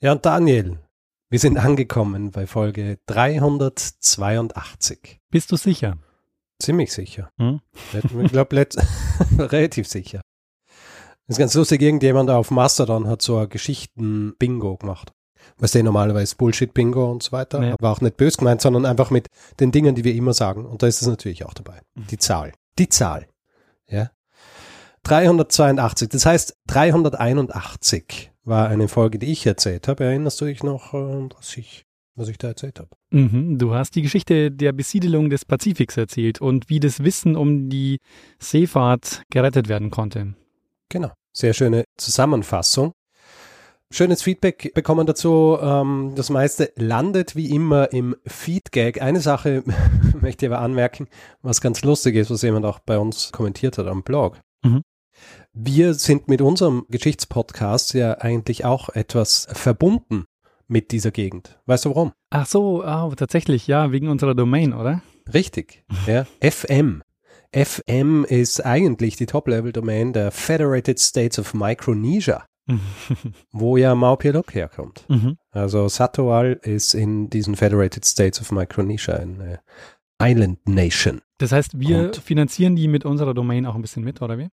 Ja, 0.00 0.12
und 0.12 0.24
Daniel, 0.26 0.78
wir 1.30 1.38
sind 1.38 1.56
angekommen 1.58 2.30
bei 2.30 2.46
Folge 2.46 2.98
382. 3.06 5.20
Bist 5.30 5.50
du 5.52 5.56
sicher? 5.56 5.98
Ziemlich 6.58 6.92
sicher. 6.92 7.30
Hm? 7.38 7.60
Ich 7.92 8.32
glaube, 8.32 8.56
relativ 9.38 9.88
sicher. 9.88 10.20
Das 11.26 11.36
ist 11.36 11.38
ganz 11.38 11.54
lustig, 11.54 11.82
irgendjemand 11.82 12.30
auf 12.30 12.50
Mastodon 12.50 13.08
hat 13.08 13.20
so 13.22 13.38
ein 13.38 13.48
Geschichten-Bingo 13.48 14.76
gemacht. 14.76 15.12
Was 15.58 15.72
der 15.72 15.82
normalerweise 15.82 16.36
Bullshit-Bingo 16.36 17.10
und 17.10 17.22
so 17.22 17.32
weiter, 17.32 17.62
Ja. 17.62 17.74
aber 17.74 17.90
auch 17.90 18.00
nicht 18.00 18.16
bös 18.16 18.36
gemeint, 18.36 18.60
sondern 18.60 18.84
einfach 18.84 19.10
mit 19.10 19.28
den 19.60 19.72
Dingen, 19.72 19.94
die 19.94 20.04
wir 20.04 20.14
immer 20.14 20.32
sagen. 20.34 20.66
Und 20.66 20.82
da 20.82 20.86
ist 20.86 21.00
es 21.02 21.08
natürlich 21.08 21.44
auch 21.44 21.54
dabei. 21.54 21.80
Die 21.94 22.18
Zahl. 22.18 22.52
Die 22.78 22.88
Zahl. 22.88 23.26
Ja. 23.88 24.10
382. 25.04 26.08
Das 26.10 26.26
heißt, 26.26 26.56
381 26.66 28.32
war 28.46 28.68
eine 28.68 28.88
Folge, 28.88 29.18
die 29.18 29.26
ich 29.32 29.44
erzählt 29.44 29.88
habe. 29.88 30.04
Erinnerst 30.04 30.40
du 30.40 30.46
dich 30.46 30.62
noch, 30.62 30.94
äh, 30.94 31.28
was 31.36 31.56
ich, 31.56 31.84
was 32.14 32.28
ich 32.28 32.38
da 32.38 32.48
erzählt 32.48 32.78
habe? 32.78 32.90
Mhm, 33.10 33.58
du 33.58 33.74
hast 33.74 33.94
die 33.96 34.02
Geschichte 34.02 34.50
der 34.50 34.72
Besiedelung 34.72 35.28
des 35.28 35.44
Pazifiks 35.44 35.96
erzählt 35.96 36.40
und 36.40 36.70
wie 36.70 36.80
das 36.80 37.02
Wissen 37.02 37.36
um 37.36 37.68
die 37.68 37.98
Seefahrt 38.38 39.22
gerettet 39.30 39.68
werden 39.68 39.90
konnte. 39.90 40.34
Genau. 40.88 41.12
Sehr 41.32 41.52
schöne 41.52 41.84
Zusammenfassung. 41.98 42.92
Schönes 43.90 44.22
Feedback 44.22 44.72
bekommen 44.74 45.06
dazu. 45.06 45.58
Ähm, 45.60 46.12
das 46.16 46.30
meiste 46.30 46.72
landet 46.76 47.36
wie 47.36 47.50
immer 47.50 47.92
im 47.92 48.16
Feedgag. 48.26 49.00
Eine 49.00 49.20
Sache 49.20 49.62
möchte 50.20 50.46
ich 50.46 50.52
aber 50.52 50.60
anmerken, 50.60 51.08
was 51.42 51.60
ganz 51.60 51.82
lustig 51.82 52.16
ist, 52.16 52.30
was 52.30 52.42
jemand 52.42 52.64
auch 52.64 52.78
bei 52.80 52.98
uns 52.98 53.32
kommentiert 53.32 53.78
hat 53.78 53.86
am 53.86 54.02
Blog. 54.02 54.40
Mhm. 54.64 54.82
Wir 55.52 55.94
sind 55.94 56.28
mit 56.28 56.40
unserem 56.42 56.84
Geschichtspodcast 56.90 57.94
ja 57.94 58.18
eigentlich 58.18 58.64
auch 58.64 58.88
etwas 58.90 59.46
verbunden 59.52 60.24
mit 60.68 60.90
dieser 60.92 61.10
Gegend. 61.10 61.58
Weißt 61.66 61.84
du 61.84 61.90
warum? 61.90 62.12
Ach 62.30 62.46
so, 62.46 62.82
ah, 62.82 63.10
tatsächlich, 63.16 63.66
ja, 63.66 63.92
wegen 63.92 64.08
unserer 64.08 64.34
Domain, 64.34 64.72
oder? 64.72 65.02
Richtig. 65.32 65.84
Ja. 66.06 66.26
FM. 66.42 67.02
FM 67.54 68.24
ist 68.28 68.64
eigentlich 68.66 69.16
die 69.16 69.26
Top-Level-Domain 69.26 70.12
der 70.12 70.30
Federated 70.30 70.98
States 71.00 71.38
of 71.38 71.54
Micronesia, 71.54 72.44
wo 73.52 73.76
ja 73.76 73.94
Maupilok 73.94 74.54
herkommt. 74.54 75.04
Mhm. 75.08 75.38
Also 75.52 75.88
Satoal 75.88 76.58
ist 76.62 76.94
in 76.94 77.30
diesen 77.30 77.54
Federated 77.56 78.04
States 78.04 78.40
of 78.40 78.50
Micronesia 78.52 79.14
eine 79.14 79.60
Island 80.20 80.66
Nation. 80.68 81.20
Das 81.38 81.52
heißt, 81.52 81.78
wir 81.78 82.06
Und- 82.06 82.16
finanzieren 82.16 82.76
die 82.76 82.88
mit 82.88 83.04
unserer 83.04 83.34
Domain 83.34 83.66
auch 83.66 83.74
ein 83.74 83.82
bisschen 83.82 84.04
mit, 84.04 84.20
oder 84.20 84.38
wie? 84.38 84.48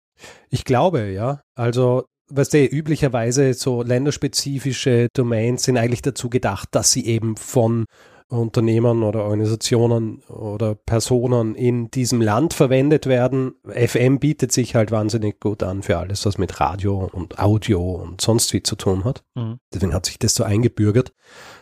Ich 0.48 0.64
glaube, 0.64 1.10
ja. 1.10 1.40
Also, 1.54 2.04
weißt 2.28 2.54
du, 2.54 2.64
üblicherweise 2.64 3.54
so 3.54 3.82
länderspezifische 3.82 5.08
Domains 5.14 5.64
sind 5.64 5.76
eigentlich 5.76 6.02
dazu 6.02 6.30
gedacht, 6.30 6.68
dass 6.72 6.92
sie 6.92 7.06
eben 7.06 7.36
von 7.36 7.86
Unternehmern 8.30 9.02
oder 9.02 9.24
Organisationen 9.24 10.22
oder 10.28 10.76
Personen 10.76 11.56
in 11.56 11.90
diesem 11.90 12.20
Land 12.20 12.54
verwendet 12.54 13.06
werden. 13.06 13.54
FM 13.68 14.20
bietet 14.20 14.52
sich 14.52 14.76
halt 14.76 14.92
wahnsinnig 14.92 15.40
gut 15.40 15.62
an 15.62 15.82
für 15.82 15.98
alles, 15.98 16.24
was 16.26 16.38
mit 16.38 16.60
Radio 16.60 17.10
und 17.12 17.40
Audio 17.40 17.80
und 17.80 18.20
sonst 18.20 18.52
wie 18.52 18.62
zu 18.62 18.76
tun 18.76 19.04
hat. 19.04 19.24
Mhm. 19.34 19.58
Deswegen 19.74 19.92
hat 19.92 20.06
sich 20.06 20.18
das 20.18 20.34
so 20.34 20.44
eingebürgert, 20.44 21.12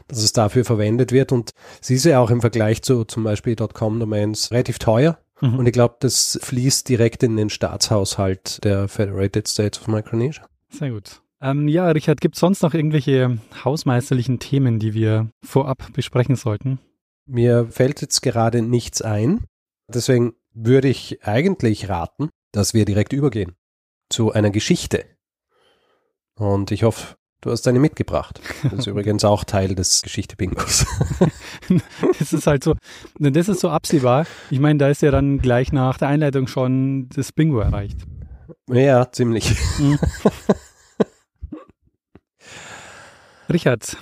dass 0.09 0.19
es 0.19 0.35
dafür 0.35 0.65
verwendet 0.65 1.11
wird. 1.11 1.33
Und 1.33 1.53
sie 1.81 1.95
ist 1.95 2.05
ja 2.05 2.21
auch 2.21 2.31
im 2.31 2.43
Vergleich 2.43 2.83
zu 2.83 3.05
zum 3.05 3.25
Beispiel 3.25 3.57
.com-Domains 3.57 4.51
relativ 4.51 4.79
teuer. 4.79 5.19
Mhm. 5.41 5.59
Und 5.59 5.67
ich 5.67 5.73
glaube, 5.73 5.97
das 6.01 6.39
fließt 6.43 6.89
direkt 6.89 7.23
in 7.23 7.37
den 7.37 7.51
Staatshaushalt 7.51 8.65
der 8.65 8.89
Federated 8.89 9.49
States 9.49 9.81
of 9.81 9.89
Micronesia. 9.89 10.47
Sehr 10.71 10.91
gut. 10.91 11.23
Ähm, 11.41 11.69
ja, 11.69 11.89
Richard, 11.91 12.21
gibt 12.21 12.35
es 12.35 12.41
sonst 12.41 12.63
noch 12.63 12.75
irgendwelche 12.75 13.39
hausmeisterlichen 13.65 14.41
Themen, 14.41 14.81
die 14.81 14.93
wir 14.95 15.31
vorab 15.45 15.93
besprechen 15.93 16.37
sollten? 16.37 16.81
Mir 17.27 17.67
fällt 17.71 18.01
jetzt 18.01 18.23
gerade 18.23 18.63
nichts 18.63 19.03
ein. 19.03 19.45
Deswegen 19.87 20.35
würde 20.53 20.89
ich 20.89 21.25
eigentlich 21.25 21.89
raten, 21.89 22.31
dass 22.53 22.75
wir 22.75 22.85
direkt 22.85 23.13
übergehen 23.13 23.55
zu 24.11 24.33
einer 24.33 24.51
Geschichte. 24.51 25.05
Und 26.35 26.71
ich 26.71 26.83
hoffe, 26.83 27.17
du 27.41 27.51
hast 27.51 27.67
eine 27.69 27.79
mitgebracht. 27.79 28.41
Das 28.63 28.73
ist 28.81 28.87
übrigens 28.89 29.25
auch 29.25 29.45
Teil 29.45 29.75
des 29.75 30.03
Geschichte-Bingos. 30.03 30.87
Das 32.19 32.33
ist 32.33 32.47
halt 32.47 32.65
so, 32.65 32.75
das 33.19 33.49
ist 33.49 33.61
so 33.61 33.69
absehbar. 33.69 34.27
Ich 34.51 34.59
meine, 34.59 34.79
da 34.79 34.89
ist 34.89 35.03
ja 35.03 35.11
dann 35.11 35.39
gleich 35.39 35.71
nach 35.73 35.99
der 35.99 36.09
Einleitung 36.09 36.47
schon 36.47 37.09
das 37.11 37.33
Bingo 37.33 37.61
erreicht. 37.61 37.99
ja, 38.69 39.11
ziemlich. 39.13 39.55
Richard, 43.53 43.99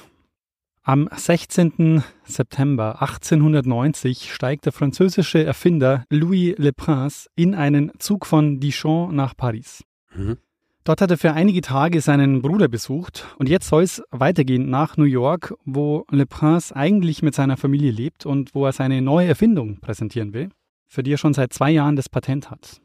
am 0.83 1.09
16. 1.13 2.05
September 2.25 3.03
1890 3.03 4.33
steigt 4.33 4.67
der 4.67 4.73
französische 4.73 5.43
Erfinder 5.45 6.05
Louis 6.11 6.55
Le 6.59 6.73
Prince 6.73 7.29
in 7.35 7.57
einen 7.57 7.91
Zug 7.99 8.25
von 8.25 8.61
Dijon 8.61 9.15
nach 9.15 9.37
Paris. 9.37 9.83
Mhm. 10.15 10.39
Dort 10.87 11.01
hat 11.01 11.11
er 11.11 11.19
für 11.19 11.33
einige 11.33 11.63
Tage 11.63 12.01
seinen 12.01 12.43
Bruder 12.43 12.69
besucht 12.69 13.27
und 13.39 13.49
jetzt 13.49 13.67
soll 13.67 13.83
es 13.83 14.05
weitergehen 14.13 14.71
nach 14.71 14.97
New 14.97 15.03
York, 15.03 15.53
wo 15.65 16.07
Le 16.13 16.27
Prince 16.27 16.77
eigentlich 16.77 17.25
mit 17.25 17.35
seiner 17.35 17.57
Familie 17.57 17.91
lebt 17.91 18.25
und 18.25 18.55
wo 18.55 18.65
er 18.65 18.71
seine 18.71 19.03
neue 19.03 19.27
Erfindung 19.27 19.81
präsentieren 19.81 20.33
will, 20.33 20.51
für 20.87 21.03
die 21.03 21.13
er 21.13 21.19
schon 21.19 21.35
seit 21.35 21.53
zwei 21.53 21.73
Jahren 21.73 21.97
das 21.97 22.09
Patent 22.09 22.53
hat. 22.53 22.81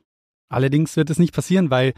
Allerdings 0.49 0.95
wird 0.97 1.11
es 1.11 1.19
nicht 1.19 1.31
passieren, 1.31 1.69
weil 1.69 1.93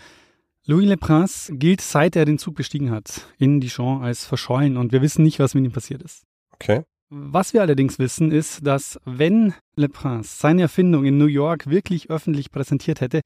Louis 0.65 0.87
Le 0.87 0.97
Prince 0.97 1.55
gilt, 1.55 1.79
seit 1.79 2.17
er 2.17 2.25
den 2.25 2.37
Zug 2.37 2.55
bestiegen 2.55 2.91
hat, 2.91 3.25
in 3.37 3.61
Dijon 3.61 4.03
als 4.03 4.25
verschollen 4.25 4.75
und 4.75 4.91
wir 4.91 5.01
wissen 5.01 5.23
nicht, 5.23 5.39
was 5.39 5.55
mit 5.55 5.63
ihm 5.63 5.71
passiert 5.71 6.01
ist. 6.01 6.23
Okay. 6.51 6.83
Was 7.09 7.53
wir 7.53 7.61
allerdings 7.61 7.97
wissen, 7.97 8.29
ist, 8.29 8.67
dass 8.67 8.99
wenn 9.05 9.53
Le 9.77 9.87
Prince 9.87 10.35
seine 10.37 10.63
Erfindung 10.63 11.05
in 11.05 11.17
New 11.17 11.27
York 11.27 11.67
wirklich 11.67 12.09
öffentlich 12.09 12.51
präsentiert 12.51 12.99
hätte, 12.99 13.21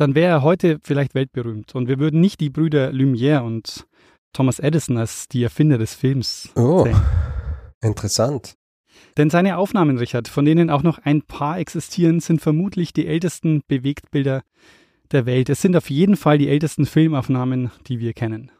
dann 0.00 0.14
wäre 0.14 0.30
er 0.30 0.42
heute 0.42 0.78
vielleicht 0.82 1.14
weltberühmt 1.14 1.74
und 1.74 1.86
wir 1.88 1.98
würden 1.98 2.20
nicht 2.20 2.40
die 2.40 2.48
Brüder 2.50 2.90
Lumière 2.90 3.40
und 3.42 3.86
Thomas 4.32 4.58
Edison 4.58 4.96
als 4.96 5.28
die 5.28 5.42
Erfinder 5.42 5.76
des 5.76 5.94
Films 5.94 6.50
Oh, 6.56 6.84
sehen. 6.84 7.00
interessant. 7.82 8.54
Denn 9.16 9.28
seine 9.28 9.56
Aufnahmen, 9.58 9.98
Richard, 9.98 10.28
von 10.28 10.44
denen 10.44 10.70
auch 10.70 10.82
noch 10.82 10.98
ein 10.98 11.22
paar 11.22 11.58
existieren, 11.58 12.20
sind 12.20 12.40
vermutlich 12.40 12.92
die 12.92 13.06
ältesten 13.06 13.62
Bewegtbilder 13.68 14.42
der 15.12 15.26
Welt. 15.26 15.48
Es 15.50 15.60
sind 15.62 15.76
auf 15.76 15.90
jeden 15.90 16.16
Fall 16.16 16.38
die 16.38 16.48
ältesten 16.48 16.86
Filmaufnahmen, 16.86 17.70
die 17.86 17.98
wir 17.98 18.12
kennen. 18.14 18.50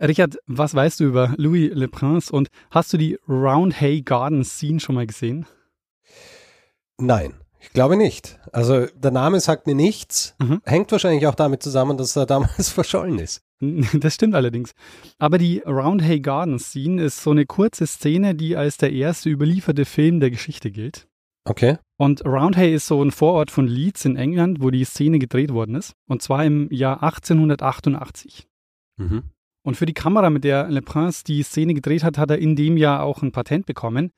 Richard, 0.00 0.36
was 0.46 0.74
weißt 0.74 1.00
du 1.00 1.04
über 1.04 1.34
Louis 1.36 1.70
Le 1.72 1.88
Prince 1.88 2.32
und 2.32 2.48
hast 2.70 2.92
du 2.92 2.96
die 2.96 3.18
Roundhay 3.28 4.02
Garden 4.02 4.44
Scene 4.44 4.80
schon 4.80 4.94
mal 4.96 5.06
gesehen? 5.06 5.46
Nein, 6.98 7.34
ich 7.60 7.72
glaube 7.72 7.96
nicht. 7.96 8.38
Also 8.52 8.86
der 8.86 9.10
Name 9.10 9.40
sagt 9.40 9.66
mir 9.66 9.74
nichts. 9.74 10.34
Mhm. 10.38 10.60
Hängt 10.64 10.90
wahrscheinlich 10.92 11.26
auch 11.26 11.34
damit 11.34 11.62
zusammen, 11.62 11.96
dass 11.96 12.16
er 12.16 12.26
damals 12.26 12.68
verschollen 12.70 13.18
ist. 13.18 13.42
Das 14.00 14.14
stimmt 14.14 14.34
allerdings. 14.34 14.72
Aber 15.18 15.36
die 15.36 15.58
Roundhay 15.66 16.20
Garden 16.20 16.58
Scene 16.58 17.02
ist 17.02 17.22
so 17.22 17.30
eine 17.30 17.44
kurze 17.44 17.86
Szene, 17.86 18.34
die 18.34 18.56
als 18.56 18.78
der 18.78 18.90
erste 18.90 19.28
überlieferte 19.28 19.84
Film 19.84 20.18
der 20.18 20.30
Geschichte 20.30 20.70
gilt. 20.70 21.08
Okay. 21.44 21.78
Und 21.98 22.24
Roundhay 22.24 22.74
ist 22.74 22.86
so 22.86 23.02
ein 23.02 23.10
Vorort 23.10 23.50
von 23.50 23.66
Leeds 23.66 24.04
in 24.04 24.16
England, 24.16 24.62
wo 24.62 24.70
die 24.70 24.84
Szene 24.84 25.18
gedreht 25.18 25.52
worden 25.52 25.74
ist. 25.74 25.94
Und 26.06 26.22
zwar 26.22 26.44
im 26.44 26.70
Jahr 26.70 27.02
1888. 27.02 28.46
Mhm. 28.96 29.24
Und 29.62 29.76
für 29.76 29.86
die 29.86 29.94
Kamera, 29.94 30.30
mit 30.30 30.44
der 30.44 30.68
Le 30.70 30.82
Prince 30.82 31.24
die 31.24 31.42
Szene 31.42 31.74
gedreht 31.74 32.02
hat, 32.02 32.18
hat 32.18 32.30
er 32.30 32.38
in 32.38 32.56
dem 32.56 32.76
Jahr 32.76 33.02
auch 33.02 33.22
ein 33.22 33.32
Patent 33.32 33.66
bekommen. 33.66 34.12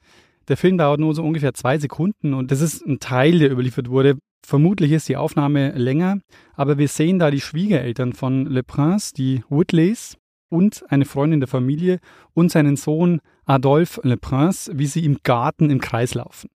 Der 0.49 0.57
Film 0.57 0.79
dauert 0.79 1.01
nur 1.01 1.15
so 1.15 1.23
ungefähr 1.23 1.55
zwei 1.55 1.79
Sekunden 1.79 2.35
und 2.35 2.51
das 2.51 2.61
ist 2.61 2.85
ein 2.85 3.01
Teil, 3.01 3.39
der 3.39 3.51
überliefert 3.51 3.89
wurde. 3.89 4.19
Vermutlich 4.45 4.91
ist 4.93 5.09
die 5.09 5.17
Aufnahme 5.17 5.71
länger, 5.73 6.19
aber 6.55 6.79
wir 6.79 6.89
sehen 6.89 7.19
da 7.19 7.31
die 7.31 7.41
Schwiegereltern 7.41 8.13
von 8.13 8.47
Le 8.47 8.65
Prince, 8.65 9.13
die 9.15 9.45
Whitleys 9.49 10.17
und 10.49 10.85
eine 10.89 11.05
Freundin 11.05 11.41
der 11.41 11.49
Familie 11.49 12.01
und 12.35 12.51
seinen 12.51 12.77
Sohn 12.77 13.21
Adolphe 13.45 14.01
Le 14.05 14.17
Prince, 14.17 14.71
wie 14.75 14.87
sie 14.87 15.05
im 15.05 15.19
Garten 15.23 15.71
im 15.71 15.81
Kreis 15.81 16.15
laufen. 16.15 16.51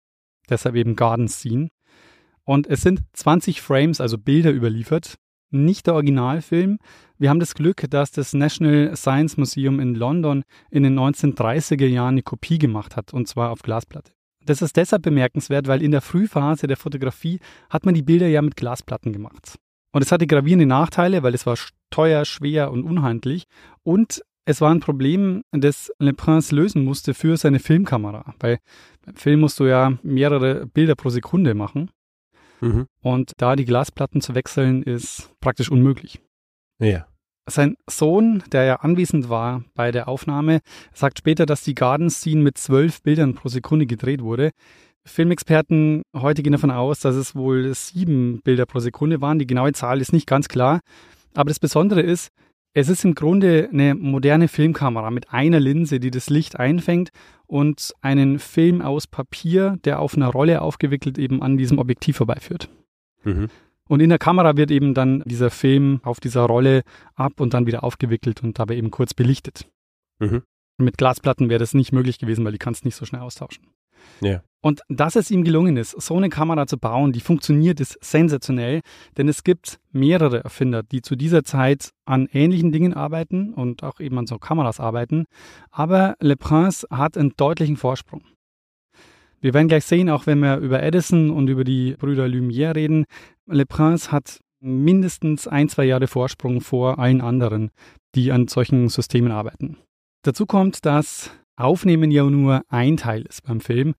Deshalb 0.48 0.74
eben 0.74 0.96
Garden 0.96 1.28
Scene. 1.28 1.68
Und 2.44 2.66
es 2.66 2.82
sind 2.82 3.02
20 3.14 3.60
Frames, 3.60 4.00
also 4.00 4.18
Bilder 4.18 4.52
überliefert. 4.52 5.16
Nicht 5.50 5.86
der 5.86 5.94
Originalfilm. 5.94 6.78
Wir 7.18 7.30
haben 7.30 7.40
das 7.40 7.54
Glück, 7.54 7.84
dass 7.90 8.10
das 8.10 8.34
National 8.34 8.94
Science 8.96 9.36
Museum 9.36 9.80
in 9.80 9.94
London 9.94 10.42
in 10.70 10.82
den 10.82 10.98
1930er 10.98 11.86
Jahren 11.86 12.14
eine 12.14 12.22
Kopie 12.22 12.58
gemacht 12.58 12.96
hat, 12.96 13.12
und 13.14 13.28
zwar 13.28 13.50
auf 13.50 13.62
Glasplatte. 13.62 14.12
Das 14.44 14.62
ist 14.62 14.76
deshalb 14.76 15.02
bemerkenswert, 15.02 15.66
weil 15.66 15.82
in 15.82 15.90
der 15.90 16.00
Frühphase 16.00 16.66
der 16.66 16.76
Fotografie 16.76 17.40
hat 17.68 17.84
man 17.84 17.94
die 17.94 18.02
Bilder 18.02 18.28
ja 18.28 18.42
mit 18.42 18.56
Glasplatten 18.56 19.12
gemacht. 19.12 19.56
Und 19.92 20.02
es 20.02 20.12
hatte 20.12 20.26
gravierende 20.26 20.66
Nachteile, 20.66 21.22
weil 21.22 21.34
es 21.34 21.46
war 21.46 21.56
teuer, 21.90 22.24
schwer 22.24 22.70
und 22.70 22.84
unhandlich. 22.84 23.44
Und 23.82 24.22
es 24.44 24.60
war 24.60 24.70
ein 24.70 24.80
Problem, 24.80 25.42
das 25.50 25.90
Le 25.98 26.12
Prince 26.12 26.54
lösen 26.54 26.84
musste 26.84 27.14
für 27.14 27.36
seine 27.36 27.58
Filmkamera. 27.58 28.34
Weil 28.38 28.58
beim 29.04 29.16
Film 29.16 29.40
musst 29.40 29.58
du 29.58 29.64
ja 29.64 29.98
mehrere 30.02 30.66
Bilder 30.66 30.94
pro 30.94 31.08
Sekunde 31.08 31.54
machen. 31.54 31.90
Mhm. 32.60 32.86
Und 33.02 33.32
da 33.38 33.56
die 33.56 33.64
Glasplatten 33.64 34.20
zu 34.20 34.34
wechseln, 34.34 34.82
ist 34.82 35.30
praktisch 35.40 35.70
unmöglich. 35.70 36.20
Ja. 36.78 37.06
Sein 37.48 37.76
Sohn, 37.88 38.42
der 38.50 38.64
ja 38.64 38.76
anwesend 38.76 39.28
war 39.28 39.62
bei 39.74 39.92
der 39.92 40.08
Aufnahme, 40.08 40.60
sagt 40.92 41.18
später, 41.18 41.46
dass 41.46 41.62
die 41.62 41.76
Garden 41.76 42.10
Scene 42.10 42.42
mit 42.42 42.58
zwölf 42.58 43.02
Bildern 43.02 43.34
pro 43.34 43.48
Sekunde 43.48 43.86
gedreht 43.86 44.20
wurde. 44.22 44.50
Filmexperten 45.04 46.02
heute 46.16 46.42
gehen 46.42 46.52
davon 46.52 46.72
aus, 46.72 46.98
dass 46.98 47.14
es 47.14 47.36
wohl 47.36 47.72
sieben 47.74 48.40
Bilder 48.42 48.66
pro 48.66 48.80
Sekunde 48.80 49.20
waren. 49.20 49.38
Die 49.38 49.46
genaue 49.46 49.72
Zahl 49.72 50.00
ist 50.00 50.12
nicht 50.12 50.26
ganz 50.26 50.48
klar. 50.48 50.80
Aber 51.34 51.48
das 51.48 51.60
Besondere 51.60 52.00
ist, 52.00 52.30
es 52.76 52.90
ist 52.90 53.06
im 53.06 53.14
Grunde 53.14 53.70
eine 53.72 53.94
moderne 53.94 54.48
Filmkamera 54.48 55.10
mit 55.10 55.32
einer 55.32 55.58
Linse, 55.58 55.98
die 55.98 56.10
das 56.10 56.28
Licht 56.28 56.60
einfängt 56.60 57.08
und 57.46 57.94
einen 58.02 58.38
Film 58.38 58.82
aus 58.82 59.06
Papier, 59.06 59.78
der 59.84 59.98
auf 59.98 60.14
einer 60.14 60.28
Rolle 60.28 60.60
aufgewickelt 60.60 61.16
eben 61.16 61.40
an 61.40 61.56
diesem 61.56 61.78
Objektiv 61.78 62.18
vorbeiführt. 62.18 62.68
Mhm. 63.24 63.48
Und 63.88 64.00
in 64.00 64.10
der 64.10 64.18
Kamera 64.18 64.58
wird 64.58 64.70
eben 64.70 64.92
dann 64.92 65.22
dieser 65.24 65.48
Film 65.48 66.00
auf 66.02 66.20
dieser 66.20 66.42
Rolle 66.42 66.82
ab 67.14 67.40
und 67.40 67.54
dann 67.54 67.66
wieder 67.66 67.82
aufgewickelt 67.82 68.42
und 68.42 68.58
dabei 68.58 68.76
eben 68.76 68.90
kurz 68.90 69.14
belichtet. 69.14 69.66
Mhm. 70.18 70.42
Mit 70.76 70.98
Glasplatten 70.98 71.48
wäre 71.48 71.60
das 71.60 71.72
nicht 71.72 71.92
möglich 71.92 72.18
gewesen, 72.18 72.44
weil 72.44 72.52
die 72.52 72.58
kannst 72.58 72.84
nicht 72.84 72.96
so 72.96 73.06
schnell 73.06 73.22
austauschen. 73.22 73.68
Ja. 74.20 74.42
Und 74.66 74.80
dass 74.88 75.14
es 75.14 75.30
ihm 75.30 75.44
gelungen 75.44 75.76
ist, 75.76 75.92
so 76.00 76.16
eine 76.16 76.28
Kamera 76.28 76.66
zu 76.66 76.76
bauen, 76.76 77.12
die 77.12 77.20
funktioniert, 77.20 77.78
ist 77.78 77.98
sensationell, 78.02 78.80
denn 79.16 79.28
es 79.28 79.44
gibt 79.44 79.78
mehrere 79.92 80.42
Erfinder, 80.42 80.82
die 80.82 81.02
zu 81.02 81.14
dieser 81.14 81.44
Zeit 81.44 81.90
an 82.04 82.26
ähnlichen 82.32 82.72
Dingen 82.72 82.92
arbeiten 82.92 83.54
und 83.54 83.84
auch 83.84 84.00
eben 84.00 84.18
an 84.18 84.26
so 84.26 84.38
Kameras 84.38 84.80
arbeiten. 84.80 85.26
Aber 85.70 86.16
Le 86.20 86.36
Prince 86.36 86.84
hat 86.90 87.16
einen 87.16 87.34
deutlichen 87.36 87.76
Vorsprung. 87.76 88.22
Wir 89.40 89.54
werden 89.54 89.68
gleich 89.68 89.84
sehen, 89.84 90.10
auch 90.10 90.26
wenn 90.26 90.40
wir 90.40 90.56
über 90.56 90.82
Edison 90.82 91.30
und 91.30 91.46
über 91.46 91.62
die 91.62 91.92
Brüder 91.92 92.24
Lumière 92.24 92.74
reden, 92.74 93.04
Le 93.46 93.66
Prince 93.66 94.10
hat 94.10 94.40
mindestens 94.58 95.46
ein, 95.46 95.68
zwei 95.68 95.84
Jahre 95.84 96.08
Vorsprung 96.08 96.60
vor 96.60 96.98
allen 96.98 97.20
anderen, 97.20 97.70
die 98.16 98.32
an 98.32 98.48
solchen 98.48 98.88
Systemen 98.88 99.30
arbeiten. 99.30 99.76
Dazu 100.22 100.46
kommt, 100.46 100.84
dass 100.84 101.30
Aufnehmen 101.56 102.10
ja 102.10 102.24
nur 102.24 102.62
ein 102.68 102.96
Teil 102.96 103.22
ist 103.22 103.42
beim 103.42 103.60
Film. 103.60 103.94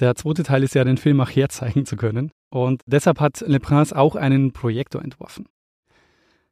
Der 0.00 0.14
zweite 0.14 0.42
Teil 0.42 0.62
ist 0.62 0.74
ja, 0.74 0.84
den 0.84 0.96
Film 0.96 1.20
auch 1.20 1.30
herzeigen 1.30 1.86
zu 1.86 1.96
können. 1.96 2.32
Und 2.50 2.82
deshalb 2.86 3.20
hat 3.20 3.40
Le 3.46 3.60
Prince 3.60 3.96
auch 3.96 4.16
einen 4.16 4.52
Projektor 4.52 5.02
entworfen. 5.02 5.46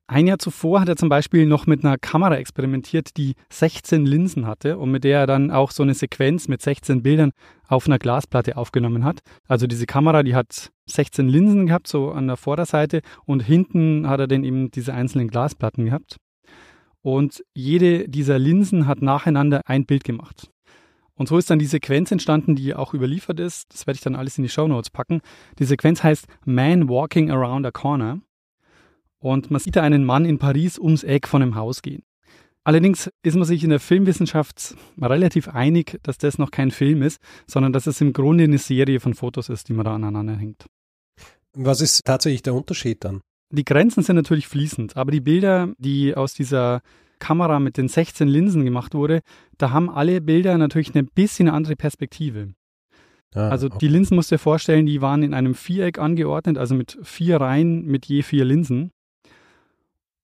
Ein 0.06 0.26
Jahr 0.26 0.40
zuvor 0.40 0.80
hat 0.80 0.88
er 0.88 0.96
zum 0.96 1.08
Beispiel 1.08 1.46
noch 1.46 1.68
mit 1.68 1.84
einer 1.84 1.96
Kamera 1.96 2.34
experimentiert, 2.34 3.16
die 3.16 3.34
16 3.52 4.06
Linsen 4.06 4.44
hatte 4.44 4.76
und 4.76 4.90
mit 4.90 5.04
der 5.04 5.20
er 5.20 5.26
dann 5.28 5.52
auch 5.52 5.70
so 5.70 5.84
eine 5.84 5.94
Sequenz 5.94 6.48
mit 6.48 6.60
16 6.62 7.04
Bildern 7.04 7.30
auf 7.68 7.86
einer 7.86 8.00
Glasplatte 8.00 8.56
aufgenommen 8.56 9.04
hat. 9.04 9.20
Also 9.46 9.68
diese 9.68 9.86
Kamera, 9.86 10.24
die 10.24 10.34
hat 10.34 10.72
16 10.86 11.28
Linsen 11.28 11.66
gehabt, 11.66 11.86
so 11.86 12.10
an 12.10 12.26
der 12.26 12.36
Vorderseite 12.36 13.02
und 13.24 13.40
hinten 13.40 14.08
hat 14.08 14.18
er 14.18 14.26
dann 14.26 14.42
eben 14.42 14.72
diese 14.72 14.94
einzelnen 14.94 15.28
Glasplatten 15.28 15.84
gehabt. 15.84 16.16
Und 17.02 17.44
jede 17.54 18.08
dieser 18.08 18.38
Linsen 18.38 18.86
hat 18.86 19.02
nacheinander 19.02 19.62
ein 19.64 19.86
Bild 19.86 20.04
gemacht. 20.04 20.50
Und 21.14 21.28
so 21.28 21.36
ist 21.36 21.50
dann 21.50 21.58
die 21.58 21.66
Sequenz 21.66 22.10
entstanden, 22.10 22.56
die 22.56 22.74
auch 22.74 22.94
überliefert 22.94 23.40
ist. 23.40 23.72
Das 23.74 23.86
werde 23.86 23.96
ich 23.96 24.02
dann 24.02 24.16
alles 24.16 24.38
in 24.38 24.42
die 24.42 24.48
Show 24.48 24.66
Notes 24.66 24.90
packen. 24.90 25.20
Die 25.58 25.64
Sequenz 25.64 26.02
heißt 26.02 26.26
Man 26.44 26.88
Walking 26.88 27.30
Around 27.30 27.66
a 27.66 27.70
Corner. 27.70 28.20
Und 29.18 29.50
man 29.50 29.60
sieht 29.60 29.76
da 29.76 29.82
einen 29.82 30.04
Mann 30.04 30.24
in 30.24 30.38
Paris 30.38 30.78
ums 30.78 31.04
Eck 31.04 31.28
von 31.28 31.42
einem 31.42 31.56
Haus 31.56 31.82
gehen. 31.82 32.02
Allerdings 32.64 33.10
ist 33.22 33.36
man 33.36 33.44
sich 33.44 33.64
in 33.64 33.70
der 33.70 33.80
Filmwissenschaft 33.80 34.76
relativ 35.00 35.48
einig, 35.48 35.98
dass 36.02 36.18
das 36.18 36.38
noch 36.38 36.50
kein 36.50 36.70
Film 36.70 37.02
ist, 37.02 37.20
sondern 37.46 37.72
dass 37.72 37.86
es 37.86 38.00
im 38.00 38.12
Grunde 38.12 38.44
eine 38.44 38.58
Serie 38.58 39.00
von 39.00 39.14
Fotos 39.14 39.48
ist, 39.48 39.68
die 39.68 39.72
man 39.72 39.84
da 39.84 39.94
aneinander 39.94 40.36
hängt. 40.36 40.66
Was 41.54 41.80
ist 41.80 42.04
tatsächlich 42.04 42.42
der 42.42 42.54
Unterschied 42.54 43.04
dann? 43.04 43.20
Die 43.52 43.64
Grenzen 43.64 44.02
sind 44.02 44.16
natürlich 44.16 44.46
fließend, 44.46 44.96
aber 44.96 45.10
die 45.10 45.20
Bilder, 45.20 45.72
die 45.78 46.14
aus 46.14 46.34
dieser 46.34 46.82
Kamera 47.18 47.60
mit 47.60 47.76
den 47.76 47.88
16 47.88 48.28
Linsen 48.28 48.64
gemacht 48.64 48.94
wurde, 48.94 49.20
da 49.58 49.70
haben 49.70 49.90
alle 49.90 50.20
Bilder 50.20 50.56
natürlich 50.56 50.94
eine 50.94 51.04
bisschen 51.04 51.48
andere 51.48 51.76
Perspektive. 51.76 52.54
Ah, 53.34 53.48
also 53.48 53.66
okay. 53.66 53.78
die 53.80 53.88
Linsen 53.88 54.16
musst 54.16 54.30
du 54.30 54.36
dir 54.36 54.40
vorstellen, 54.40 54.86
die 54.86 55.02
waren 55.02 55.22
in 55.22 55.34
einem 55.34 55.54
Viereck 55.54 55.98
angeordnet, 55.98 56.58
also 56.58 56.74
mit 56.74 56.98
vier 57.02 57.40
Reihen 57.40 57.84
mit 57.86 58.06
je 58.06 58.22
vier 58.22 58.44
Linsen. 58.44 58.90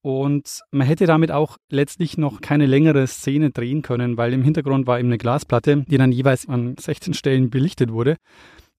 Und 0.03 0.61
man 0.71 0.87
hätte 0.87 1.07
damit 1.07 1.33
auch 1.33 1.59
letztlich 1.69 2.17
noch 2.17 2.41
keine 2.41 2.67
längere 2.67 3.09
Szene 3.09 3.51
drehen 3.51 3.83
können, 3.83 4.17
weil 4.17 4.33
im 4.33 4.43
Hintergrund 4.43 4.87
war 4.87 5.01
eben 5.01 5.09
eine 5.09 5.19
Glasplatte, 5.19 5.85
die 5.89 5.99
dann 5.99 6.13
jeweils 6.13 6.49
an 6.49 6.77
16 6.79 7.13
Stellen 7.15 7.51
belichtet 7.51 7.91
wurde. 7.91 8.17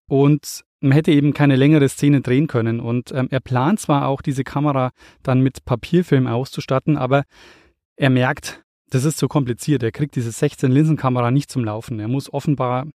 Und 0.07 0.63
man 0.80 0.92
hätte 0.92 1.12
eben 1.12 1.33
keine 1.33 1.56
längere 1.56 1.89
Szene 1.89 2.21
drehen 2.21 2.48
können. 2.48 2.80
Und 2.80 3.12
ähm, 3.12 3.27
er 3.31 3.39
plant 3.39 3.80
zwar 3.80 4.07
auch, 4.07 4.21
diese 4.21 4.44
Kamera 4.44 4.92
dann 5.24 5.42
mit 5.42 5.65
Papierfilm 5.65 6.27
auszustatten, 6.27 6.98
aber 6.98 7.24
er 7.95 8.09
merkt, 8.09 8.63
das 8.89 9.04
ist 9.04 9.18
zu 9.18 9.27
kompliziert. 9.27 9.83
Er 9.83 9.92
kriegt 9.92 10.15
diese 10.15 10.30
16-Linsen-Kamera 10.30 11.31
nicht 11.31 11.51
zum 11.51 11.65
Laufen. 11.65 12.00
Er 12.00 12.07
muss 12.07 12.31
offenbar 12.31 12.88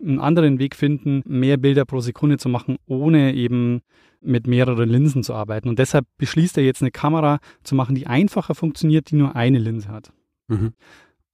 einen 0.00 0.20
anderen 0.20 0.58
Weg 0.58 0.74
finden, 0.74 1.22
mehr 1.26 1.56
Bilder 1.56 1.84
pro 1.84 2.00
Sekunde 2.00 2.38
zu 2.38 2.48
machen, 2.48 2.76
ohne 2.86 3.34
eben 3.34 3.82
mit 4.20 4.46
mehreren 4.46 4.88
Linsen 4.88 5.22
zu 5.22 5.34
arbeiten. 5.34 5.68
Und 5.68 5.78
deshalb 5.78 6.06
beschließt 6.18 6.56
er 6.56 6.64
jetzt 6.64 6.82
eine 6.82 6.90
Kamera 6.90 7.40
zu 7.62 7.74
machen, 7.74 7.94
die 7.94 8.06
einfacher 8.06 8.54
funktioniert, 8.54 9.10
die 9.10 9.16
nur 9.16 9.36
eine 9.36 9.58
Linse 9.58 9.88
hat. 9.88 10.12
Mhm. 10.48 10.72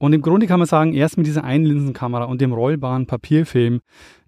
Und 0.01 0.15
im 0.15 0.23
Grunde 0.23 0.47
kann 0.47 0.59
man 0.59 0.67
sagen, 0.67 0.95
erst 0.95 1.19
mit 1.19 1.27
dieser 1.27 1.45
Einlinsenkamera 1.45 2.25
und 2.25 2.41
dem 2.41 2.53
rollbaren 2.53 3.07
Papierfilm 3.07 3.81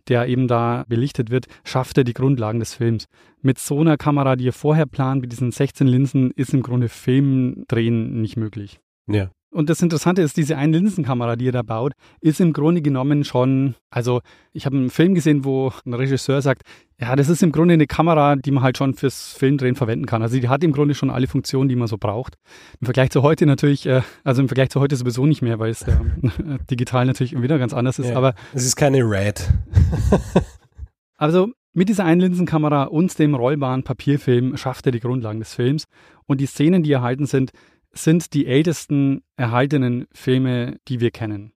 der 0.08 0.26
eben 0.28 0.48
da 0.48 0.84
belichtet 0.88 1.30
wird, 1.30 1.46
schafft 1.64 1.98
er 1.98 2.04
die 2.04 2.12
Grundlagen 2.12 2.60
des 2.60 2.74
Films. 2.74 3.06
Mit 3.40 3.58
so 3.58 3.80
einer 3.80 3.96
Kamera, 3.96 4.36
die 4.36 4.48
er 4.48 4.52
vorher 4.52 4.86
plant, 4.86 5.20
mit 5.20 5.32
diesen 5.32 5.50
16 5.50 5.86
Linsen, 5.86 6.30
ist 6.32 6.54
im 6.54 6.62
Grunde 6.62 6.88
Filmdrehen 6.88 8.20
nicht 8.20 8.36
möglich. 8.36 8.80
Ja. 9.06 9.30
Und 9.52 9.68
das 9.68 9.82
Interessante 9.82 10.22
ist, 10.22 10.38
diese 10.38 10.56
Einlinsenkamera, 10.56 11.36
die 11.36 11.48
er 11.48 11.52
da 11.52 11.60
baut, 11.60 11.92
ist 12.22 12.40
im 12.40 12.54
Grunde 12.54 12.80
genommen 12.80 13.22
schon, 13.22 13.74
also 13.90 14.22
ich 14.54 14.64
habe 14.64 14.78
einen 14.78 14.88
Film 14.88 15.14
gesehen, 15.14 15.44
wo 15.44 15.70
ein 15.84 15.92
Regisseur 15.92 16.40
sagt, 16.40 16.62
ja, 16.98 17.14
das 17.16 17.28
ist 17.28 17.42
im 17.42 17.52
Grunde 17.52 17.74
eine 17.74 17.86
Kamera, 17.86 18.36
die 18.36 18.50
man 18.50 18.62
halt 18.62 18.78
schon 18.78 18.94
fürs 18.94 19.34
Filmdrehen 19.34 19.74
verwenden 19.74 20.06
kann. 20.06 20.22
Also 20.22 20.40
die 20.40 20.48
hat 20.48 20.64
im 20.64 20.72
Grunde 20.72 20.94
schon 20.94 21.10
alle 21.10 21.26
Funktionen, 21.26 21.68
die 21.68 21.76
man 21.76 21.86
so 21.86 21.98
braucht. 21.98 22.36
Im 22.80 22.86
Vergleich 22.86 23.10
zu 23.10 23.22
heute 23.22 23.44
natürlich, 23.44 23.84
äh, 23.84 24.00
also 24.24 24.40
im 24.40 24.48
Vergleich 24.48 24.70
zu 24.70 24.80
heute 24.80 24.96
sowieso 24.96 25.26
nicht 25.26 25.42
mehr, 25.42 25.58
weil 25.58 25.70
es 25.70 25.82
äh, 25.82 25.96
digital 26.70 27.04
natürlich 27.04 27.40
wieder 27.40 27.58
ganz 27.58 27.74
anders 27.74 27.98
ist. 27.98 28.08
Ja, 28.08 28.16
aber 28.16 28.34
es 28.54 28.64
ist 28.64 28.76
keine 28.76 29.00
Red. 29.00 29.52
also 31.16 31.50
mit 31.74 31.88
dieser 31.88 32.04
Einlinsenkamera 32.04 32.84
und 32.84 33.18
dem 33.18 33.34
rollbaren 33.34 33.82
Papierfilm 33.82 34.56
schafft 34.56 34.86
er 34.86 34.92
die 34.92 35.00
Grundlagen 35.00 35.40
des 35.40 35.54
Films. 35.54 35.84
Und 36.26 36.40
die 36.40 36.46
Szenen, 36.46 36.82
die 36.82 36.92
erhalten 36.92 37.26
sind, 37.26 37.50
sind 37.92 38.34
die 38.34 38.46
ältesten 38.46 39.22
erhaltenen 39.36 40.06
Filme, 40.12 40.78
die 40.88 41.00
wir 41.00 41.10
kennen. 41.10 41.52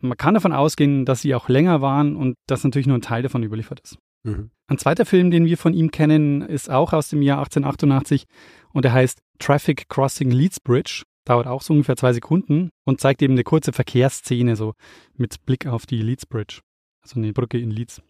Man 0.00 0.16
kann 0.16 0.34
davon 0.34 0.52
ausgehen, 0.52 1.04
dass 1.04 1.22
sie 1.22 1.34
auch 1.34 1.48
länger 1.48 1.80
waren 1.80 2.16
und 2.16 2.36
dass 2.46 2.64
natürlich 2.64 2.86
nur 2.86 2.96
ein 2.96 3.02
Teil 3.02 3.22
davon 3.22 3.42
überliefert 3.42 3.80
ist. 3.80 3.98
Mhm. 4.22 4.50
Ein 4.68 4.78
zweiter 4.78 5.06
Film, 5.06 5.30
den 5.30 5.44
wir 5.46 5.58
von 5.58 5.74
ihm 5.74 5.90
kennen, 5.90 6.42
ist 6.42 6.70
auch 6.70 6.92
aus 6.92 7.08
dem 7.08 7.22
Jahr 7.22 7.38
1888 7.38 8.26
und 8.72 8.84
er 8.84 8.92
heißt 8.92 9.20
Traffic 9.38 9.88
Crossing 9.88 10.30
Leeds 10.30 10.60
Bridge. 10.60 11.04
Dauert 11.24 11.46
auch 11.46 11.62
so 11.62 11.74
ungefähr 11.74 11.96
zwei 11.96 12.12
Sekunden 12.12 12.70
und 12.84 13.00
zeigt 13.00 13.22
eben 13.22 13.34
eine 13.34 13.44
kurze 13.44 13.72
Verkehrsszene, 13.72 14.56
so 14.56 14.74
mit 15.16 15.44
Blick 15.44 15.66
auf 15.66 15.84
die 15.84 16.00
Leeds 16.00 16.26
Bridge, 16.26 16.60
also 17.02 17.18
eine 17.18 17.32
Brücke 17.32 17.58
in 17.58 17.70
Leeds. 17.70 18.00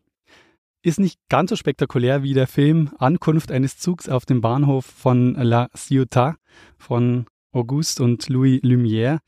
Ist 0.85 1.01
nicht 1.01 1.19
ganz 1.29 1.51
so 1.51 1.57
spektakulär 1.57 2.23
wie 2.23 2.35
der 2.35 2.47
Film 2.47 2.93
Ankunft 2.99 3.51
eines 3.51 3.79
Zugs 3.79 4.09
auf 4.09 4.25
dem 4.25 4.41
Bahnhof 4.41 4.85
von 4.85 5.35
La 5.35 5.69
Ciotat 5.75 6.37
von 6.77 7.27
Auguste 7.59 8.03
und 8.03 8.29
Louis 8.29 8.61
Lumière. 8.63 9.19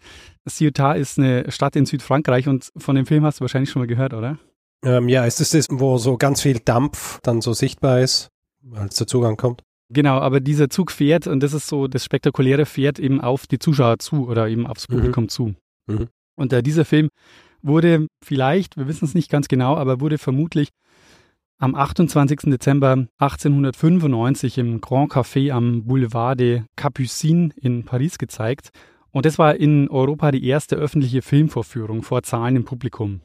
Ciotat 0.48 0.98
ist 0.98 1.18
eine 1.18 1.50
Stadt 1.50 1.76
in 1.76 1.86
Südfrankreich 1.86 2.48
und 2.48 2.70
von 2.76 2.96
dem 2.96 3.06
Film 3.06 3.24
hast 3.24 3.40
du 3.40 3.42
wahrscheinlich 3.42 3.70
schon 3.70 3.80
mal 3.80 3.86
gehört, 3.86 4.14
oder? 4.14 4.38
Ähm, 4.84 5.08
ja, 5.08 5.24
ist 5.24 5.40
das 5.40 5.50
das, 5.50 5.66
wo 5.70 5.98
so 5.98 6.16
ganz 6.16 6.40
viel 6.40 6.58
Dampf 6.58 7.20
dann 7.22 7.40
so 7.40 7.52
sichtbar 7.52 8.00
ist, 8.00 8.28
als 8.72 8.96
der 8.96 9.06
Zugang 9.06 9.36
kommt? 9.36 9.62
Genau, 9.92 10.18
aber 10.18 10.40
dieser 10.40 10.70
Zug 10.70 10.92
fährt 10.92 11.26
und 11.26 11.40
das 11.42 11.52
ist 11.52 11.66
so 11.66 11.88
das 11.88 12.04
Spektakuläre, 12.04 12.64
fährt 12.64 12.98
eben 12.98 13.20
auf 13.20 13.46
die 13.46 13.58
Zuschauer 13.58 13.98
zu 13.98 14.28
oder 14.28 14.48
eben 14.48 14.66
aufs 14.66 14.88
mhm. 14.88 14.94
Publikum 14.94 15.24
mhm. 15.24 15.28
zu. 15.28 15.54
Mhm. 15.86 16.08
Und 16.36 16.52
äh, 16.52 16.62
dieser 16.62 16.84
Film 16.84 17.08
wurde 17.62 18.06
vielleicht, 18.24 18.76
wir 18.76 18.88
wissen 18.88 19.04
es 19.04 19.14
nicht 19.14 19.30
ganz 19.30 19.48
genau, 19.48 19.76
aber 19.76 20.00
wurde 20.00 20.16
vermutlich 20.16 20.68
am 21.60 21.74
28. 21.74 22.50
Dezember 22.50 23.06
1895 23.18 24.58
im 24.58 24.80
Grand 24.80 25.12
Café 25.12 25.52
am 25.52 25.84
Boulevard 25.84 26.40
des 26.40 26.62
Capucines 26.74 27.54
in 27.56 27.84
Paris 27.84 28.18
gezeigt. 28.18 28.70
Und 29.12 29.26
das 29.26 29.38
war 29.38 29.54
in 29.56 29.88
Europa 29.88 30.30
die 30.30 30.44
erste 30.46 30.76
öffentliche 30.76 31.22
Filmvorführung 31.22 32.02
vor 32.02 32.22
zahlendem 32.22 32.64
Publikum. 32.64 33.20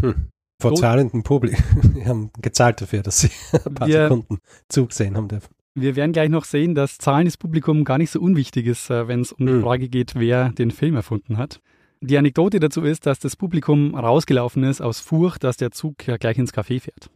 Hm. 0.00 0.28
Vor 0.60 0.76
so, 0.76 0.82
zahlendem 0.82 1.22
Publikum. 1.22 1.64
Die 1.94 2.06
haben 2.06 2.30
gezahlt 2.40 2.80
dafür, 2.80 3.02
dass 3.02 3.20
sie 3.20 3.30
ein 3.64 3.74
paar 3.74 3.88
wir, 3.88 4.02
Sekunden 4.02 4.38
zugesehen 4.68 5.16
haben 5.16 5.28
dürfen. 5.28 5.48
Wir 5.74 5.96
werden 5.96 6.12
gleich 6.12 6.28
noch 6.28 6.44
sehen, 6.44 6.74
dass 6.74 6.98
zahlendes 6.98 7.38
Publikum 7.38 7.84
gar 7.84 7.98
nicht 7.98 8.10
so 8.10 8.20
unwichtig 8.20 8.66
ist, 8.66 8.90
äh, 8.90 9.08
wenn 9.08 9.20
es 9.20 9.32
um 9.32 9.46
hm. 9.46 9.56
die 9.56 9.62
Frage 9.62 9.88
geht, 9.88 10.14
wer 10.14 10.50
den 10.50 10.70
Film 10.70 10.94
erfunden 10.94 11.38
hat. 11.38 11.60
Die 12.02 12.18
Anekdote 12.18 12.60
dazu 12.60 12.82
ist, 12.82 13.06
dass 13.06 13.20
das 13.20 13.36
Publikum 13.36 13.94
rausgelaufen 13.94 14.64
ist 14.64 14.82
aus 14.82 15.00
Furcht, 15.00 15.44
dass 15.44 15.56
der 15.56 15.70
Zug 15.70 16.06
ja 16.06 16.16
gleich 16.16 16.36
ins 16.36 16.52
Café 16.52 16.80
fährt. 16.80 17.10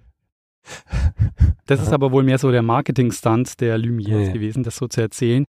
Das 1.67 1.83
ist 1.83 1.93
aber 1.93 2.13
wohl 2.13 2.23
mehr 2.23 2.39
so 2.39 2.51
der 2.51 2.63
Marketing-Stunt 2.63 3.61
der 3.61 3.79
Lumière 3.79 4.27
ja. 4.27 4.33
gewesen, 4.33 4.63
das 4.63 4.77
so 4.77 4.87
zu 4.87 5.01
erzählen. 5.01 5.45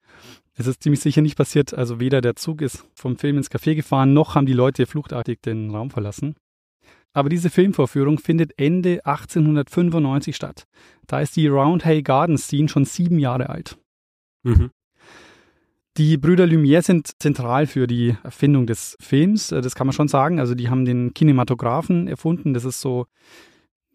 Es 0.55 0.65
ist 0.65 0.81
ziemlich 0.81 1.01
sicher 1.01 1.21
nicht 1.21 1.38
passiert, 1.38 1.74
also 1.75 2.00
weder 2.00 2.21
der 2.21 2.36
Zug 2.36 2.62
ist 2.62 2.83
vom 2.95 3.17
Film 3.17 3.38
ins 3.38 3.51
Café 3.51 3.75
gefahren, 3.75 4.13
noch 4.13 4.33
haben 4.33 4.47
die 4.47 4.53
Leute 4.53 4.88
fluchtartig 4.88 5.41
den 5.41 5.69
Raum 5.69 5.91
verlassen. 5.91 6.36
Aber 7.13 7.29
diese 7.29 7.50
Filmvorführung 7.50 8.17
findet 8.19 8.59
Ende 8.59 9.05
1895 9.05 10.36
statt. 10.36 10.65
Da 11.05 11.19
ist 11.21 11.36
die 11.36 11.47
Roundhay 11.47 12.01
Garden 12.01 12.38
Scene 12.38 12.69
schon 12.69 12.86
sieben 12.86 13.19
Jahre 13.19 13.50
alt. 13.50 13.77
Mhm. 14.43 14.71
Die 15.97 16.17
Brüder 16.17 16.45
Lumière 16.45 16.83
sind 16.83 17.09
zentral 17.19 17.65
für 17.65 17.88
die 17.88 18.15
Erfindung 18.24 18.67
des 18.67 18.97
Films, 19.00 19.50
das 19.50 19.74
kann 19.74 19.88
man 19.88 19.93
schon 19.93 20.07
sagen. 20.07 20.39
Also 20.39 20.53
die 20.53 20.69
haben 20.69 20.86
den 20.86 21.13
Kinematographen 21.15 22.07
erfunden. 22.07 22.53
Das 22.53 22.65
ist 22.65 22.81
so 22.81 23.07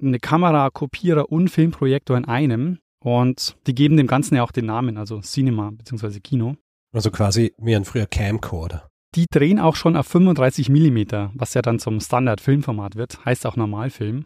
eine 0.03 0.19
Kamera, 0.19 0.71
Kopierer 0.71 1.31
und 1.31 1.49
Filmprojektor 1.49 2.17
in 2.17 2.25
einem. 2.25 2.79
Und 3.01 3.57
die 3.67 3.75
geben 3.75 3.97
dem 3.97 4.07
Ganzen 4.07 4.37
ja 4.37 4.43
auch 4.43 4.53
den 4.53 4.67
Namen, 4.67 4.97
also 4.97 5.21
Cinema 5.21 5.71
bzw. 5.73 6.21
Kino. 6.21 6.57
Also 6.93 7.11
quasi 7.11 7.53
wie 7.59 7.75
ein 7.75 7.85
früher 7.85 8.07
Camcorder. 8.07 8.89
Die 9.15 9.27
drehen 9.31 9.59
auch 9.59 9.77
schon 9.77 9.97
auf 9.97 10.07
35 10.07 10.69
mm, 10.69 11.31
was 11.35 11.55
ja 11.55 11.63
dann 11.63 11.79
zum 11.79 12.01
Standard-Filmformat 12.01 12.97
wird, 12.97 13.25
heißt 13.25 13.47
auch 13.47 13.57
Normalfilm. 13.57 14.25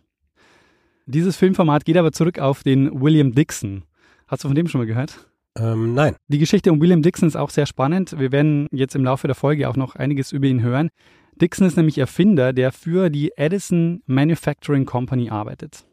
Dieses 1.06 1.36
Filmformat 1.36 1.84
geht 1.84 1.96
aber 1.96 2.12
zurück 2.12 2.38
auf 2.38 2.62
den 2.62 3.00
William 3.00 3.32
Dixon. 3.34 3.84
Hast 4.28 4.44
du 4.44 4.48
von 4.48 4.54
dem 4.54 4.68
schon 4.68 4.80
mal 4.80 4.86
gehört? 4.86 5.28
Ähm, 5.56 5.94
nein. 5.94 6.16
Die 6.28 6.38
Geschichte 6.38 6.72
um 6.72 6.80
William 6.80 7.02
Dixon 7.02 7.28
ist 7.28 7.36
auch 7.36 7.50
sehr 7.50 7.66
spannend. 7.66 8.18
Wir 8.18 8.32
werden 8.32 8.68
jetzt 8.72 8.94
im 8.94 9.04
Laufe 9.04 9.26
der 9.26 9.36
Folge 9.36 9.68
auch 9.68 9.76
noch 9.76 9.94
einiges 9.96 10.32
über 10.32 10.46
ihn 10.46 10.62
hören. 10.62 10.90
Dixon 11.40 11.66
ist 11.66 11.76
nämlich 11.76 11.98
Erfinder, 11.98 12.52
der 12.52 12.72
für 12.72 13.10
die 13.10 13.32
Edison 13.36 14.02
Manufacturing 14.06 14.86
Company 14.86 15.30
arbeitet. 15.30 15.86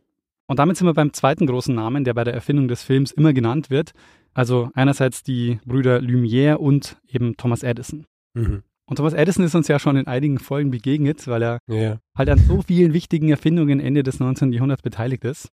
Und 0.47 0.59
damit 0.59 0.77
sind 0.77 0.87
wir 0.87 0.93
beim 0.93 1.13
zweiten 1.13 1.47
großen 1.47 1.73
Namen, 1.73 2.03
der 2.03 2.13
bei 2.13 2.23
der 2.23 2.33
Erfindung 2.33 2.67
des 2.67 2.83
Films 2.83 3.11
immer 3.11 3.33
genannt 3.33 3.69
wird. 3.69 3.91
Also 4.33 4.69
einerseits 4.73 5.23
die 5.23 5.59
Brüder 5.65 5.99
Lumière 5.99 6.55
und 6.55 6.97
eben 7.07 7.37
Thomas 7.37 7.63
Edison. 7.63 8.05
Mhm. 8.33 8.63
Und 8.85 8.97
Thomas 8.97 9.13
Edison 9.13 9.45
ist 9.45 9.55
uns 9.55 9.67
ja 9.67 9.79
schon 9.79 9.95
in 9.95 10.07
einigen 10.07 10.39
Folgen 10.39 10.71
begegnet, 10.71 11.27
weil 11.27 11.41
er 11.41 11.59
ja. 11.67 11.99
halt 12.17 12.29
an 12.29 12.39
so 12.39 12.61
vielen 12.61 12.93
wichtigen 12.93 13.29
Erfindungen 13.29 13.79
Ende 13.79 14.03
des 14.03 14.19
19. 14.19 14.51
Jahrhunderts 14.51 14.81
beteiligt 14.81 15.23
ist. 15.23 15.49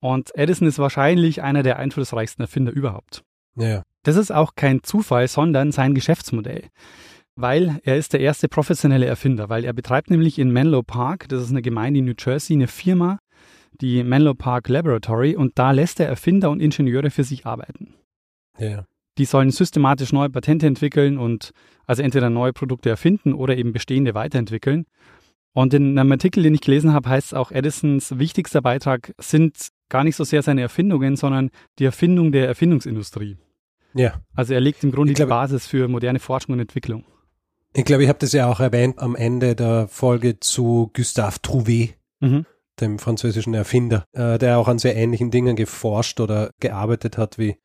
Und 0.00 0.34
Edison 0.34 0.66
ist 0.66 0.78
wahrscheinlich 0.78 1.42
einer 1.42 1.62
der 1.62 1.78
einflussreichsten 1.78 2.42
Erfinder 2.42 2.72
überhaupt. 2.72 3.22
Ja. 3.56 3.82
Das 4.02 4.16
ist 4.16 4.32
auch 4.32 4.54
kein 4.54 4.82
Zufall, 4.82 5.28
sondern 5.28 5.72
sein 5.72 5.94
Geschäftsmodell. 5.94 6.64
Weil 7.40 7.80
er 7.84 7.96
ist 7.96 8.12
der 8.12 8.20
erste 8.20 8.48
professionelle 8.48 9.06
Erfinder, 9.06 9.48
weil 9.48 9.64
er 9.64 9.72
betreibt 9.72 10.10
nämlich 10.10 10.38
in 10.38 10.50
Menlo 10.50 10.82
Park, 10.82 11.28
das 11.28 11.42
ist 11.42 11.50
eine 11.50 11.62
Gemeinde 11.62 12.00
in 12.00 12.06
New 12.06 12.14
Jersey, 12.18 12.54
eine 12.54 12.66
Firma, 12.66 13.18
die 13.80 14.04
Menlo 14.04 14.34
Park 14.34 14.68
Laboratory, 14.68 15.36
und 15.36 15.58
da 15.58 15.70
lässt 15.70 16.00
er 16.00 16.08
Erfinder 16.08 16.50
und 16.50 16.60
Ingenieure 16.60 17.10
für 17.10 17.24
sich 17.24 17.46
arbeiten. 17.46 17.94
Ja. 18.58 18.84
Die 19.18 19.24
sollen 19.24 19.50
systematisch 19.50 20.12
neue 20.12 20.30
Patente 20.30 20.66
entwickeln 20.66 21.18
und 21.18 21.52
also 21.86 22.02
entweder 22.02 22.30
neue 22.30 22.52
Produkte 22.52 22.90
erfinden 22.90 23.32
oder 23.32 23.56
eben 23.56 23.72
bestehende 23.72 24.14
weiterentwickeln. 24.14 24.86
Und 25.52 25.74
in 25.74 25.98
einem 25.98 26.12
Artikel, 26.12 26.42
den 26.42 26.54
ich 26.54 26.60
gelesen 26.60 26.92
habe, 26.92 27.08
heißt 27.08 27.28
es 27.28 27.34
auch, 27.34 27.50
Edisons 27.50 28.18
wichtigster 28.18 28.62
Beitrag 28.62 29.12
sind 29.18 29.68
gar 29.88 30.04
nicht 30.04 30.16
so 30.16 30.24
sehr 30.24 30.42
seine 30.42 30.60
Erfindungen, 30.60 31.16
sondern 31.16 31.50
die 31.78 31.84
Erfindung 31.84 32.32
der 32.32 32.46
Erfindungsindustrie. 32.46 33.36
Ja. 33.94 34.20
Also 34.34 34.54
er 34.54 34.60
legt 34.60 34.84
im 34.84 34.92
Grunde 34.92 35.14
glaub, 35.14 35.26
die 35.26 35.30
Basis 35.30 35.66
für 35.66 35.88
moderne 35.88 36.20
Forschung 36.20 36.52
und 36.52 36.60
Entwicklung. 36.60 37.04
Ich 37.72 37.84
glaube, 37.84 38.02
ich 38.02 38.08
habe 38.08 38.18
das 38.18 38.32
ja 38.32 38.48
auch 38.48 38.60
erwähnt 38.60 38.98
am 38.98 39.14
Ende 39.14 39.54
der 39.54 39.86
Folge 39.88 40.40
zu 40.40 40.90
Gustave 40.94 41.36
Trouvé, 41.40 41.94
mhm. 42.18 42.44
dem 42.80 42.98
französischen 42.98 43.54
Erfinder, 43.54 44.04
äh, 44.12 44.38
der 44.38 44.58
auch 44.58 44.66
an 44.66 44.80
sehr 44.80 44.96
ähnlichen 44.96 45.30
Dingen 45.30 45.54
geforscht 45.54 46.18
oder 46.18 46.50
gearbeitet 46.58 47.16
hat 47.16 47.38
wie 47.38 47.56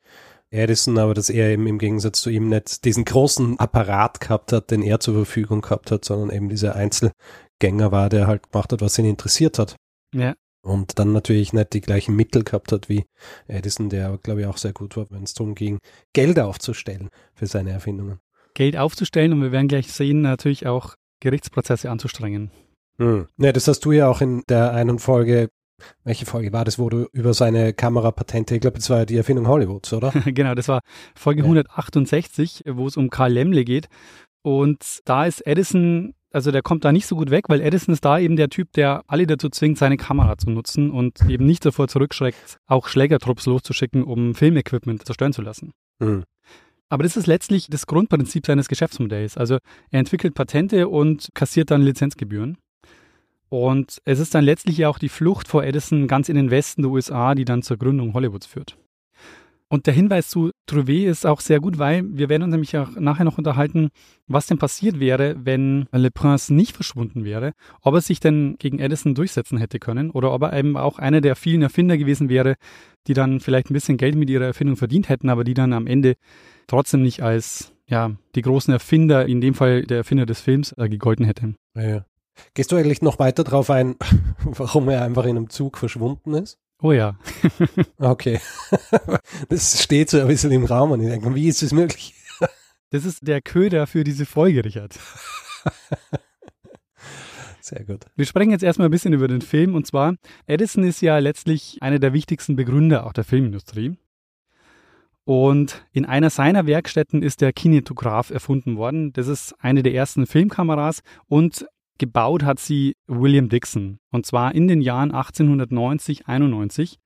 Edison, 0.51 0.99
aber 0.99 1.15
dass 1.15 1.29
er 1.29 1.49
eben 1.49 1.65
im 1.65 1.79
Gegensatz 1.79 2.21
zu 2.21 2.29
ihm 2.29 2.49
nicht 2.49 2.85
diesen 2.85 3.03
großen 3.03 3.59
Apparat 3.59 4.19
gehabt 4.21 4.53
hat, 4.53 4.69
den 4.69 4.83
er 4.83 4.99
zur 4.99 5.15
Verfügung 5.15 5.61
gehabt 5.61 5.89
hat, 5.89 6.05
sondern 6.05 6.29
eben 6.29 6.49
dieser 6.49 6.75
Einzelgänger 6.75 7.91
war, 7.91 8.09
der 8.09 8.27
halt 8.27 8.51
gemacht 8.51 8.71
hat, 8.71 8.81
was 8.81 8.99
ihn 8.99 9.05
interessiert 9.05 9.57
hat. 9.57 9.75
Ja. 10.13 10.35
Und 10.61 10.97
dann 10.97 11.11
natürlich 11.11 11.53
nicht 11.53 11.73
die 11.73 11.81
gleichen 11.81 12.15
Mittel 12.15 12.43
gehabt 12.43 12.71
hat 12.71 12.89
wie 12.89 13.05
Edison, 13.47 13.89
der 13.89 14.17
glaube 14.17 14.41
ich 14.41 14.47
auch 14.47 14.57
sehr 14.57 14.73
gut 14.73 14.97
war, 14.97 15.05
wenn 15.09 15.23
es 15.23 15.33
darum 15.33 15.55
ging, 15.55 15.79
Geld 16.13 16.39
aufzustellen 16.39 17.09
für 17.33 17.47
seine 17.47 17.71
Erfindungen. 17.71 18.19
Geld 18.55 18.75
aufzustellen 18.77 19.33
und 19.33 19.41
wir 19.41 19.51
werden 19.51 19.67
gleich 19.67 19.91
sehen, 19.91 20.21
natürlich 20.21 20.65
auch 20.65 20.95
Gerichtsprozesse 21.21 21.91
anzustrengen. 21.91 22.49
Hm. 22.97 23.27
Ja, 23.37 23.51
das 23.51 23.67
hast 23.67 23.81
du 23.85 23.91
ja 23.91 24.07
auch 24.07 24.21
in 24.21 24.41
der 24.49 24.73
einen 24.73 24.97
Folge 24.97 25.49
welche 26.03 26.25
Folge 26.25 26.53
war 26.53 26.65
das, 26.65 26.79
wo 26.79 26.89
du 26.89 27.07
über 27.11 27.33
seine 27.33 27.73
Kamerapatente, 27.73 28.55
ich 28.55 28.61
glaube, 28.61 28.77
das 28.77 28.89
war 28.89 28.99
ja 28.99 29.05
die 29.05 29.17
Erfindung 29.17 29.47
Hollywoods, 29.47 29.93
oder? 29.93 30.11
genau, 30.25 30.55
das 30.55 30.67
war 30.67 30.81
Folge 31.15 31.41
ja. 31.41 31.45
168, 31.45 32.63
wo 32.67 32.87
es 32.87 32.97
um 32.97 33.09
Karl 33.09 33.33
Lemle 33.33 33.65
geht. 33.65 33.87
Und 34.41 34.99
da 35.05 35.25
ist 35.25 35.45
Edison, 35.45 36.13
also 36.31 36.51
der 36.51 36.61
kommt 36.61 36.85
da 36.85 36.91
nicht 36.91 37.07
so 37.07 37.15
gut 37.15 37.31
weg, 37.31 37.45
weil 37.47 37.61
Edison 37.61 37.93
ist 37.93 38.05
da 38.05 38.19
eben 38.19 38.35
der 38.35 38.49
Typ, 38.49 38.71
der 38.73 39.03
alle 39.07 39.25
dazu 39.25 39.49
zwingt, 39.49 39.77
seine 39.77 39.97
Kamera 39.97 40.37
zu 40.37 40.49
nutzen 40.49 40.91
und 40.91 41.27
eben 41.27 41.45
nicht 41.45 41.65
davor 41.65 41.87
zurückschreckt, 41.87 42.57
auch 42.67 42.87
Schlägertrupps 42.87 43.45
loszuschicken, 43.47 44.03
um 44.03 44.35
Filmequipment 44.35 45.05
zerstören 45.05 45.33
zu 45.33 45.41
lassen. 45.41 45.71
Mhm. 45.99 46.23
Aber 46.89 47.03
das 47.03 47.17
ist 47.17 47.27
letztlich 47.27 47.67
das 47.67 47.87
Grundprinzip 47.87 48.45
seines 48.45 48.67
Geschäftsmodells. 48.67 49.37
Also 49.37 49.57
er 49.89 49.99
entwickelt 49.99 50.35
Patente 50.35 50.87
und 50.87 51.29
kassiert 51.33 51.71
dann 51.71 51.81
Lizenzgebühren. 51.81 52.57
Und 53.49 54.01
es 54.05 54.19
ist 54.19 54.35
dann 54.35 54.43
letztlich 54.43 54.77
ja 54.77 54.89
auch 54.89 54.99
die 54.99 55.09
Flucht 55.09 55.47
vor 55.47 55.63
Edison 55.63 56.07
ganz 56.07 56.29
in 56.29 56.35
den 56.35 56.51
Westen 56.51 56.81
der 56.81 56.91
USA, 56.91 57.35
die 57.35 57.45
dann 57.45 57.61
zur 57.61 57.77
Gründung 57.77 58.13
Hollywoods 58.13 58.45
führt. 58.45 58.77
Und 59.67 59.87
der 59.87 59.95
Hinweis 59.95 60.29
zu 60.29 60.51
Trouvé 60.69 61.07
ist 61.07 61.25
auch 61.25 61.39
sehr 61.39 61.59
gut, 61.59 61.79
weil 61.79 62.03
wir 62.05 62.29
werden 62.29 62.43
uns 62.43 62.51
nämlich 62.51 62.77
auch 62.77 62.91
nachher 62.97 63.25
noch 63.25 63.39
unterhalten, 63.39 63.89
was 64.27 64.45
denn 64.45 64.59
passiert 64.59 64.99
wäre, 64.99 65.35
wenn 65.43 65.87
Le 65.91 66.11
Prince 66.11 66.53
nicht 66.53 66.75
verschwunden 66.75 67.25
wäre, 67.25 67.53
ob 67.81 67.95
er 67.95 68.01
sich 68.01 68.19
denn 68.19 68.57
gegen 68.59 68.77
Edison 68.77 69.15
durchsetzen 69.15 69.57
hätte 69.57 69.79
können 69.79 70.11
oder 70.11 70.31
ob 70.33 70.43
er 70.43 70.53
eben 70.53 70.77
auch 70.77 70.99
einer 70.99 71.19
der 71.19 71.35
vielen 71.35 71.63
Erfinder 71.63 71.97
gewesen 71.97 72.29
wäre, 72.29 72.55
die 73.07 73.15
dann 73.15 73.39
vielleicht 73.39 73.71
ein 73.71 73.73
bisschen 73.73 73.97
Geld 73.97 74.15
mit 74.15 74.29
ihrer 74.29 74.45
Erfindung 74.45 74.75
verdient 74.75 75.09
hätten, 75.09 75.29
aber 75.29 75.43
die 75.43 75.55
dann 75.55 75.73
am 75.73 75.87
Ende 75.87 76.15
trotzdem 76.67 77.01
nicht 77.01 77.21
als 77.21 77.73
ja, 77.87 78.11
die 78.35 78.41
großen 78.41 78.73
Erfinder, 78.73 79.25
in 79.25 79.41
dem 79.41 79.53
Fall 79.53 79.83
der 79.83 79.97
Erfinder 79.97 80.25
des 80.25 80.41
Films, 80.41 80.73
äh, 80.77 80.89
gegolten 80.89 81.25
hätten. 81.25 81.55
Ja. 81.75 82.05
Gehst 82.53 82.71
du 82.71 82.75
eigentlich 82.75 83.01
noch 83.01 83.19
weiter 83.19 83.43
darauf 83.43 83.69
ein, 83.69 83.95
warum 84.43 84.89
er 84.89 85.03
einfach 85.03 85.23
in 85.25 85.37
einem 85.37 85.49
Zug 85.49 85.77
verschwunden 85.77 86.33
ist? 86.33 86.57
Oh 86.81 86.91
ja. 86.91 87.17
okay. 87.97 88.39
Das 89.49 89.81
steht 89.81 90.09
so 90.09 90.19
ein 90.19 90.27
bisschen 90.27 90.51
im 90.51 90.65
Raum 90.65 90.91
und 90.91 91.01
ich 91.01 91.09
denke, 91.09 91.33
wie 91.35 91.47
ist 91.47 91.61
das 91.61 91.71
möglich? 91.71 92.13
Das 92.89 93.05
ist 93.05 93.27
der 93.27 93.41
Köder 93.41 93.87
für 93.87 94.03
diese 94.03 94.25
Folge, 94.25 94.63
Richard. 94.63 94.97
Sehr 97.59 97.83
gut. 97.83 98.05
Wir 98.15 98.25
sprechen 98.25 98.51
jetzt 98.51 98.63
erstmal 98.63 98.87
ein 98.87 98.91
bisschen 98.91 99.13
über 99.13 99.27
den 99.27 99.41
Film 99.41 99.75
und 99.75 99.87
zwar, 99.87 100.15
Edison 100.45 100.83
ist 100.83 101.01
ja 101.01 101.17
letztlich 101.17 101.77
einer 101.81 101.99
der 101.99 102.13
wichtigsten 102.13 102.55
Begründer 102.55 103.05
auch 103.05 103.13
der 103.13 103.23
Filmindustrie. 103.23 103.97
Und 105.25 105.85
in 105.91 106.05
einer 106.05 106.29
seiner 106.29 106.67
Werkstätten 106.67 107.23
ist 107.23 107.41
der 107.41 107.51
Kinetograph 107.51 108.29
erfunden 108.29 108.77
worden. 108.77 109.11
Das 109.11 109.27
ist 109.27 109.55
eine 109.59 109.81
der 109.81 109.93
ersten 109.93 110.27
Filmkameras 110.27 111.01
und 111.27 111.65
Gebaut 111.97 112.43
hat 112.43 112.59
sie 112.59 112.97
William 113.07 113.47
Dixon 113.47 113.99
und 114.11 114.25
zwar 114.25 114.53
in 114.53 114.67
den 114.67 114.81
Jahren 114.81 115.11
1890, 115.11 116.27
91. 116.27 116.99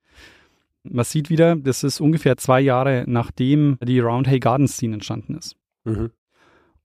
Man 0.82 1.04
sieht 1.04 1.30
wieder, 1.30 1.54
das 1.54 1.84
ist 1.84 2.00
ungefähr 2.00 2.36
zwei 2.36 2.60
Jahre 2.60 3.04
nachdem 3.06 3.78
die 3.82 4.00
Roundhay 4.00 4.40
Garden 4.40 4.66
Scene 4.66 4.94
entstanden 4.94 5.36
ist. 5.36 5.54
Mhm. 5.84 6.10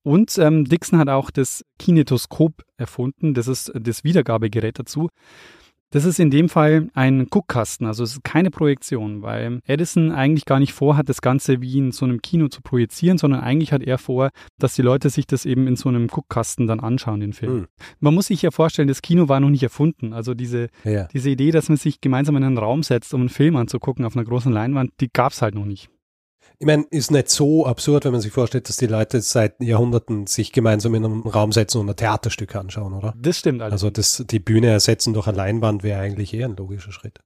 Und 0.03 0.37
ähm, 0.37 0.65
Dixon 0.65 0.99
hat 0.99 1.09
auch 1.09 1.31
das 1.31 1.65
Kinetoskop 1.79 2.63
erfunden, 2.77 3.33
das 3.33 3.47
ist 3.47 3.71
das 3.73 4.03
Wiedergabegerät 4.03 4.77
dazu. 4.77 5.09
Das 5.91 6.05
ist 6.05 6.19
in 6.19 6.29
dem 6.29 6.49
Fall 6.49 6.89
ein 6.93 7.27
Guckkasten, 7.27 7.87
also 7.87 8.03
es 8.03 8.13
ist 8.13 8.23
keine 8.23 8.51
Projektion, 8.51 9.21
weil 9.21 9.59
Edison 9.65 10.11
eigentlich 10.11 10.45
gar 10.45 10.59
nicht 10.59 10.73
vorhat, 10.73 11.07
das 11.07 11.21
Ganze 11.21 11.61
wie 11.61 11.77
in 11.77 11.91
so 11.91 12.05
einem 12.05 12.21
Kino 12.21 12.47
zu 12.47 12.61
projizieren, 12.61 13.17
sondern 13.17 13.41
eigentlich 13.41 13.71
hat 13.71 13.83
er 13.83 13.97
vor, 13.97 14.31
dass 14.59 14.75
die 14.75 14.81
Leute 14.81 15.09
sich 15.09 15.27
das 15.27 15.45
eben 15.45 15.67
in 15.67 15.75
so 15.75 15.89
einem 15.89 16.07
Guckkasten 16.07 16.67
dann 16.67 16.79
anschauen, 16.79 17.19
den 17.19 17.33
Film. 17.33 17.51
Hm. 17.53 17.67
Man 17.99 18.13
muss 18.13 18.27
sich 18.27 18.41
ja 18.41 18.51
vorstellen, 18.51 18.87
das 18.87 19.01
Kino 19.01 19.29
war 19.29 19.39
noch 19.39 19.49
nicht 19.49 19.63
erfunden. 19.63 20.13
Also 20.13 20.33
diese, 20.33 20.67
ja. 20.83 21.07
diese 21.13 21.29
Idee, 21.29 21.51
dass 21.51 21.69
man 21.69 21.77
sich 21.77 22.01
gemeinsam 22.01 22.35
in 22.35 22.43
einen 22.43 22.57
Raum 22.57 22.83
setzt, 22.83 23.13
um 23.13 23.21
einen 23.21 23.29
Film 23.29 23.55
anzugucken 23.55 24.05
auf 24.05 24.15
einer 24.15 24.25
großen 24.25 24.51
Leinwand, 24.51 24.91
die 24.99 25.09
gab 25.11 25.31
es 25.31 25.41
halt 25.41 25.55
noch 25.55 25.65
nicht. 25.65 25.89
Ich 26.59 26.65
meine, 26.65 26.85
ist 26.89 27.11
nicht 27.11 27.29
so 27.29 27.65
absurd, 27.65 28.05
wenn 28.05 28.13
man 28.13 28.21
sich 28.21 28.31
vorstellt, 28.31 28.69
dass 28.69 28.77
die 28.77 28.87
Leute 28.87 29.21
seit 29.21 29.59
Jahrhunderten 29.61 30.27
sich 30.27 30.51
gemeinsam 30.51 30.95
in 30.95 31.05
einem 31.05 31.21
Raum 31.21 31.51
setzen 31.51 31.81
und 31.81 31.89
ein 31.89 31.95
Theaterstück 31.95 32.55
anschauen, 32.55 32.93
oder? 32.93 33.13
Das 33.17 33.37
stimmt. 33.37 33.61
Allerdings. 33.61 33.83
Also 33.83 33.89
das, 33.89 34.23
die 34.29 34.39
Bühne 34.39 34.67
ersetzen 34.67 35.13
durch 35.13 35.27
eine 35.27 35.37
Leinwand 35.37 35.83
wäre 35.83 35.99
eigentlich 35.99 36.33
eher 36.33 36.47
ein 36.47 36.55
logischer 36.55 36.91
Schritt. 36.91 37.19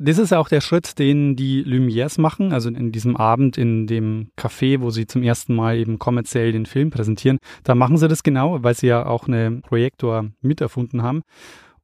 Das 0.00 0.18
ist 0.18 0.32
auch 0.32 0.48
der 0.48 0.60
Schritt, 0.60 1.00
den 1.00 1.34
die 1.34 1.64
Lumières 1.64 2.20
machen, 2.20 2.52
also 2.52 2.68
in 2.68 2.92
diesem 2.92 3.16
Abend 3.16 3.58
in 3.58 3.88
dem 3.88 4.30
Café, 4.38 4.80
wo 4.80 4.90
sie 4.90 5.08
zum 5.08 5.24
ersten 5.24 5.56
Mal 5.56 5.76
eben 5.76 5.98
kommerziell 5.98 6.52
den 6.52 6.66
Film 6.66 6.90
präsentieren. 6.90 7.38
Da 7.64 7.74
machen 7.74 7.96
sie 7.96 8.06
das 8.06 8.22
genau, 8.22 8.62
weil 8.62 8.74
sie 8.74 8.86
ja 8.86 9.06
auch 9.06 9.26
einen 9.26 9.60
Projektor 9.60 10.26
miterfunden 10.40 11.02
haben. 11.02 11.22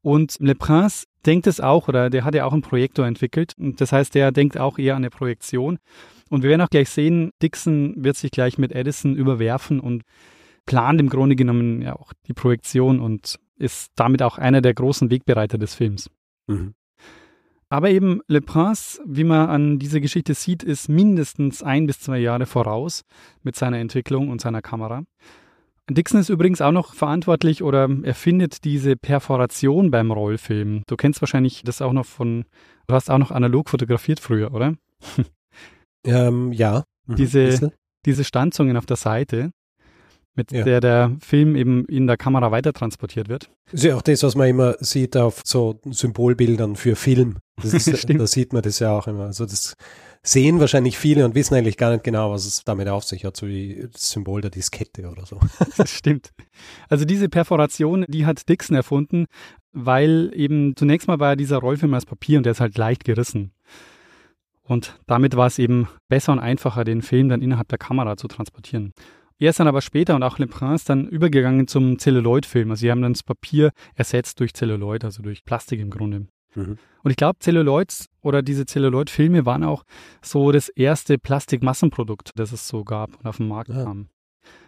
Und 0.00 0.36
Le 0.38 0.54
Prince 0.54 1.06
denkt 1.26 1.48
es 1.48 1.60
auch, 1.60 1.88
oder 1.88 2.08
der 2.08 2.24
hat 2.24 2.36
ja 2.36 2.44
auch 2.44 2.52
einen 2.52 2.62
Projektor 2.62 3.04
entwickelt. 3.04 3.54
Und 3.58 3.80
das 3.80 3.90
heißt, 3.90 4.14
der 4.14 4.30
denkt 4.30 4.58
auch 4.58 4.78
eher 4.78 4.94
an 4.94 5.02
eine 5.02 5.10
Projektion. 5.10 5.78
Und 6.34 6.42
wir 6.42 6.50
werden 6.50 6.62
auch 6.62 6.70
gleich 6.70 6.90
sehen, 6.90 7.30
Dixon 7.40 7.94
wird 7.96 8.16
sich 8.16 8.32
gleich 8.32 8.58
mit 8.58 8.72
Edison 8.72 9.14
überwerfen 9.14 9.78
und 9.78 10.02
plant 10.66 11.00
im 11.00 11.08
Grunde 11.08 11.36
genommen 11.36 11.80
ja 11.80 11.94
auch 11.94 12.12
die 12.26 12.32
Projektion 12.32 12.98
und 12.98 13.38
ist 13.56 13.92
damit 13.94 14.20
auch 14.20 14.36
einer 14.36 14.60
der 14.60 14.74
großen 14.74 15.10
Wegbereiter 15.10 15.58
des 15.58 15.76
Films. 15.76 16.10
Mhm. 16.48 16.74
Aber 17.68 17.88
eben 17.90 18.20
Le 18.26 18.40
Prince, 18.40 19.00
wie 19.06 19.22
man 19.22 19.48
an 19.48 19.78
dieser 19.78 20.00
Geschichte 20.00 20.34
sieht, 20.34 20.64
ist 20.64 20.88
mindestens 20.88 21.62
ein 21.62 21.86
bis 21.86 22.00
zwei 22.00 22.18
Jahre 22.18 22.46
voraus 22.46 23.02
mit 23.44 23.54
seiner 23.54 23.78
Entwicklung 23.78 24.28
und 24.28 24.40
seiner 24.40 24.60
Kamera. 24.60 25.04
Dixon 25.88 26.18
ist 26.18 26.30
übrigens 26.30 26.60
auch 26.60 26.72
noch 26.72 26.94
verantwortlich 26.94 27.62
oder 27.62 27.88
erfindet 28.02 28.64
diese 28.64 28.96
Perforation 28.96 29.92
beim 29.92 30.10
Rollfilm. 30.10 30.82
Du 30.88 30.96
kennst 30.96 31.22
wahrscheinlich 31.22 31.62
das 31.62 31.80
auch 31.80 31.92
noch 31.92 32.06
von, 32.06 32.44
du 32.88 32.94
hast 32.96 33.08
auch 33.08 33.18
noch 33.18 33.30
analog 33.30 33.70
fotografiert 33.70 34.18
früher, 34.18 34.52
oder? 34.52 34.74
Ähm, 36.04 36.52
ja. 36.52 36.84
Mhm. 37.06 37.16
Diese, 37.16 37.72
diese 38.04 38.24
Stanzungen 38.24 38.76
auf 38.76 38.86
der 38.86 38.96
Seite, 38.96 39.50
mit 40.36 40.50
ja. 40.52 40.64
der 40.64 40.80
der 40.80 41.16
Film 41.20 41.56
eben 41.56 41.84
in 41.86 42.06
der 42.06 42.16
Kamera 42.16 42.50
weiter 42.50 42.72
transportiert 42.72 43.28
wird. 43.28 43.50
Das 43.66 43.74
ist 43.74 43.84
ja 43.84 43.96
auch 43.96 44.02
das, 44.02 44.22
was 44.22 44.34
man 44.34 44.48
immer 44.48 44.76
sieht 44.80 45.16
auf 45.16 45.42
so 45.44 45.80
Symbolbildern 45.84 46.76
für 46.76 46.96
Film. 46.96 47.38
Ist, 47.62 48.10
da 48.10 48.26
sieht 48.26 48.52
man 48.52 48.62
das 48.62 48.80
ja 48.80 48.90
auch 48.90 49.06
immer. 49.06 49.26
Also 49.26 49.46
das 49.46 49.74
sehen 50.24 50.58
wahrscheinlich 50.58 50.98
viele 50.98 51.24
und 51.24 51.34
wissen 51.34 51.54
eigentlich 51.54 51.76
gar 51.76 51.92
nicht 51.92 52.02
genau, 52.02 52.32
was 52.32 52.46
es 52.46 52.64
damit 52.64 52.88
auf 52.88 53.04
sich 53.04 53.24
hat, 53.24 53.36
so 53.36 53.46
wie 53.46 53.86
das 53.92 54.10
Symbol 54.10 54.40
der 54.40 54.50
Diskette 54.50 55.08
oder 55.08 55.24
so. 55.26 55.38
Das 55.76 55.90
stimmt. 55.90 56.30
Also 56.88 57.04
diese 57.04 57.28
Perforation, 57.28 58.04
die 58.08 58.26
hat 58.26 58.48
Dixon 58.48 58.74
erfunden, 58.76 59.26
weil 59.72 60.32
eben 60.34 60.74
zunächst 60.76 61.06
mal 61.06 61.20
war 61.20 61.36
dieser 61.36 61.58
Rollfilm 61.58 61.94
als 61.94 62.06
Papier 62.06 62.38
und 62.38 62.44
der 62.44 62.52
ist 62.52 62.60
halt 62.60 62.76
leicht 62.76 63.04
gerissen. 63.04 63.52
Und 64.66 64.98
damit 65.06 65.36
war 65.36 65.46
es 65.46 65.58
eben 65.58 65.88
besser 66.08 66.32
und 66.32 66.38
einfacher, 66.38 66.84
den 66.84 67.02
Film 67.02 67.28
dann 67.28 67.42
innerhalb 67.42 67.68
der 67.68 67.78
Kamera 67.78 68.16
zu 68.16 68.28
transportieren. 68.28 68.92
Er 69.38 69.50
ist 69.50 69.60
dann 69.60 69.68
aber 69.68 69.82
später 69.82 70.14
und 70.14 70.22
auch 70.22 70.38
Le 70.38 70.46
Prince 70.46 70.84
dann 70.86 71.06
übergegangen 71.08 71.66
zum 71.66 71.98
Celluloid-Film. 71.98 72.70
Also 72.70 72.80
sie 72.80 72.90
haben 72.90 73.02
dann 73.02 73.12
das 73.12 73.22
Papier 73.22 73.72
ersetzt 73.94 74.40
durch 74.40 74.54
Celluloid, 74.54 75.04
also 75.04 75.22
durch 75.22 75.44
Plastik 75.44 75.80
im 75.80 75.90
Grunde. 75.90 76.26
Mhm. 76.54 76.78
Und 77.02 77.10
ich 77.10 77.16
glaube, 77.16 77.40
Celluloids 77.40 78.08
oder 78.22 78.42
diese 78.42 78.64
Celluloid-Filme 78.64 79.44
waren 79.44 79.64
auch 79.64 79.84
so 80.22 80.52
das 80.52 80.68
erste 80.68 81.18
Plastikmassenprodukt, 81.18 82.30
das 82.36 82.52
es 82.52 82.68
so 82.68 82.84
gab 82.84 83.18
und 83.18 83.26
auf 83.26 83.38
den 83.38 83.48
Markt 83.48 83.70
ja. 83.70 83.84
kam. 83.84 84.08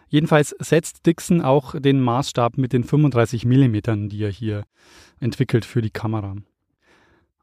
Jedenfalls 0.09 0.55
setzt 0.59 1.05
Dixon 1.05 1.41
auch 1.41 1.75
den 1.77 1.99
Maßstab 1.99 2.57
mit 2.57 2.71
den 2.71 2.83
35 2.83 3.45
Millimetern, 3.45 4.09
die 4.09 4.23
er 4.23 4.31
hier 4.31 4.63
entwickelt 5.19 5.65
für 5.65 5.81
die 5.81 5.89
Kamera. 5.89 6.35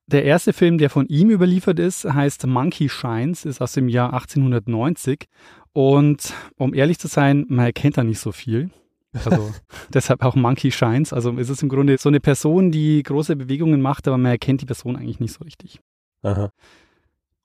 Der 0.06 0.25
erste 0.25 0.52
Film, 0.52 0.76
der 0.78 0.90
von 0.90 1.06
ihm 1.06 1.30
überliefert 1.30 1.78
ist, 1.78 2.04
heißt 2.04 2.46
Monkey 2.46 2.88
Shines, 2.88 3.44
ist 3.44 3.62
aus 3.62 3.73
dem 3.73 3.88
Jahr 3.88 4.12
1890. 4.12 5.26
Und 5.73 6.34
um 6.56 6.75
ehrlich 6.75 6.99
zu 6.99 7.08
sein, 7.08 7.46
man 7.49 7.66
erkennt 7.66 7.96
da 7.96 8.04
nicht 8.04 8.20
so 8.20 8.30
viel. 8.30 8.70
Also 9.12 9.52
deshalb 9.92 10.23
auch 10.23 10.34
Monkey 10.34 10.70
Shines. 10.70 11.12
Also 11.12 11.37
es 11.38 11.48
ist 11.48 11.62
im 11.62 11.68
Grunde 11.68 11.96
so 11.98 12.11
eine 12.11 12.20
Person, 12.20 12.70
die 12.70 13.02
große 13.02 13.35
Bewegungen 13.37 13.81
macht, 13.81 14.07
aber 14.07 14.18
man 14.18 14.33
erkennt 14.33 14.61
die 14.61 14.66
Person 14.66 14.96
eigentlich 14.96 15.20
nicht 15.20 15.33
so 15.33 15.44
richtig. 15.44 15.81
Aha. 16.22 16.50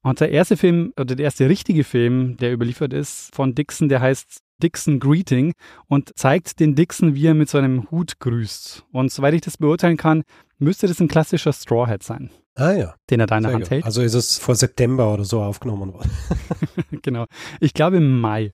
Und 0.01 0.19
der 0.19 0.31
erste 0.31 0.57
Film, 0.57 0.93
oder 0.97 1.15
der 1.15 1.25
erste 1.25 1.49
richtige 1.49 1.84
Film, 1.84 2.38
der 2.38 2.53
überliefert 2.53 2.93
ist 2.93 3.34
von 3.36 3.53
Dixon, 3.53 3.89
der 3.89 4.01
heißt 4.01 4.41
Dixon 4.62 4.99
Greeting 4.99 5.53
und 5.88 6.17
zeigt 6.17 6.60
den 6.60 6.75
Dixon, 6.75 7.15
wie 7.15 7.27
er 7.27 7.34
mit 7.34 7.49
so 7.49 7.57
einem 7.57 7.89
Hut 7.91 8.19
grüßt. 8.19 8.86
Und 8.91 9.12
soweit 9.12 9.34
ich 9.34 9.41
das 9.41 9.57
beurteilen 9.57 9.97
kann, 9.97 10.23
müsste 10.57 10.88
das 10.88 10.99
ein 10.99 11.07
klassischer 11.07 11.53
Straw 11.53 11.88
Hat 11.88 12.03
sein. 12.03 12.29
Ah 12.60 12.74
ja. 12.74 12.95
Den 13.10 13.22
er 13.22 13.28
da 13.28 13.38
in 13.38 13.43
der 13.43 13.54
Hand 13.54 13.63
gut. 13.63 13.72
hält. 13.72 13.86
Also 13.86 14.02
ist 14.02 14.13
es 14.13 14.38
vor 14.38 14.56
September 14.56 15.13
oder 15.13 15.24
so 15.24 15.41
aufgenommen 15.41 15.93
worden. 15.93 16.12
genau. 17.02 17.26
Ich 17.60 17.74
glaube 17.74 17.98
im 17.98 18.19
Mai. 18.19 18.52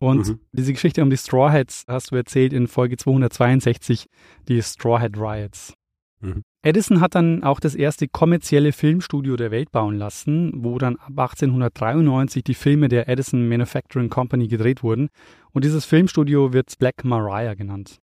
Und 0.00 0.28
mhm. 0.28 0.40
diese 0.52 0.72
Geschichte 0.72 1.02
um 1.02 1.10
die 1.10 1.16
Straw 1.16 1.52
Hats 1.52 1.84
hast 1.88 2.10
du 2.10 2.16
erzählt 2.16 2.52
in 2.52 2.66
Folge 2.66 2.96
262, 2.96 4.06
die 4.48 4.62
Straw 4.62 5.00
Hat 5.00 5.16
Riots. 5.16 5.74
Mhm. 6.20 6.42
Edison 6.62 7.00
hat 7.00 7.14
dann 7.14 7.44
auch 7.44 7.60
das 7.60 7.76
erste 7.76 8.08
kommerzielle 8.08 8.72
Filmstudio 8.72 9.36
der 9.36 9.52
Welt 9.52 9.70
bauen 9.70 9.96
lassen, 9.96 10.52
wo 10.56 10.78
dann 10.78 10.96
ab 10.96 11.10
1893 11.16 12.42
die 12.42 12.54
Filme 12.54 12.88
der 12.88 13.08
Edison 13.08 13.48
Manufacturing 13.48 14.08
Company 14.08 14.48
gedreht 14.48 14.82
wurden. 14.82 15.08
Und 15.52 15.64
dieses 15.64 15.84
Filmstudio 15.84 16.52
wird 16.52 16.76
Black 16.78 17.04
Maria 17.04 17.54
genannt. 17.54 17.98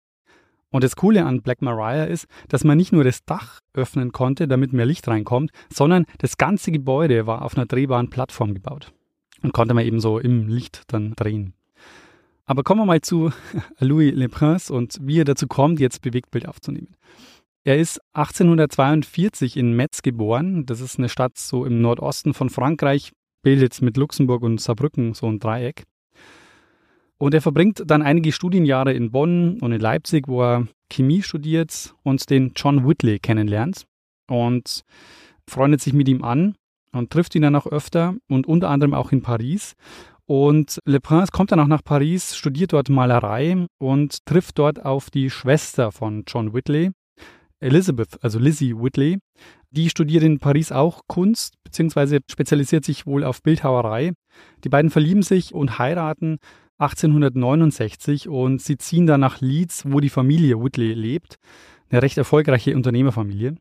Und 0.70 0.84
das 0.84 0.96
Coole 0.96 1.24
an 1.24 1.42
Black 1.42 1.62
Maria 1.62 2.04
ist, 2.04 2.26
dass 2.48 2.64
man 2.64 2.76
nicht 2.76 2.92
nur 2.92 3.04
das 3.04 3.24
Dach 3.24 3.60
öffnen 3.72 4.12
konnte, 4.12 4.48
damit 4.48 4.72
mehr 4.72 4.86
Licht 4.86 5.06
reinkommt, 5.08 5.50
sondern 5.72 6.06
das 6.18 6.38
ganze 6.38 6.72
Gebäude 6.72 7.26
war 7.26 7.42
auf 7.42 7.56
einer 7.56 7.66
drehbaren 7.66 8.10
Plattform 8.10 8.54
gebaut. 8.54 8.92
Und 9.42 9.52
konnte 9.52 9.74
man 9.74 9.84
eben 9.84 10.00
so 10.00 10.18
im 10.18 10.48
Licht 10.48 10.82
dann 10.88 11.14
drehen. 11.14 11.54
Aber 12.46 12.62
kommen 12.62 12.80
wir 12.80 12.86
mal 12.86 13.00
zu 13.00 13.30
Louis 13.80 14.14
Le 14.14 14.28
Prince 14.28 14.72
und 14.72 14.98
wie 15.00 15.20
er 15.20 15.24
dazu 15.24 15.46
kommt, 15.46 15.80
jetzt 15.80 16.02
Bewegtbild 16.02 16.48
aufzunehmen. 16.48 16.96
Er 17.64 17.78
ist 17.78 18.00
1842 18.12 19.56
in 19.56 19.74
Metz 19.74 20.02
geboren. 20.02 20.66
Das 20.66 20.80
ist 20.80 20.98
eine 20.98 21.08
Stadt 21.08 21.36
so 21.36 21.64
im 21.64 21.80
Nordosten 21.80 22.32
von 22.32 22.48
Frankreich, 22.48 23.12
bildet 23.42 23.82
mit 23.82 23.96
Luxemburg 23.96 24.42
und 24.42 24.60
Saarbrücken 24.60 25.14
so 25.14 25.26
ein 25.26 25.40
Dreieck. 25.40 25.82
Und 27.18 27.32
er 27.32 27.40
verbringt 27.40 27.82
dann 27.86 28.02
einige 28.02 28.32
Studienjahre 28.32 28.92
in 28.92 29.10
Bonn 29.10 29.58
und 29.60 29.72
in 29.72 29.80
Leipzig, 29.80 30.28
wo 30.28 30.42
er 30.42 30.68
Chemie 30.90 31.22
studiert 31.22 31.94
und 32.02 32.28
den 32.28 32.52
John 32.54 32.86
Whitley 32.86 33.18
kennenlernt 33.18 33.86
und 34.28 34.82
freundet 35.48 35.80
sich 35.80 35.92
mit 35.92 36.08
ihm 36.08 36.22
an 36.22 36.56
und 36.92 37.10
trifft 37.10 37.34
ihn 37.34 37.42
dann 37.42 37.56
auch 37.56 37.66
öfter 37.66 38.14
und 38.28 38.46
unter 38.46 38.68
anderem 38.68 38.94
auch 38.94 39.12
in 39.12 39.22
Paris. 39.22 39.74
Und 40.26 40.80
Le 40.84 41.00
Prince 41.00 41.30
kommt 41.32 41.52
dann 41.52 41.60
auch 41.60 41.68
nach 41.68 41.84
Paris, 41.84 42.36
studiert 42.36 42.72
dort 42.72 42.88
Malerei 42.90 43.66
und 43.78 44.26
trifft 44.26 44.58
dort 44.58 44.84
auf 44.84 45.08
die 45.08 45.30
Schwester 45.30 45.92
von 45.92 46.24
John 46.26 46.52
Whitley, 46.52 46.90
Elizabeth, 47.60 48.22
also 48.22 48.38
Lizzie 48.38 48.76
Whitley. 48.76 49.18
Die 49.70 49.88
studiert 49.88 50.24
in 50.24 50.38
Paris 50.38 50.72
auch 50.72 51.02
Kunst, 51.06 51.54
beziehungsweise 51.62 52.20
spezialisiert 52.30 52.84
sich 52.84 53.06
wohl 53.06 53.24
auf 53.24 53.42
Bildhauerei. 53.42 54.12
Die 54.64 54.68
beiden 54.68 54.90
verlieben 54.90 55.22
sich 55.22 55.54
und 55.54 55.78
heiraten 55.78 56.38
1869 56.78 58.28
und 58.28 58.60
sie 58.60 58.76
ziehen 58.76 59.06
dann 59.06 59.20
nach 59.20 59.40
Leeds, 59.40 59.84
wo 59.86 60.00
die 60.00 60.10
Familie 60.10 60.62
Whitley 60.62 60.92
lebt. 60.92 61.36
Eine 61.90 62.02
recht 62.02 62.18
erfolgreiche 62.18 62.74
Unternehmerfamilie. 62.74 63.56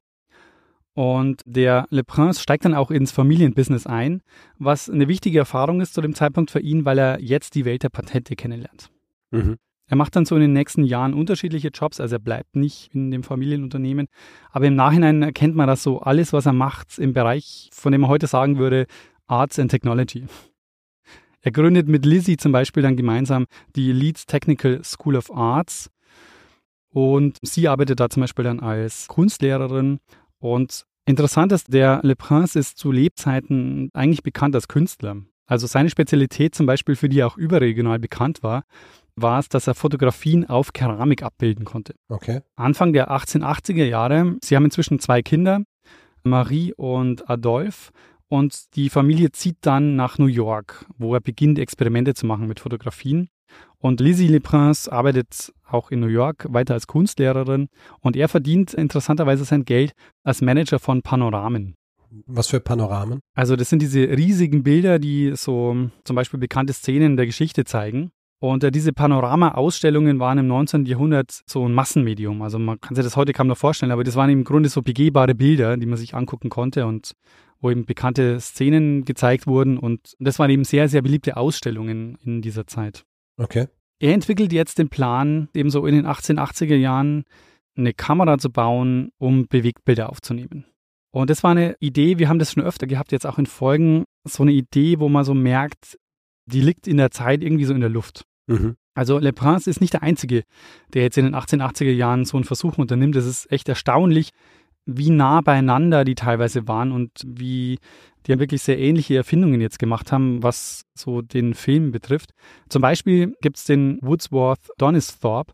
Und 0.93 1.41
der 1.45 1.87
Le 1.89 2.03
Prince 2.03 2.41
steigt 2.41 2.63
dann 2.63 2.73
auch 2.73 2.89
ins 2.89 3.11
Familienbusiness 3.11 3.85
ein, 3.85 4.21
was 4.57 4.89
eine 4.89 5.09
wichtige 5.09 5.39
Erfahrung 5.39 5.81
ist 5.81 5.93
zu 5.93 6.01
dem 6.01 6.15
Zeitpunkt 6.15 6.51
für 6.51 6.61
ihn, 6.61 6.85
weil 6.85 6.97
er 6.97 7.21
jetzt 7.21 7.55
die 7.55 7.65
Welt 7.65 7.83
der 7.83 7.89
Patente 7.89 8.35
kennenlernt. 8.35 8.89
Mhm. 9.31 9.57
Er 9.87 9.97
macht 9.97 10.15
dann 10.15 10.25
so 10.25 10.35
in 10.35 10.41
den 10.41 10.53
nächsten 10.53 10.83
Jahren 10.83 11.13
unterschiedliche 11.13 11.67
Jobs, 11.67 11.99
also 11.99 12.15
er 12.15 12.19
bleibt 12.19 12.55
nicht 12.55 12.93
in 12.93 13.11
dem 13.11 13.23
Familienunternehmen. 13.23 14.07
Aber 14.51 14.65
im 14.65 14.75
Nachhinein 14.75 15.21
erkennt 15.21 15.55
man, 15.55 15.67
dass 15.67 15.83
so 15.83 15.99
alles, 15.99 16.33
was 16.33 16.47
er 16.47 16.53
macht, 16.53 16.97
im 16.97 17.13
Bereich, 17.13 17.69
von 17.71 17.91
dem 17.91 18.03
er 18.03 18.09
heute 18.09 18.27
sagen 18.27 18.57
würde, 18.57 18.87
Arts 19.27 19.59
and 19.59 19.69
Technology. 19.69 20.25
Er 21.45 21.51
gründet 21.51 21.87
mit 21.87 22.07
Lizzie 22.07 22.37
zum 22.37 22.51
Beispiel 22.51 22.81
dann 22.81 22.97
gemeinsam 22.97 23.45
die 23.75 23.91
Leeds 23.91 24.25
Technical 24.25 24.83
School 24.83 25.15
of 25.15 25.31
Arts 25.31 25.91
und 26.89 27.37
sie 27.43 27.67
arbeitet 27.67 27.99
da 27.99 28.09
zum 28.09 28.21
Beispiel 28.21 28.45
dann 28.45 28.59
als 28.59 29.07
Kunstlehrerin 29.07 29.99
und 30.39 30.85
interessant 31.05 31.51
ist, 31.51 31.71
der 31.71 31.99
Le 32.01 32.15
Prince 32.15 32.57
ist 32.57 32.79
zu 32.79 32.91
Lebzeiten 32.91 33.91
eigentlich 33.93 34.23
bekannt 34.23 34.55
als 34.55 34.67
Künstler. 34.67 35.17
Also 35.45 35.67
seine 35.67 35.91
Spezialität 35.91 36.55
zum 36.55 36.65
Beispiel, 36.65 36.95
für 36.95 37.09
die 37.09 37.19
er 37.19 37.27
auch 37.27 37.37
überregional 37.37 37.99
bekannt 37.99 38.41
war, 38.41 38.63
war 39.15 39.37
es, 39.37 39.47
dass 39.47 39.67
er 39.67 39.75
Fotografien 39.75 40.49
auf 40.49 40.73
Keramik 40.73 41.21
abbilden 41.21 41.63
konnte. 41.63 41.93
Okay. 42.09 42.41
Anfang 42.55 42.91
der 42.91 43.11
1880er 43.11 43.85
Jahre, 43.85 44.37
sie 44.43 44.55
haben 44.55 44.65
inzwischen 44.65 44.99
zwei 44.99 45.21
Kinder, 45.21 45.61
Marie 46.23 46.73
und 46.73 47.29
Adolphe. 47.29 47.91
Und 48.27 48.75
die 48.75 48.89
Familie 48.89 49.31
zieht 49.31 49.57
dann 49.61 49.95
nach 49.95 50.17
New 50.17 50.25
York, 50.25 50.85
wo 50.97 51.13
er 51.13 51.21
beginnt, 51.21 51.59
Experimente 51.59 52.13
zu 52.13 52.25
machen 52.25 52.47
mit 52.47 52.59
Fotografien. 52.59 53.29
Und 53.77 53.99
Lizzie 53.99 54.27
Leprince 54.27 54.91
arbeitet 54.91 55.53
auch 55.67 55.91
in 55.91 55.99
New 55.99 56.07
York 56.07 56.47
weiter 56.49 56.73
als 56.73 56.87
Kunstlehrerin 56.87 57.67
und 58.01 58.15
er 58.15 58.27
verdient 58.27 58.73
interessanterweise 58.73 59.45
sein 59.45 59.65
Geld 59.65 59.93
als 60.23 60.41
Manager 60.41 60.79
von 60.79 61.01
Panoramen. 61.01 61.75
Was 62.25 62.47
für 62.47 62.59
Panoramen? 62.59 63.19
Also 63.35 63.55
das 63.55 63.69
sind 63.69 63.81
diese 63.81 63.99
riesigen 63.99 64.63
Bilder, 64.63 64.99
die 64.99 65.33
so 65.35 65.89
zum 66.03 66.15
Beispiel 66.15 66.39
bekannte 66.39 66.73
Szenen 66.73 67.17
der 67.17 67.25
Geschichte 67.25 67.65
zeigen. 67.65 68.11
Und 68.39 68.63
äh, 68.63 68.71
diese 68.71 68.93
Panorama-Ausstellungen 68.93 70.19
waren 70.19 70.37
im 70.37 70.47
19. 70.47 70.85
Jahrhundert 70.85 71.41
so 71.45 71.67
ein 71.67 71.73
Massenmedium. 71.73 72.41
Also 72.41 72.59
man 72.59 72.79
kann 72.79 72.95
sich 72.95 73.03
das 73.03 73.15
heute 73.15 73.33
kaum 73.33 73.47
noch 73.47 73.57
vorstellen, 73.57 73.91
aber 73.91 74.03
das 74.03 74.15
waren 74.15 74.29
im 74.29 74.43
Grunde 74.43 74.69
so 74.69 74.81
begehbare 74.81 75.35
Bilder, 75.35 75.77
die 75.77 75.85
man 75.85 75.97
sich 75.97 76.13
angucken 76.13 76.49
konnte 76.49 76.85
und 76.85 77.13
wo 77.61 77.71
eben 77.71 77.85
bekannte 77.85 78.39
Szenen 78.39 79.05
gezeigt 79.05 79.47
wurden. 79.47 79.77
Und 79.77 80.15
das 80.19 80.39
waren 80.39 80.49
eben 80.49 80.63
sehr, 80.63 80.89
sehr 80.89 81.01
beliebte 81.01 81.37
Ausstellungen 81.37 82.17
in 82.23 82.41
dieser 82.41 82.67
Zeit. 82.67 83.05
Okay. 83.37 83.67
Er 83.99 84.13
entwickelt 84.13 84.51
jetzt 84.51 84.77
den 84.77 84.89
Plan, 84.89 85.49
eben 85.53 85.69
so 85.69 85.85
in 85.85 85.95
den 85.95 86.05
1880er 86.05 86.75
Jahren 86.75 87.23
eine 87.77 87.93
Kamera 87.93 88.37
zu 88.37 88.51
bauen, 88.51 89.11
um 89.17 89.47
Bewegtbilder 89.47 90.09
aufzunehmen. 90.09 90.65
Und 91.11 91.29
das 91.29 91.43
war 91.43 91.51
eine 91.51 91.75
Idee, 91.79 92.17
wir 92.17 92.27
haben 92.27 92.39
das 92.39 92.51
schon 92.51 92.63
öfter 92.63 92.87
gehabt, 92.87 93.11
jetzt 93.13 93.25
auch 93.25 93.37
in 93.37 93.45
Folgen, 93.45 94.03
so 94.25 94.43
eine 94.43 94.51
Idee, 94.51 94.99
wo 94.99 95.07
man 95.07 95.23
so 95.23 95.33
merkt, 95.33 95.97
die 96.45 96.61
liegt 96.61 96.87
in 96.87 96.97
der 96.97 97.11
Zeit 97.11 97.41
irgendwie 97.41 97.65
so 97.65 97.73
in 97.73 97.79
der 97.81 97.89
Luft. 97.89 98.25
Mhm. 98.47 98.75
Also 98.93 99.19
Le 99.19 99.33
Prince 99.33 99.69
ist 99.69 99.81
nicht 99.81 99.93
der 99.93 100.03
Einzige, 100.03 100.43
der 100.93 101.03
jetzt 101.03 101.17
in 101.17 101.25
den 101.25 101.35
1880er 101.35 101.91
Jahren 101.91 102.25
so 102.25 102.37
einen 102.37 102.43
Versuch 102.43 102.77
unternimmt. 102.77 103.15
Es 103.15 103.25
ist 103.25 103.51
echt 103.51 103.67
erstaunlich, 103.67 104.31
wie 104.85 105.09
nah 105.09 105.41
beieinander 105.41 106.05
die 106.05 106.15
teilweise 106.15 106.67
waren 106.67 106.91
und 106.91 107.11
wie 107.25 107.79
die 108.25 108.31
haben 108.31 108.39
wirklich 108.39 108.63
sehr 108.63 108.79
ähnliche 108.79 109.15
Erfindungen 109.15 109.61
jetzt 109.61 109.77
gemacht 109.77 110.11
haben, 110.11 110.41
was 110.41 110.85
so 110.95 111.21
den 111.21 111.53
Film 111.53 111.91
betrifft. 111.91 112.31
Zum 112.69 112.81
Beispiel 112.81 113.35
gibt 113.41 113.57
es 113.57 113.65
den 113.65 113.99
Woodsworth 114.01 114.69
Donisthorpe, 114.77 115.53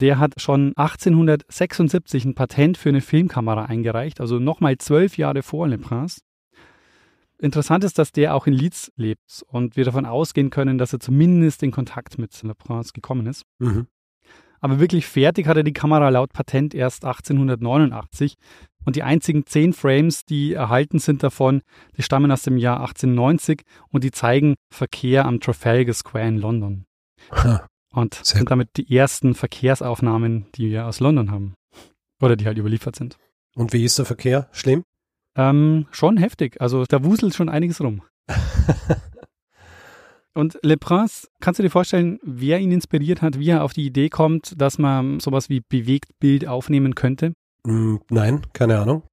der 0.00 0.18
hat 0.18 0.40
schon 0.40 0.72
1876 0.76 2.24
ein 2.24 2.34
Patent 2.34 2.76
für 2.76 2.88
eine 2.88 3.00
Filmkamera 3.00 3.64
eingereicht, 3.66 4.20
also 4.20 4.38
nochmal 4.38 4.78
zwölf 4.78 5.16
Jahre 5.16 5.42
vor 5.42 5.68
Le 5.68 5.78
Prince. 5.78 6.20
Interessant 7.38 7.84
ist, 7.84 7.98
dass 7.98 8.12
der 8.12 8.34
auch 8.34 8.46
in 8.46 8.54
Leeds 8.54 8.92
lebt 8.96 9.44
und 9.48 9.76
wir 9.76 9.84
davon 9.84 10.06
ausgehen 10.06 10.50
können, 10.50 10.78
dass 10.78 10.92
er 10.92 11.00
zumindest 11.00 11.62
in 11.62 11.72
Kontakt 11.72 12.18
mit 12.18 12.40
Le 12.42 12.54
Prince 12.54 12.92
gekommen 12.92 13.26
ist. 13.26 13.44
Mhm. 13.58 13.86
Aber 14.64 14.80
wirklich 14.80 15.04
fertig 15.04 15.46
hat 15.46 15.58
er 15.58 15.62
die 15.62 15.74
Kamera 15.74 16.08
laut 16.08 16.32
Patent 16.32 16.74
erst 16.74 17.04
1889 17.04 18.36
und 18.86 18.96
die 18.96 19.02
einzigen 19.02 19.44
zehn 19.44 19.74
Frames, 19.74 20.24
die 20.24 20.54
erhalten 20.54 20.98
sind 21.00 21.22
davon, 21.22 21.60
die 21.98 22.02
stammen 22.02 22.30
aus 22.30 22.44
dem 22.44 22.56
Jahr 22.56 22.80
1890 22.80 23.60
und 23.90 24.04
die 24.04 24.10
zeigen 24.10 24.54
Verkehr 24.72 25.26
am 25.26 25.38
Trafalgar 25.38 25.92
Square 25.92 26.28
in 26.28 26.38
London. 26.38 26.86
Ha. 27.32 27.66
Und 27.92 28.14
sind 28.14 28.50
damit 28.50 28.70
die 28.78 28.96
ersten 28.96 29.34
Verkehrsaufnahmen, 29.34 30.46
die 30.54 30.70
wir 30.70 30.86
aus 30.86 30.98
London 30.98 31.30
haben. 31.30 31.52
Oder 32.22 32.34
die 32.34 32.46
halt 32.46 32.56
überliefert 32.56 32.96
sind. 32.96 33.18
Und 33.54 33.74
wie 33.74 33.84
ist 33.84 33.98
der 33.98 34.06
Verkehr? 34.06 34.48
Schlimm? 34.52 34.82
Ähm, 35.36 35.88
schon 35.90 36.16
heftig. 36.16 36.58
Also 36.62 36.86
da 36.86 37.04
wuselt 37.04 37.34
schon 37.34 37.50
einiges 37.50 37.82
rum. 37.82 38.00
Und 40.34 40.58
Le 40.62 40.76
Prince, 40.76 41.28
kannst 41.40 41.60
du 41.60 41.62
dir 41.62 41.70
vorstellen, 41.70 42.18
wer 42.22 42.58
ihn 42.58 42.72
inspiriert 42.72 43.22
hat, 43.22 43.38
wie 43.38 43.50
er 43.50 43.62
auf 43.62 43.72
die 43.72 43.86
Idee 43.86 44.08
kommt, 44.08 44.60
dass 44.60 44.78
man 44.78 45.20
sowas 45.20 45.48
wie 45.48 45.60
Bewegtbild 45.60 46.46
aufnehmen 46.48 46.96
könnte? 46.96 47.32
Hm, 47.66 48.00
Nein, 48.10 48.42
keine 48.52 48.78
Ahnung. 48.78 49.04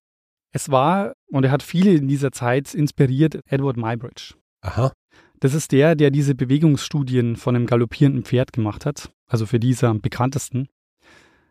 Es 0.52 0.70
war, 0.70 1.14
und 1.30 1.46
er 1.46 1.52
hat 1.52 1.64
viele 1.64 1.94
in 1.94 2.08
dieser 2.08 2.32
Zeit 2.32 2.74
inspiriert, 2.74 3.40
Edward 3.46 3.78
Muybridge. 3.78 4.34
Aha. 4.62 4.92
Das 5.40 5.54
ist 5.54 5.72
der, 5.72 5.96
der 5.96 6.12
diese 6.12 6.36
Bewegungsstudien 6.36 7.36
von 7.36 7.56
einem 7.56 7.68
galoppierenden 7.68 8.24
Pferd 8.26 8.52
gemacht 8.52 8.86
hat. 8.86 9.12
Also 9.28 9.46
für 9.46 9.60
diese 9.60 9.88
am 9.88 10.02
bekanntesten. 10.02 10.68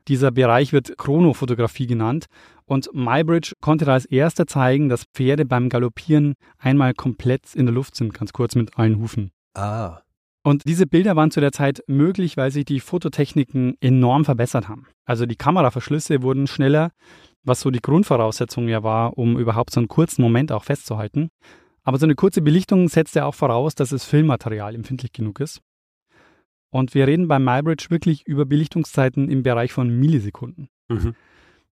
Dieser 0.09 0.30
Bereich 0.30 0.72
wird 0.72 0.98
Chronofotografie 0.98 1.87
genannt. 1.87 2.26
Und 2.66 2.90
Muybridge 2.92 3.52
konnte 3.61 3.85
da 3.85 3.94
als 3.94 4.04
erster 4.04 4.46
zeigen, 4.46 4.88
dass 4.88 5.04
Pferde 5.14 5.44
beim 5.44 5.68
Galoppieren 5.68 6.35
einmal 6.59 6.94
komplett 6.94 7.54
in 7.54 7.66
der 7.66 7.74
Luft 7.74 7.96
sind, 7.96 8.14
ganz 8.14 8.33
kurz 8.33 8.54
mit 8.54 8.76
allen 8.76 8.98
Hufen. 8.98 9.30
Ah. 9.55 10.03
Und 10.43 10.65
diese 10.67 10.87
Bilder 10.87 11.17
waren 11.17 11.31
zu 11.31 11.41
der 11.41 11.53
Zeit 11.53 11.83
möglich, 11.87 12.37
weil 12.37 12.51
sich 12.51 12.65
die 12.65 12.81
Fototechniken 12.81 13.77
enorm 13.81 14.25
verbessert 14.25 14.69
haben. 14.69 14.87
Also 15.05 15.27
die 15.27 15.37
Kameraverschlüsse 15.37 16.23
wurden 16.23 16.47
schneller, 16.47 16.93
was 17.43 17.61
so 17.61 17.71
die 17.71 17.83
Grundvoraussetzung 17.83 18.69
ja 18.69 18.83
war, 18.83 19.19
um 19.19 19.39
überhaupt 19.39 19.73
so 19.73 19.81
einen 19.81 19.89
kurzen 19.89 20.23
Moment 20.23 20.51
auch 20.53 20.65
festzuhalten. 20.65 21.29
Aber 21.83 21.99
so 21.99 22.07
eine 22.07 22.15
kurze 22.15 22.43
Belichtung 22.43 22.89
setzt 22.89 23.15
ja 23.15 23.27
auch 23.27 23.35
voraus, 23.35 23.75
dass 23.75 23.91
das 23.91 24.05
Filmmaterial 24.05 24.75
empfindlich 24.75 25.13
genug 25.13 25.41
ist. 25.41 25.61
Und 26.71 26.95
wir 26.95 27.07
reden 27.07 27.29
beim 27.29 27.45
Muybridge 27.45 27.87
wirklich 27.91 28.27
über 28.27 28.47
Belichtungszeiten 28.47 29.29
im 29.29 29.43
Bereich 29.43 29.73
von 29.73 29.89
Millisekunden. 29.91 30.69
Mhm. 30.89 31.15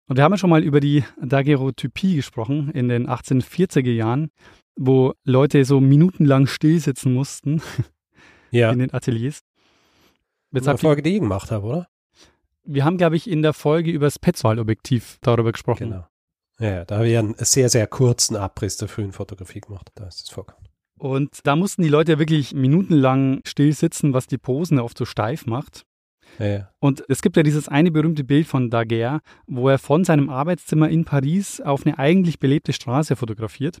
Und 0.07 0.17
wir 0.17 0.23
haben 0.23 0.33
ja 0.33 0.37
schon 0.37 0.49
mal 0.49 0.63
über 0.63 0.79
die 0.79 1.03
Daguerreotypie 1.21 2.15
gesprochen 2.15 2.69
in 2.71 2.89
den 2.89 3.07
1840er 3.07 3.91
Jahren, 3.91 4.29
wo 4.75 5.13
Leute 5.23 5.63
so 5.65 5.79
minutenlang 5.79 6.47
still 6.47 6.79
sitzen 6.79 7.13
mussten 7.13 7.61
Ja. 8.51 8.71
in 8.71 8.79
den 8.79 8.93
Ateliers. 8.93 9.41
Jetzt 10.51 10.67
ihr, 10.67 10.77
Folge, 10.77 11.01
die 11.01 11.15
ich 11.15 11.19
gemacht 11.19 11.51
habe, 11.51 11.65
oder? 11.65 11.87
wir 12.65 12.83
haben, 12.83 12.97
glaube 12.97 13.15
ich, 13.15 13.29
in 13.29 13.41
der 13.41 13.53
Folge 13.53 13.91
über 13.91 14.07
das 14.07 14.19
Petzval-Objektiv 14.19 15.17
darüber 15.21 15.51
gesprochen. 15.51 15.91
Genau. 15.91 16.07
Ja, 16.59 16.69
ja, 16.69 16.85
da 16.85 16.97
habe 16.97 17.09
ich 17.09 17.17
einen 17.17 17.35
sehr, 17.37 17.69
sehr 17.69 17.85
kurzen 17.87 18.35
Abriss 18.35 18.77
der 18.77 18.87
frühen 18.87 19.11
Fotografie 19.11 19.61
gemacht. 19.61 19.91
Da 19.95 20.07
ist 20.07 20.23
es 20.23 20.29
vorgekommen. 20.29 20.69
Und 20.97 21.45
da 21.45 21.55
mussten 21.55 21.81
die 21.81 21.89
Leute 21.89 22.17
wirklich 22.17 22.53
minutenlang 22.53 23.41
still 23.45 23.73
sitzen, 23.73 24.13
was 24.13 24.27
die 24.27 24.37
Posen 24.37 24.79
oft 24.79 24.97
so 24.97 25.05
steif 25.05 25.45
macht. 25.45 25.85
Ja, 26.39 26.45
ja. 26.45 26.69
Und 26.79 27.03
es 27.09 27.21
gibt 27.21 27.35
ja 27.37 27.43
dieses 27.43 27.67
eine 27.67 27.91
berühmte 27.91 28.23
Bild 28.23 28.47
von 28.47 28.69
Daguerre, 28.69 29.19
wo 29.47 29.67
er 29.69 29.77
von 29.77 30.05
seinem 30.05 30.29
Arbeitszimmer 30.29 30.89
in 30.89 31.03
Paris 31.05 31.59
auf 31.59 31.85
eine 31.85 31.99
eigentlich 31.99 32.39
belebte 32.39 32.71
Straße 32.73 33.15
fotografiert. 33.15 33.79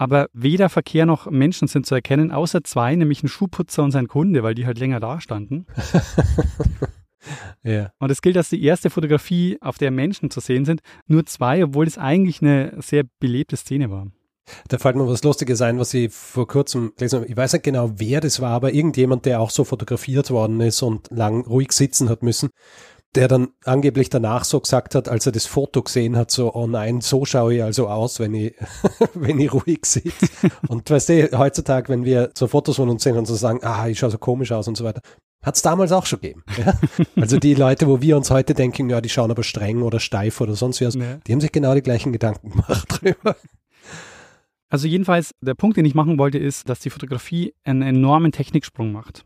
Aber 0.00 0.30
weder 0.32 0.70
Verkehr 0.70 1.04
noch 1.04 1.30
Menschen 1.30 1.68
sind 1.68 1.84
zu 1.84 1.94
erkennen, 1.94 2.32
außer 2.32 2.64
zwei, 2.64 2.96
nämlich 2.96 3.22
ein 3.22 3.28
Schuhputzer 3.28 3.82
und 3.82 3.90
sein 3.90 4.08
Kunde, 4.08 4.42
weil 4.42 4.54
die 4.54 4.64
halt 4.64 4.78
länger 4.78 4.98
da 4.98 5.20
standen. 5.20 5.66
ja. 7.62 7.92
Und 7.98 8.10
es 8.10 8.22
gilt 8.22 8.38
als 8.38 8.48
die 8.48 8.64
erste 8.64 8.88
Fotografie, 8.88 9.58
auf 9.60 9.76
der 9.76 9.90
Menschen 9.90 10.30
zu 10.30 10.40
sehen 10.40 10.64
sind. 10.64 10.80
Nur 11.06 11.26
zwei, 11.26 11.62
obwohl 11.62 11.86
es 11.86 11.98
eigentlich 11.98 12.40
eine 12.40 12.72
sehr 12.78 13.04
belebte 13.18 13.58
Szene 13.58 13.90
war. 13.90 14.06
Da 14.68 14.78
fällt 14.78 14.96
mir 14.96 15.06
was 15.06 15.22
Lustiges 15.22 15.60
ein, 15.60 15.78
was 15.78 15.92
ich 15.92 16.10
vor 16.10 16.48
kurzem 16.48 16.94
gelesen 16.96 17.20
habe. 17.20 17.28
Ich 17.28 17.36
weiß 17.36 17.52
nicht 17.52 17.64
genau, 17.66 17.92
wer 17.96 18.22
das 18.22 18.40
war, 18.40 18.52
aber 18.52 18.72
irgendjemand, 18.72 19.26
der 19.26 19.38
auch 19.38 19.50
so 19.50 19.64
fotografiert 19.64 20.30
worden 20.30 20.62
ist 20.62 20.80
und 20.80 21.10
lang 21.10 21.44
ruhig 21.44 21.72
sitzen 21.72 22.08
hat 22.08 22.22
müssen, 22.22 22.48
der 23.16 23.26
dann 23.26 23.48
angeblich 23.64 24.08
danach 24.08 24.44
so 24.44 24.60
gesagt 24.60 24.94
hat, 24.94 25.08
als 25.08 25.26
er 25.26 25.32
das 25.32 25.46
Foto 25.46 25.82
gesehen 25.82 26.16
hat, 26.16 26.30
so, 26.30 26.54
oh 26.54 26.66
nein, 26.66 27.00
so 27.00 27.24
schaue 27.24 27.54
ich 27.54 27.62
also 27.62 27.88
aus, 27.88 28.20
wenn 28.20 28.34
ich, 28.34 28.54
wenn 29.14 29.40
ich 29.40 29.52
ruhig 29.52 29.84
sitze. 29.84 30.28
Und 30.68 30.88
weißt 30.88 31.08
du, 31.08 31.38
heutzutage, 31.38 31.88
wenn 31.88 32.04
wir 32.04 32.30
so 32.34 32.46
Fotos 32.46 32.76
von 32.76 32.88
uns 32.88 33.02
sehen 33.02 33.16
und 33.16 33.26
so 33.26 33.34
sagen, 33.34 33.60
ah, 33.62 33.88
ich 33.88 33.98
schaue 33.98 34.10
so 34.10 34.18
komisch 34.18 34.52
aus 34.52 34.68
und 34.68 34.76
so 34.76 34.84
weiter, 34.84 35.00
hat 35.42 35.56
es 35.56 35.62
damals 35.62 35.90
auch 35.90 36.06
schon 36.06 36.20
gegeben. 36.20 36.44
Ja? 36.56 36.74
Also 37.16 37.38
die 37.38 37.54
Leute, 37.54 37.88
wo 37.88 38.00
wir 38.00 38.16
uns 38.16 38.30
heute 38.30 38.54
denken, 38.54 38.90
ja, 38.90 39.00
die 39.00 39.08
schauen 39.08 39.30
aber 39.30 39.42
streng 39.42 39.82
oder 39.82 39.98
steif 39.98 40.40
oder 40.40 40.54
sonst 40.54 40.80
was, 40.80 40.94
Ja. 40.94 41.16
die 41.26 41.32
haben 41.32 41.40
sich 41.40 41.52
genau 41.52 41.74
die 41.74 41.82
gleichen 41.82 42.12
Gedanken 42.12 42.50
gemacht 42.50 42.86
drüber. 42.88 43.36
Also 44.68 44.86
jedenfalls, 44.86 45.34
der 45.40 45.54
Punkt, 45.54 45.76
den 45.76 45.84
ich 45.84 45.94
machen 45.96 46.18
wollte, 46.18 46.38
ist, 46.38 46.68
dass 46.68 46.78
die 46.78 46.90
Fotografie 46.90 47.54
einen 47.64 47.82
enormen 47.82 48.30
Techniksprung 48.30 48.92
macht. 48.92 49.24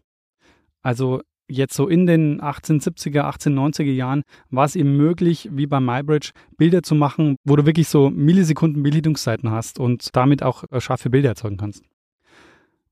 Also 0.83 1.20
jetzt 1.48 1.74
so 1.74 1.88
in 1.88 2.07
den 2.07 2.40
1870er, 2.40 3.22
1890er 3.22 3.92
Jahren 3.92 4.22
war 4.50 4.64
es 4.64 4.76
eben 4.76 4.96
möglich, 4.96 5.48
wie 5.52 5.66
bei 5.66 5.80
Muybridge, 5.80 6.30
Bilder 6.57 6.83
zu 6.83 6.94
machen, 6.94 7.37
wo 7.44 7.57
du 7.57 7.66
wirklich 7.66 7.88
so 7.88 8.11
Millisekunden 8.11 8.83
Belichtungszeiten 8.83 9.50
hast 9.50 9.78
und 9.78 10.14
damit 10.16 10.42
auch 10.42 10.64
äh, 10.70 10.80
scharfe 10.80 11.11
Bilder 11.11 11.30
erzeugen 11.30 11.57
kannst. 11.57 11.85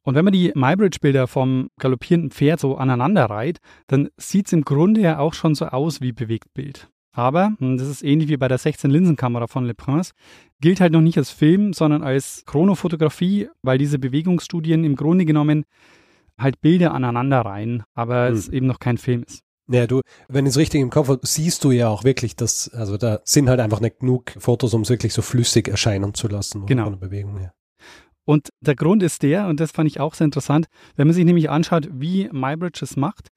Und 0.04 0.16
wenn 0.16 0.24
man 0.24 0.32
die 0.32 0.52
Muybridge-Bilder 0.54 1.28
vom 1.28 1.68
galoppierenden 1.78 2.32
Pferd 2.32 2.58
so 2.58 2.76
aneinander 2.76 3.26
reiht, 3.26 3.58
dann 3.86 4.08
sieht 4.16 4.46
es 4.46 4.52
im 4.52 4.62
Grunde 4.62 5.00
ja 5.00 5.18
auch 5.18 5.32
schon 5.32 5.54
so 5.54 5.66
aus 5.66 6.00
wie 6.00 6.12
Bewegtbild. 6.12 6.88
Aber, 7.14 7.52
und 7.60 7.76
das 7.76 7.88
ist 7.88 8.02
ähnlich 8.02 8.28
wie 8.28 8.38
bei 8.38 8.48
der 8.48 8.58
16-Linsen-Kamera 8.58 9.46
von 9.46 9.64
Le 9.64 9.74
Prince, 9.74 10.12
gilt 10.60 10.80
halt 10.80 10.92
noch 10.92 11.02
nicht 11.02 11.18
als 11.18 11.30
Film, 11.30 11.72
sondern 11.72 12.02
als 12.02 12.42
Chronofotografie, 12.46 13.48
weil 13.62 13.78
diese 13.78 13.98
Bewegungsstudien 13.98 14.82
im 14.84 14.96
Grunde 14.96 15.24
genommen 15.24 15.64
halt 16.38 16.60
Bilder 16.60 16.92
aneinander 16.94 17.40
reihen, 17.42 17.82
aber 17.94 18.28
Hm. 18.28 18.34
es 18.34 18.48
eben 18.48 18.66
noch 18.66 18.78
kein 18.78 18.98
Film 18.98 19.22
ist. 19.26 19.40
Ja, 19.68 19.86
du, 19.86 20.00
wenn 20.28 20.44
ich 20.44 20.50
es 20.50 20.56
richtig 20.58 20.80
im 20.80 20.90
Kopf 20.90 21.08
habe, 21.08 21.20
siehst 21.22 21.62
du 21.64 21.70
ja 21.70 21.88
auch 21.88 22.04
wirklich, 22.04 22.34
dass, 22.36 22.68
also 22.74 22.96
da 22.96 23.20
sind 23.24 23.48
halt 23.48 23.60
einfach 23.60 23.80
nicht 23.80 24.00
genug 24.00 24.32
Fotos, 24.38 24.74
um 24.74 24.82
es 24.82 24.90
wirklich 24.90 25.14
so 25.14 25.22
flüssig 25.22 25.68
erscheinen 25.68 26.14
zu 26.14 26.28
lassen. 26.28 26.66
Genau. 26.66 26.84
Von 26.84 26.98
der 27.00 27.06
Bewegung 27.06 27.38
her. 27.38 27.52
Und 28.24 28.50
der 28.60 28.74
Grund 28.74 29.02
ist 29.02 29.22
der, 29.22 29.46
und 29.48 29.60
das 29.60 29.70
fand 29.72 29.88
ich 29.88 29.98
auch 30.00 30.14
sehr 30.14 30.24
interessant, 30.26 30.66
wenn 30.96 31.06
man 31.06 31.14
sich 31.14 31.24
nämlich 31.24 31.48
anschaut, 31.50 31.88
wie 31.92 32.28
Muybridge 32.32 32.80
es 32.82 32.96
macht. 32.96 33.28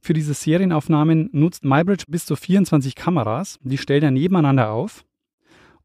Für 0.00 0.12
diese 0.14 0.34
Serienaufnahmen 0.34 1.28
nutzt 1.32 1.64
Muybridge 1.64 2.04
bis 2.08 2.26
zu 2.26 2.34
24 2.36 2.94
Kameras, 2.96 3.58
die 3.62 3.78
stellt 3.78 4.02
er 4.02 4.10
nebeneinander 4.10 4.70
auf. 4.70 5.04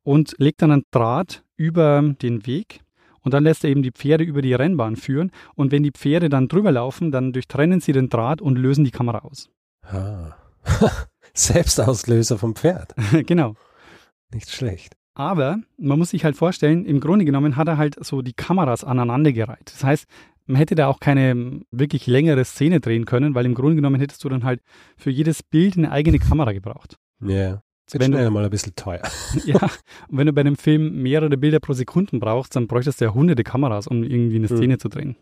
und 0.03 0.35
legt 0.39 0.61
dann 0.61 0.71
einen 0.71 0.83
Draht 0.91 1.43
über 1.57 2.01
den 2.21 2.45
Weg 2.45 2.79
und 3.27 3.33
dann 3.33 3.43
lässt 3.43 3.65
er 3.65 3.69
eben 3.69 3.83
die 3.83 3.91
Pferde 3.91 4.23
über 4.23 4.41
die 4.41 4.53
Rennbahn 4.53 4.95
führen 4.95 5.31
und 5.53 5.73
wenn 5.73 5.83
die 5.83 5.91
Pferde 5.91 6.29
dann 6.29 6.47
drüber 6.47 6.71
laufen, 6.71 7.11
dann 7.11 7.33
durchtrennen 7.33 7.81
sie 7.81 7.91
den 7.91 8.07
Draht 8.07 8.41
und 8.41 8.55
lösen 8.55 8.85
die 8.85 8.91
Kamera 8.91 9.17
aus. 9.19 9.49
Ah. 9.83 10.31
Selbstauslöser 11.33 12.37
vom 12.37 12.55
Pferd. 12.55 12.95
genau. 13.25 13.55
Nicht 14.33 14.49
schlecht. 14.49 14.93
Aber 15.13 15.57
man 15.77 15.99
muss 15.99 16.11
sich 16.11 16.23
halt 16.23 16.37
vorstellen, 16.37 16.85
im 16.85 17.01
Grunde 17.01 17.25
genommen 17.25 17.57
hat 17.57 17.67
er 17.67 17.77
halt 17.77 18.01
so 18.01 18.21
die 18.21 18.31
Kameras 18.31 18.85
aneinandergereiht. 18.85 19.73
Das 19.73 19.83
heißt, 19.83 20.05
man 20.45 20.55
hätte 20.55 20.75
da 20.75 20.87
auch 20.87 21.01
keine 21.01 21.59
wirklich 21.69 22.07
längere 22.07 22.45
Szene 22.45 22.79
drehen 22.79 23.03
können, 23.03 23.35
weil 23.35 23.45
im 23.45 23.55
Grunde 23.55 23.75
genommen 23.75 23.99
hättest 23.99 24.23
du 24.23 24.29
dann 24.29 24.45
halt 24.45 24.61
für 24.95 25.09
jedes 25.09 25.43
Bild 25.43 25.75
eine 25.75 25.91
eigene 25.91 26.19
Kamera 26.19 26.53
gebraucht. 26.53 26.95
Ja. 27.19 27.27
Yeah. 27.27 27.63
Wird 27.91 28.03
Wenn 28.03 28.11
du- 28.11 28.31
mal 28.31 28.43
ein 28.43 28.49
bisschen 28.49 28.75
teuer. 28.75 29.01
ja, 29.45 29.59
und 30.09 30.17
wenn 30.17 30.27
du 30.27 30.33
bei 30.33 30.41
einem 30.41 30.55
Film 30.57 31.01
mehrere 31.01 31.37
Bilder 31.37 31.59
pro 31.59 31.73
Sekunde 31.73 32.17
brauchst, 32.19 32.55
dann 32.55 32.67
bräuchtest 32.67 32.99
du 33.01 33.05
ja 33.05 33.13
hunderte 33.13 33.43
Kameras, 33.43 33.87
um 33.87 34.03
irgendwie 34.03 34.35
eine 34.37 34.49
Hm. 34.49 34.57
Szene 34.57 34.77
zu 34.77 34.89
drehen. 34.89 35.15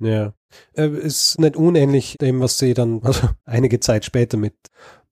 Ja. 0.00 0.32
Äh, 0.74 0.88
ist 0.88 1.40
nicht 1.40 1.56
unähnlich 1.56 2.16
dem, 2.20 2.40
was 2.40 2.58
sie 2.58 2.74
dann 2.74 3.00
also 3.04 3.28
einige 3.44 3.80
Zeit 3.80 4.04
später 4.04 4.36
mit 4.36 4.54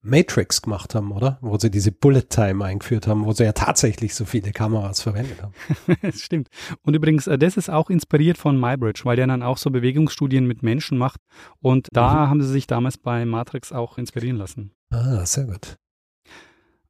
Matrix 0.04 0.62
gemacht 0.62 0.96
haben, 0.96 1.12
oder? 1.12 1.38
Wo 1.42 1.56
sie 1.58 1.70
diese 1.70 1.92
Bullet 1.92 2.22
Time 2.28 2.64
eingeführt 2.64 3.06
haben, 3.06 3.24
wo 3.24 3.30
sie 3.32 3.44
ja 3.44 3.52
tatsächlich 3.52 4.14
so 4.16 4.24
viele 4.24 4.50
Kameras 4.50 5.00
verwendet 5.00 5.40
haben. 5.42 5.52
Das 6.02 6.20
stimmt. 6.20 6.48
Und 6.82 6.94
übrigens, 6.94 7.26
äh, 7.28 7.38
das 7.38 7.56
ist 7.56 7.70
auch 7.70 7.88
inspiriert 7.90 8.36
von 8.38 8.58
MyBridge, 8.58 9.02
weil 9.04 9.14
der 9.16 9.28
dann 9.28 9.42
auch 9.44 9.58
so 9.58 9.70
Bewegungsstudien 9.70 10.46
mit 10.46 10.62
Menschen 10.64 10.98
macht. 10.98 11.20
Und 11.60 11.86
da 11.92 12.28
haben 12.28 12.42
sie 12.42 12.48
sich 12.50 12.66
damals 12.66 12.98
bei 12.98 13.24
Matrix 13.24 13.70
auch 13.72 13.96
inspirieren 13.98 14.36
lassen. 14.38 14.72
Ah, 14.90 15.24
sehr 15.24 15.44
gut. 15.44 15.78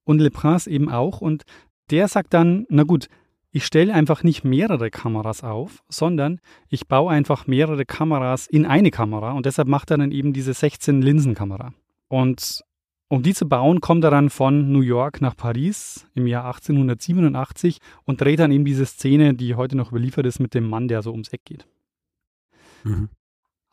Und 0.04 0.20
Le 0.20 0.30
Prince 0.30 0.68
eben 0.70 0.88
auch. 0.88 1.20
Und 1.20 1.44
der 1.90 2.08
sagt 2.08 2.34
dann, 2.34 2.66
na 2.68 2.82
gut, 2.82 3.08
ich 3.50 3.66
stelle 3.66 3.92
einfach 3.92 4.22
nicht 4.22 4.44
mehrere 4.44 4.90
Kameras 4.90 5.44
auf, 5.44 5.82
sondern 5.88 6.40
ich 6.68 6.88
baue 6.88 7.10
einfach 7.10 7.46
mehrere 7.46 7.84
Kameras 7.84 8.46
in 8.46 8.64
eine 8.64 8.90
Kamera. 8.90 9.32
Und 9.32 9.46
deshalb 9.46 9.68
macht 9.68 9.90
er 9.90 9.98
dann 9.98 10.10
eben 10.10 10.32
diese 10.32 10.52
16-Linsen-Kamera. 10.52 11.74
Und 12.08 12.64
um 13.08 13.22
die 13.22 13.34
zu 13.34 13.46
bauen, 13.46 13.82
kommt 13.82 14.04
er 14.04 14.10
dann 14.10 14.30
von 14.30 14.72
New 14.72 14.80
York 14.80 15.20
nach 15.20 15.36
Paris 15.36 16.06
im 16.14 16.26
Jahr 16.26 16.46
1887 16.46 17.78
und 18.04 18.22
dreht 18.22 18.38
dann 18.38 18.52
eben 18.52 18.64
diese 18.64 18.86
Szene, 18.86 19.34
die 19.34 19.54
heute 19.54 19.76
noch 19.76 19.90
überliefert 19.90 20.24
ist, 20.24 20.40
mit 20.40 20.54
dem 20.54 20.66
Mann, 20.66 20.88
der 20.88 21.02
so 21.02 21.12
ums 21.12 21.28
Eck 21.28 21.44
geht. 21.44 21.66
Mhm. 22.84 23.10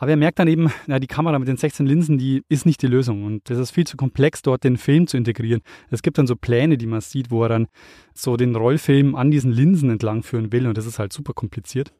Aber 0.02 0.12
er 0.12 0.18
merkt 0.18 0.40
dann 0.40 0.48
eben, 0.48 0.72
na, 0.88 0.98
die 0.98 1.08
Kamera 1.08 1.38
mit 1.38 1.50
den 1.50 1.58
16 1.58 1.86
Linsen, 1.86 2.18
die 2.18 2.42
ist 2.48 2.66
nicht 2.66 2.82
die 2.82 2.88
Lösung. 2.88 3.26
Und 3.26 3.52
es 3.52 3.58
ist 3.58 3.72
viel 3.72 3.86
zu 3.86 3.98
komplex, 3.98 4.42
dort 4.42 4.64
den 4.64 4.78
Film 4.78 5.08
zu 5.08 5.18
integrieren. 5.18 5.62
Es 5.90 6.02
gibt 6.02 6.18
dann 6.18 6.26
so 6.26 6.38
Pläne, 6.38 6.78
die 6.78 6.88
man 6.88 7.02
sieht, 7.02 7.32
wo 7.32 7.44
er 7.44 7.50
dann 7.50 7.68
so 8.14 8.38
den 8.38 8.56
Rollfilm 8.56 9.16
an 9.16 9.30
diesen 9.30 9.52
Linsen 9.52 9.90
entlang 9.90 10.24
führen 10.24 10.54
will. 10.54 10.68
Und 10.68 10.78
das 10.78 10.86
ist 10.86 11.00
halt 11.00 11.12
super 11.12 11.34
kompliziert. 11.34 11.92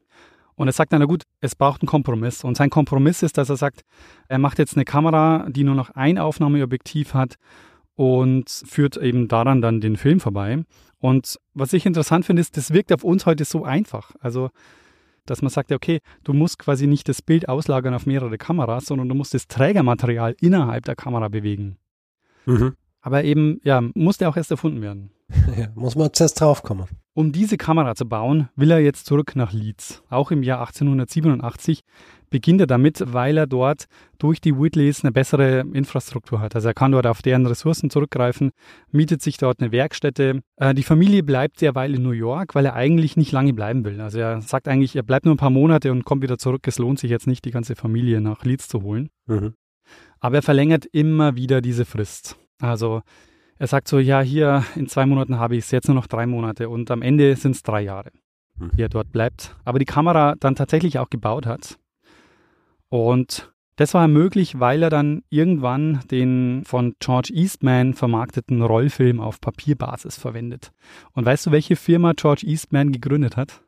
Und 0.54 0.66
er 0.66 0.72
sagt 0.72 0.94
dann, 0.94 1.00
na 1.00 1.06
gut, 1.06 1.24
es 1.42 1.54
braucht 1.54 1.82
einen 1.82 1.88
Kompromiss. 1.88 2.42
Und 2.42 2.56
sein 2.56 2.70
Kompromiss 2.70 3.22
ist, 3.22 3.36
dass 3.36 3.50
er 3.50 3.56
sagt, 3.56 3.82
er 4.28 4.38
macht 4.38 4.58
jetzt 4.58 4.76
eine 4.76 4.86
Kamera, 4.86 5.46
die 5.50 5.64
nur 5.64 5.74
noch 5.74 5.90
ein 5.90 6.16
Aufnahmeobjektiv 6.16 7.12
hat 7.12 7.36
und 7.96 8.48
führt 8.48 8.96
eben 8.96 9.28
daran 9.28 9.60
dann 9.60 9.82
den 9.82 9.98
Film 9.98 10.20
vorbei. 10.20 10.64
Und 11.00 11.38
was 11.52 11.74
ich 11.74 11.84
interessant 11.84 12.24
finde, 12.24 12.40
ist, 12.40 12.56
das 12.56 12.72
wirkt 12.72 12.94
auf 12.94 13.04
uns 13.04 13.26
heute 13.26 13.44
so 13.44 13.64
einfach. 13.64 14.12
Also, 14.20 14.48
dass 15.26 15.42
man 15.42 15.50
sagt, 15.50 15.72
okay, 15.72 16.00
du 16.24 16.32
musst 16.32 16.58
quasi 16.58 16.86
nicht 16.86 17.08
das 17.08 17.22
Bild 17.22 17.48
auslagern 17.48 17.94
auf 17.94 18.06
mehrere 18.06 18.38
Kameras, 18.38 18.86
sondern 18.86 19.08
du 19.08 19.14
musst 19.14 19.34
das 19.34 19.48
Trägermaterial 19.48 20.34
innerhalb 20.40 20.84
der 20.84 20.96
Kamera 20.96 21.28
bewegen. 21.28 21.76
Mhm. 22.46 22.74
Aber 23.02 23.24
eben, 23.24 23.60
ja, 23.64 23.82
musste 23.94 24.28
auch 24.28 24.36
erst 24.36 24.50
erfunden 24.50 24.82
werden. 24.82 25.10
Ja, 25.56 25.68
muss 25.74 25.96
man 25.96 26.12
zuerst 26.12 26.40
draufkommen. 26.40 26.86
Um 27.12 27.32
diese 27.32 27.56
Kamera 27.56 27.94
zu 27.94 28.08
bauen, 28.08 28.48
will 28.56 28.70
er 28.70 28.80
jetzt 28.80 29.06
zurück 29.06 29.36
nach 29.36 29.52
Leeds. 29.52 30.02
Auch 30.08 30.30
im 30.30 30.42
Jahr 30.42 30.60
1887 30.60 31.82
beginnt 32.30 32.60
er 32.60 32.66
damit, 32.66 33.02
weil 33.12 33.36
er 33.36 33.46
dort 33.46 33.86
durch 34.18 34.40
die 34.40 34.56
Whitleys 34.56 35.04
eine 35.04 35.12
bessere 35.12 35.60
Infrastruktur 35.72 36.40
hat. 36.40 36.54
Also 36.54 36.68
er 36.68 36.74
kann 36.74 36.92
dort 36.92 37.06
auf 37.06 37.22
deren 37.22 37.44
Ressourcen 37.46 37.90
zurückgreifen, 37.90 38.52
mietet 38.90 39.20
sich 39.20 39.36
dort 39.36 39.60
eine 39.60 39.72
Werkstätte. 39.72 40.40
Äh, 40.56 40.74
die 40.74 40.82
Familie 40.82 41.22
bleibt 41.22 41.60
derweil 41.60 41.94
in 41.94 42.02
New 42.02 42.12
York, 42.12 42.54
weil 42.54 42.64
er 42.66 42.74
eigentlich 42.74 43.16
nicht 43.16 43.32
lange 43.32 43.52
bleiben 43.52 43.84
will. 43.84 44.00
Also 44.00 44.18
er 44.20 44.40
sagt 44.40 44.68
eigentlich, 44.68 44.96
er 44.96 45.02
bleibt 45.02 45.26
nur 45.26 45.34
ein 45.34 45.38
paar 45.38 45.50
Monate 45.50 45.92
und 45.92 46.04
kommt 46.04 46.22
wieder 46.22 46.38
zurück. 46.38 46.66
Es 46.66 46.78
lohnt 46.78 46.98
sich 47.00 47.10
jetzt 47.10 47.26
nicht, 47.26 47.44
die 47.44 47.50
ganze 47.50 47.76
Familie 47.76 48.20
nach 48.20 48.44
Leeds 48.44 48.68
zu 48.68 48.82
holen. 48.82 49.10
Mhm. 49.26 49.54
Aber 50.20 50.36
er 50.36 50.42
verlängert 50.42 50.86
immer 50.86 51.34
wieder 51.36 51.60
diese 51.60 51.84
Frist. 51.84 52.36
Also 52.60 53.02
er 53.58 53.66
sagt 53.66 53.88
so, 53.88 53.98
ja, 53.98 54.20
hier 54.20 54.64
in 54.76 54.86
zwei 54.86 55.04
Monaten 55.06 55.38
habe 55.38 55.56
ich 55.56 55.64
es, 55.64 55.70
jetzt 55.70 55.88
nur 55.88 55.94
noch 55.94 56.06
drei 56.06 56.26
Monate 56.26 56.68
und 56.68 56.90
am 56.90 57.02
Ende 57.02 57.36
sind 57.36 57.56
es 57.56 57.62
drei 57.62 57.82
Jahre, 57.82 58.10
Mhm. 58.58 58.70
die 58.76 58.82
er 58.82 58.88
dort 58.88 59.10
bleibt. 59.12 59.56
Aber 59.64 59.78
die 59.78 59.84
Kamera 59.84 60.34
dann 60.38 60.54
tatsächlich 60.54 60.98
auch 60.98 61.10
gebaut 61.10 61.46
hat. 61.46 61.78
Und 62.90 63.50
das 63.76 63.94
war 63.94 64.08
möglich, 64.08 64.60
weil 64.60 64.82
er 64.82 64.90
dann 64.90 65.22
irgendwann 65.30 66.00
den 66.10 66.64
von 66.66 66.96
George 67.00 67.30
Eastman 67.32 67.94
vermarkteten 67.94 68.60
Rollfilm 68.60 69.20
auf 69.20 69.40
Papierbasis 69.40 70.18
verwendet. 70.18 70.72
Und 71.12 71.24
weißt 71.24 71.46
du, 71.46 71.50
welche 71.50 71.76
Firma 71.76 72.12
George 72.12 72.46
Eastman 72.46 72.92
gegründet 72.92 73.38
hat? 73.38 73.62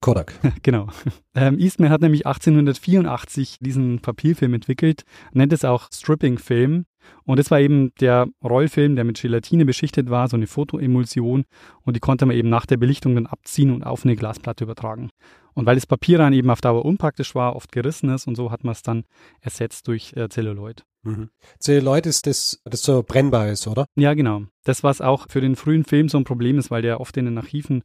Kodak. 0.00 0.34
Genau. 0.62 0.88
Ähm, 1.34 1.58
Eastman 1.58 1.90
hat 1.90 2.02
nämlich 2.02 2.26
1884 2.26 3.58
diesen 3.60 4.00
Papierfilm 4.00 4.52
entwickelt, 4.54 5.04
nennt 5.32 5.52
es 5.52 5.64
auch 5.64 5.88
Stripping-Film. 5.90 6.84
Und 7.24 7.38
das 7.38 7.50
war 7.50 7.58
eben 7.58 7.92
der 8.00 8.28
Rollfilm, 8.44 8.94
der 8.94 9.04
mit 9.04 9.20
Gelatine 9.20 9.64
beschichtet 9.64 10.10
war, 10.10 10.28
so 10.28 10.36
eine 10.36 10.46
Fotoemulsion. 10.46 11.46
Und 11.82 11.96
die 11.96 12.00
konnte 12.00 12.26
man 12.26 12.36
eben 12.36 12.48
nach 12.48 12.66
der 12.66 12.76
Belichtung 12.76 13.14
dann 13.14 13.26
abziehen 13.26 13.72
und 13.72 13.82
auf 13.82 14.04
eine 14.04 14.14
Glasplatte 14.14 14.64
übertragen. 14.64 15.10
Und 15.54 15.66
weil 15.66 15.74
das 15.74 15.86
Papier 15.86 16.18
dann 16.18 16.32
eben 16.32 16.50
auf 16.50 16.60
Dauer 16.60 16.84
unpraktisch 16.84 17.34
war, 17.34 17.56
oft 17.56 17.72
gerissen 17.72 18.10
ist 18.10 18.26
und 18.26 18.36
so 18.36 18.50
hat 18.50 18.64
man 18.64 18.72
es 18.72 18.82
dann 18.82 19.04
ersetzt 19.40 19.88
durch 19.88 20.14
äh, 20.16 20.28
Celluloid. 20.28 20.84
Mhm. 21.02 21.30
Celluloid 21.60 22.06
ist 22.06 22.26
das, 22.26 22.60
das 22.64 22.82
so 22.82 23.02
brennbar 23.02 23.48
ist, 23.48 23.66
oder? 23.66 23.86
Ja, 23.96 24.14
genau. 24.14 24.42
Das, 24.64 24.82
was 24.82 25.00
auch 25.00 25.26
für 25.28 25.40
den 25.40 25.56
frühen 25.56 25.84
Film 25.84 26.08
so 26.08 26.18
ein 26.18 26.24
Problem 26.24 26.58
ist, 26.58 26.70
weil 26.70 26.82
der 26.82 27.00
oft 27.00 27.16
in 27.16 27.24
den 27.24 27.38
Archiven 27.38 27.82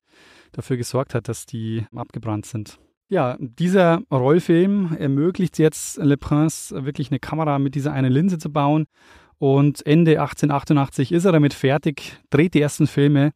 dafür 0.52 0.78
gesorgt 0.78 1.14
hat, 1.14 1.28
dass 1.28 1.46
die 1.46 1.86
abgebrannt 1.96 2.46
sind. 2.46 2.80
Ja, 3.10 3.38
dieser 3.40 4.02
Rollfilm 4.12 4.96
ermöglicht 4.98 5.60
jetzt 5.60 5.98
Le 5.98 6.18
Prince 6.18 6.86
wirklich 6.86 7.10
eine 7.10 7.20
Kamera 7.20 7.58
mit 7.58 7.76
dieser 7.76 7.94
einen 7.94 8.12
Linse 8.12 8.38
zu 8.38 8.52
bauen. 8.52 8.86
Und 9.40 9.86
Ende 9.86 10.20
1888 10.20 11.12
ist 11.12 11.26
er 11.26 11.32
damit 11.32 11.54
fertig, 11.54 12.18
dreht 12.30 12.54
die 12.54 12.62
ersten 12.62 12.88
Filme, 12.88 13.32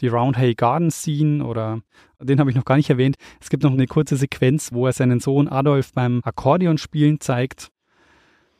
die 0.00 0.08
Roundhay 0.08 0.54
Garden 0.54 0.90
Scene 0.90 1.44
oder 1.44 1.80
den 2.20 2.40
habe 2.40 2.50
ich 2.50 2.56
noch 2.56 2.64
gar 2.64 2.76
nicht 2.76 2.90
erwähnt. 2.90 3.16
Es 3.40 3.50
gibt 3.50 3.62
noch 3.62 3.72
eine 3.72 3.86
kurze 3.86 4.16
Sequenz, 4.16 4.72
wo 4.72 4.86
er 4.86 4.92
seinen 4.92 5.20
Sohn 5.20 5.48
Adolf 5.48 5.92
beim 5.92 6.20
Akkordeonspielen 6.24 7.20
zeigt. 7.20 7.68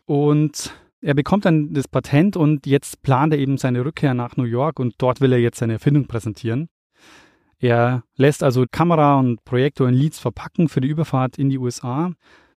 Und 0.04 0.72
er 1.00 1.14
bekommt 1.14 1.44
dann 1.44 1.72
das 1.72 1.88
Patent 1.88 2.36
und 2.36 2.66
jetzt 2.66 3.02
plant 3.02 3.32
er 3.32 3.38
eben 3.38 3.58
seine 3.58 3.84
Rückkehr 3.84 4.14
nach 4.14 4.36
New 4.36 4.44
York 4.44 4.78
und 4.78 4.94
dort 4.98 5.20
will 5.20 5.32
er 5.32 5.38
jetzt 5.38 5.58
seine 5.58 5.74
Erfindung 5.74 6.06
präsentieren. 6.06 6.68
Er 7.58 8.02
lässt 8.16 8.42
also 8.42 8.64
Kamera 8.70 9.18
und 9.18 9.44
Projektor 9.44 9.88
in 9.88 9.94
Leeds 9.94 10.18
verpacken 10.18 10.68
für 10.68 10.80
die 10.80 10.88
Überfahrt 10.88 11.38
in 11.38 11.48
die 11.48 11.58
USA, 11.58 12.12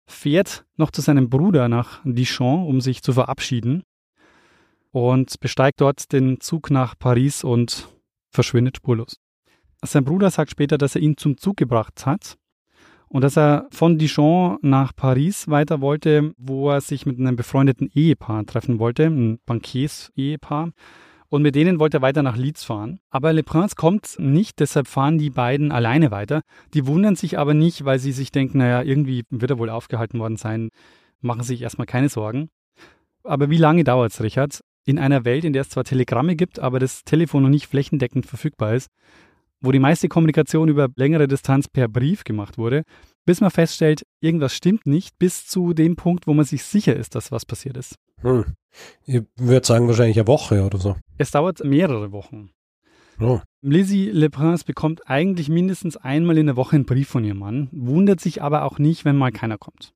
fährt 0.07 0.65
noch 0.75 0.91
zu 0.91 1.01
seinem 1.01 1.29
Bruder 1.29 1.69
nach 1.69 2.01
Dijon, 2.03 2.65
um 2.65 2.81
sich 2.81 3.03
zu 3.03 3.13
verabschieden 3.13 3.83
und 4.91 5.39
besteigt 5.39 5.81
dort 5.81 6.11
den 6.11 6.39
Zug 6.39 6.71
nach 6.71 6.97
Paris 6.97 7.43
und 7.43 7.87
verschwindet 8.31 8.77
spurlos. 8.77 9.19
Sein 9.83 10.03
Bruder 10.03 10.31
sagt 10.31 10.51
später, 10.51 10.77
dass 10.77 10.95
er 10.95 11.01
ihn 11.01 11.17
zum 11.17 11.37
Zug 11.37 11.57
gebracht 11.57 12.05
hat 12.05 12.37
und 13.09 13.21
dass 13.21 13.37
er 13.37 13.67
von 13.71 13.97
Dijon 13.97 14.57
nach 14.61 14.95
Paris 14.95 15.47
weiter 15.47 15.81
wollte, 15.81 16.33
wo 16.37 16.69
er 16.69 16.81
sich 16.81 17.05
mit 17.05 17.19
einem 17.19 17.35
befreundeten 17.35 17.89
Ehepaar 17.93 18.45
treffen 18.45 18.79
wollte, 18.79 19.05
ein 19.05 19.39
Bankiers-Ehepaar. 19.45 20.71
Und 21.29 21.41
mit 21.41 21.55
denen 21.55 21.79
wollte 21.79 21.97
er 21.97 22.01
weiter 22.01 22.23
nach 22.23 22.37
Leeds 22.37 22.63
fahren. 22.63 22.99
Aber 23.09 23.33
Le 23.33 23.43
Prince 23.43 23.75
kommt 23.75 24.15
nicht, 24.17 24.59
deshalb 24.59 24.87
fahren 24.87 25.17
die 25.17 25.29
beiden 25.29 25.73
alleine 25.73 26.09
weiter. 26.09 26.41
Die 26.73 26.87
wundern 26.87 27.15
sich 27.15 27.37
aber 27.37 27.53
nicht, 27.53 27.83
weil 27.83 27.99
sie 27.99 28.13
sich 28.13 28.31
denken, 28.31 28.59
naja, 28.59 28.81
irgendwie 28.81 29.23
wird 29.29 29.51
er 29.51 29.59
wohl 29.59 29.69
aufgehalten 29.69 30.19
worden 30.19 30.37
sein, 30.37 30.69
machen 31.19 31.43
sich 31.43 31.61
erstmal 31.61 31.87
keine 31.87 32.07
Sorgen. 32.07 32.49
Aber 33.23 33.49
wie 33.49 33.57
lange 33.57 33.83
dauert 33.83 34.13
es, 34.13 34.21
Richard? 34.21 34.61
In 34.85 34.99
einer 34.99 35.25
Welt, 35.25 35.43
in 35.43 35.51
der 35.51 35.63
es 35.63 35.69
zwar 35.69 35.83
Telegramme 35.83 36.37
gibt, 36.37 36.59
aber 36.59 36.79
das 36.79 37.03
Telefon 37.03 37.43
noch 37.43 37.49
nicht 37.49 37.67
flächendeckend 37.67 38.25
verfügbar 38.25 38.73
ist, 38.73 38.89
wo 39.61 39.71
die 39.71 39.79
meiste 39.79 40.07
Kommunikation 40.07 40.69
über 40.69 40.89
längere 40.95 41.27
Distanz 41.27 41.67
per 41.67 41.87
Brief 41.87 42.23
gemacht 42.23 42.57
wurde, 42.57 42.83
bis 43.25 43.41
man 43.41 43.51
feststellt, 43.51 44.03
irgendwas 44.21 44.53
stimmt 44.53 44.85
nicht, 44.85 45.17
bis 45.19 45.47
zu 45.47 45.73
dem 45.73 45.95
Punkt, 45.95 46.27
wo 46.27 46.33
man 46.33 46.45
sich 46.45 46.63
sicher 46.63 46.95
ist, 46.95 47.15
dass 47.15 47.31
was 47.31 47.45
passiert 47.45 47.77
ist. 47.77 47.95
Hm. 48.21 48.45
Ich 49.05 49.23
würde 49.37 49.65
sagen, 49.65 49.87
wahrscheinlich 49.87 50.17
eine 50.17 50.27
Woche 50.27 50.63
oder 50.63 50.77
so. 50.77 50.95
Es 51.17 51.31
dauert 51.31 51.63
mehrere 51.63 52.11
Wochen. 52.11 52.51
Oh. 53.19 53.41
Lizzie 53.61 54.11
Le 54.11 54.29
Prince 54.29 54.63
bekommt 54.63 55.09
eigentlich 55.09 55.49
mindestens 55.49 55.97
einmal 55.97 56.37
in 56.37 56.45
der 56.45 56.55
Woche 56.55 56.75
einen 56.75 56.85
Brief 56.85 57.07
von 57.07 57.23
ihrem 57.23 57.39
Mann, 57.39 57.69
wundert 57.71 58.19
sich 58.19 58.41
aber 58.43 58.63
auch 58.63 58.77
nicht, 58.77 59.05
wenn 59.05 59.17
mal 59.17 59.31
keiner 59.31 59.57
kommt. 59.57 59.93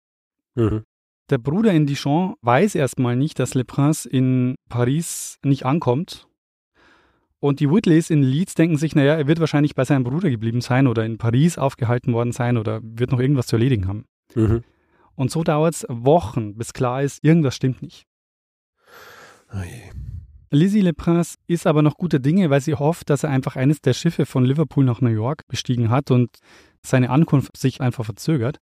Mhm. 0.56 0.84
Der 1.30 1.38
Bruder 1.38 1.71
in 1.71 1.86
Dijon 1.86 2.36
weiß 2.41 2.76
erstmal 2.76 3.15
nicht, 3.15 3.39
dass 3.39 3.54
Le 3.54 3.63
Prince 3.63 4.10
in 4.10 4.56
Paris 4.69 5.38
nicht 5.45 5.65
ankommt. 5.65 6.28
Und 7.41 7.60
die 7.60 7.69
Whitleys 7.71 8.12
in 8.12 8.21
Leeds 8.21 8.54
denken 8.54 8.77
sich, 8.77 8.95
naja, 8.95 9.15
er 9.15 9.27
wird 9.27 9.39
wahrscheinlich 9.39 9.73
bei 9.73 9.84
seinem 9.84 10.04
Bruder 10.04 10.30
geblieben 10.30 10.62
sein 10.62 10.86
oder 10.86 11.04
in 11.04 11.17
Paris 11.17 11.58
aufgehalten 11.58 12.13
worden 12.13 12.32
sein 12.32 12.56
oder 12.56 12.82
wird 12.84 13.12
noch 13.12 13.19
irgendwas 13.19 13.47
zu 13.47 13.56
erledigen 13.56 13.88
haben. 13.88 14.06
Mhm. 14.36 14.63
Und 15.15 15.32
so 15.32 15.43
dauert 15.43 15.73
es 15.73 15.86
Wochen, 15.89 16.56
bis 16.56 16.71
klar 16.71 17.01
ist, 17.01 17.23
irgendwas 17.23 17.56
stimmt 17.56 17.82
nicht. 17.82 18.06
Oh 19.51 19.63
je. 19.63 19.91
Lizzie 20.51 20.82
LePrince 20.82 21.38
ist 21.47 21.65
aber 21.65 21.82
noch 21.82 21.97
guter 21.97 22.19
Dinge, 22.19 22.51
weil 22.51 22.62
sie 22.62 22.75
hofft, 22.75 23.10
dass 23.10 23.23
er 23.23 23.32
einfach 23.32 23.56
eines 23.56 23.82
der 23.82 23.93
Schiffe 23.93 24.27
von 24.27 24.45
Liverpool 24.45 24.86
nach 24.86 25.01
New 25.01 25.10
York 25.10 25.47
bestiegen 25.47 25.89
hat 25.89 26.12
und 26.12 26.38
seine 26.86 27.10
Ankunft 27.10 27.58
sich 27.58 27.82
einfach 27.82 28.06
verzögert. 28.06 28.60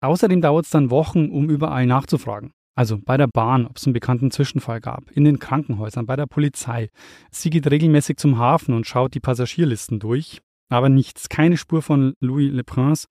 Außerdem 0.00 0.40
dauert 0.40 0.64
es 0.64 0.70
dann 0.70 0.90
Wochen, 0.90 1.30
um 1.30 1.50
überall 1.50 1.84
nachzufragen. 1.86 2.52
Also 2.74 2.98
bei 2.98 3.16
der 3.16 3.28
Bahn, 3.28 3.66
ob 3.66 3.76
es 3.76 3.86
einen 3.86 3.92
bekannten 3.92 4.30
Zwischenfall 4.30 4.80
gab, 4.80 5.10
in 5.12 5.24
den 5.24 5.38
Krankenhäusern, 5.38 6.06
bei 6.06 6.16
der 6.16 6.26
Polizei. 6.26 6.90
Sie 7.30 7.50
geht 7.50 7.70
regelmäßig 7.70 8.16
zum 8.16 8.38
Hafen 8.38 8.74
und 8.74 8.86
schaut 8.86 9.14
die 9.14 9.20
Passagierlisten 9.20 10.00
durch, 10.00 10.40
aber 10.68 10.88
nichts, 10.88 11.28
keine 11.28 11.56
Spur 11.56 11.82
von 11.82 12.14
Louis 12.20 12.52
Le 12.52 12.64
Prince 12.64 13.06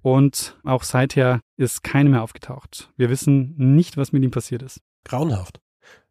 und 0.00 0.58
auch 0.64 0.82
seither 0.82 1.40
ist 1.56 1.82
keine 1.82 2.10
mehr 2.10 2.22
aufgetaucht. 2.22 2.90
Wir 2.96 3.10
wissen 3.10 3.54
nicht, 3.56 3.96
was 3.96 4.12
mit 4.12 4.22
ihm 4.22 4.30
passiert 4.30 4.62
ist. 4.62 4.80
Grauenhaft. 5.04 5.60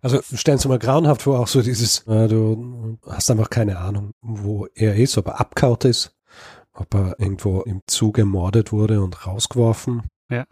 Also 0.01 0.21
stellen 0.33 0.57
Sie 0.57 0.67
mal 0.67 0.79
grauenhaft 0.79 1.23
vor, 1.23 1.39
auch 1.39 1.47
so 1.47 1.61
dieses, 1.61 2.05
äh, 2.07 2.27
du 2.27 2.97
hast 3.07 3.29
einfach 3.31 3.49
keine 3.49 3.77
Ahnung, 3.77 4.11
wo 4.21 4.67
er 4.73 4.95
ist, 4.95 5.17
ob 5.17 5.27
er 5.27 5.39
abkaut 5.39 5.85
ist, 5.85 6.15
ob 6.73 6.93
er 6.93 7.19
irgendwo 7.19 7.61
im 7.61 7.81
Zug 7.87 8.17
ermordet 8.17 8.71
wurde 8.71 9.01
und 9.01 9.25
rausgeworfen. 9.25 10.03
Ja. 10.29 10.45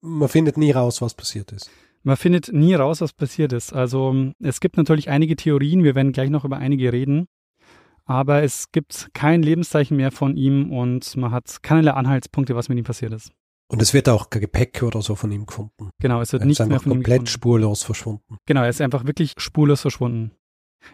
Man 0.00 0.28
findet 0.28 0.56
nie 0.56 0.70
raus, 0.70 1.00
was 1.02 1.14
passiert 1.14 1.52
ist. 1.52 1.70
Man 2.02 2.16
findet 2.16 2.52
nie 2.52 2.74
raus, 2.74 3.00
was 3.00 3.12
passiert 3.12 3.52
ist. 3.52 3.72
Also 3.72 4.32
es 4.40 4.60
gibt 4.60 4.76
natürlich 4.76 5.10
einige 5.10 5.36
Theorien, 5.36 5.82
wir 5.84 5.94
werden 5.94 6.12
gleich 6.12 6.30
noch 6.30 6.44
über 6.44 6.56
einige 6.58 6.92
reden, 6.92 7.26
aber 8.04 8.42
es 8.42 8.70
gibt 8.72 9.08
kein 9.12 9.42
Lebenszeichen 9.42 9.96
mehr 9.96 10.12
von 10.12 10.36
ihm 10.36 10.72
und 10.72 11.16
man 11.16 11.32
hat 11.32 11.62
keinerlei 11.62 11.92
Anhaltspunkte, 11.92 12.54
was 12.54 12.68
mit 12.68 12.78
ihm 12.78 12.84
passiert 12.84 13.12
ist. 13.12 13.32
Und 13.70 13.82
es 13.82 13.92
wird 13.92 14.08
auch 14.08 14.30
kein 14.30 14.40
Gepäck 14.40 14.82
oder 14.82 15.02
so 15.02 15.14
von 15.14 15.30
ihm 15.30 15.44
gefunden. 15.44 15.90
Genau, 16.00 16.22
es 16.22 16.32
wird 16.32 16.42
Er 16.42 16.44
ist 16.44 16.58
nichts 16.60 16.66
mehr 16.66 16.80
von 16.80 16.92
ihm 16.92 16.94
komplett 16.96 17.16
gefunden. 17.18 17.26
spurlos 17.26 17.82
verschwunden. 17.82 18.38
Genau, 18.46 18.62
er 18.62 18.70
ist 18.70 18.80
einfach 18.80 19.04
wirklich 19.04 19.34
spurlos 19.36 19.82
verschwunden. 19.82 20.30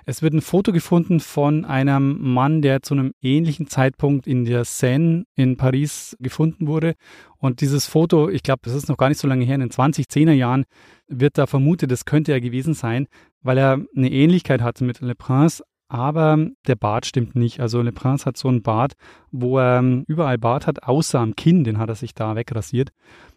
Es 0.07 0.23
wird 0.23 0.35
ein 0.35 0.41
Foto 0.41 0.73
gefunden 0.73 1.21
von 1.21 1.65
einem 1.65 2.33
Mann, 2.35 2.63
der 2.63 2.83
zu 2.83 2.95
einem 2.95 3.13
ähnlichen 3.21 3.69
Zeitpunkt 3.69 4.27
in 4.27 4.45
der 4.45 4.65
Seine 4.65 5.25
in 5.35 5.57
Paris 5.57 6.17
gefunden 6.21 6.67
wurde. 6.67 6.95
Und 7.39 7.61
dieses 7.61 7.87
Foto, 7.87 8.29
ich 8.29 8.43
glaube, 8.43 8.61
das 8.65 8.75
ist 8.75 8.89
noch 8.89 8.97
gar 8.97 9.09
nicht 9.09 9.21
so 9.21 9.29
lange 9.29 9.45
her, 9.45 9.55
in 9.55 9.61
den 9.61 9.71
2010er 9.71 10.33
Jahren 10.33 10.65
wird 11.09 11.39
da 11.39 11.47
vermutet, 11.47 11.91
das 11.91 12.05
könnte 12.05 12.33
er 12.33 12.41
gewesen 12.41 12.75
sein, 12.75 13.07
weil 13.43 13.59
er 13.59 13.81
eine 13.95 14.11
Ähnlichkeit 14.11 14.63
hatte 14.63 14.85
mit 14.85 15.01
Le 15.01 15.15
Prince. 15.15 15.63
Aber 15.89 16.39
der 16.67 16.77
Bart 16.77 17.07
stimmt 17.07 17.37
nicht. 17.37 17.61
Also 17.61 17.83
Le 17.83 17.93
Prince 17.93 18.25
hat 18.25 18.37
so 18.37 18.49
einen 18.49 18.63
Bart, 18.63 18.95
wo 19.31 19.59
er 19.59 19.79
ähm, 19.79 20.05
überall 20.07 20.39
Bart 20.39 20.67
hat, 20.67 20.83
außer 20.85 21.21
am 21.21 21.37
Kinn, 21.37 21.65
den 21.65 21.79
hat 21.79 21.89
er 21.89 21.95
sich 21.95 22.15
da 22.15 22.35
wegrasiert. 22.37 22.91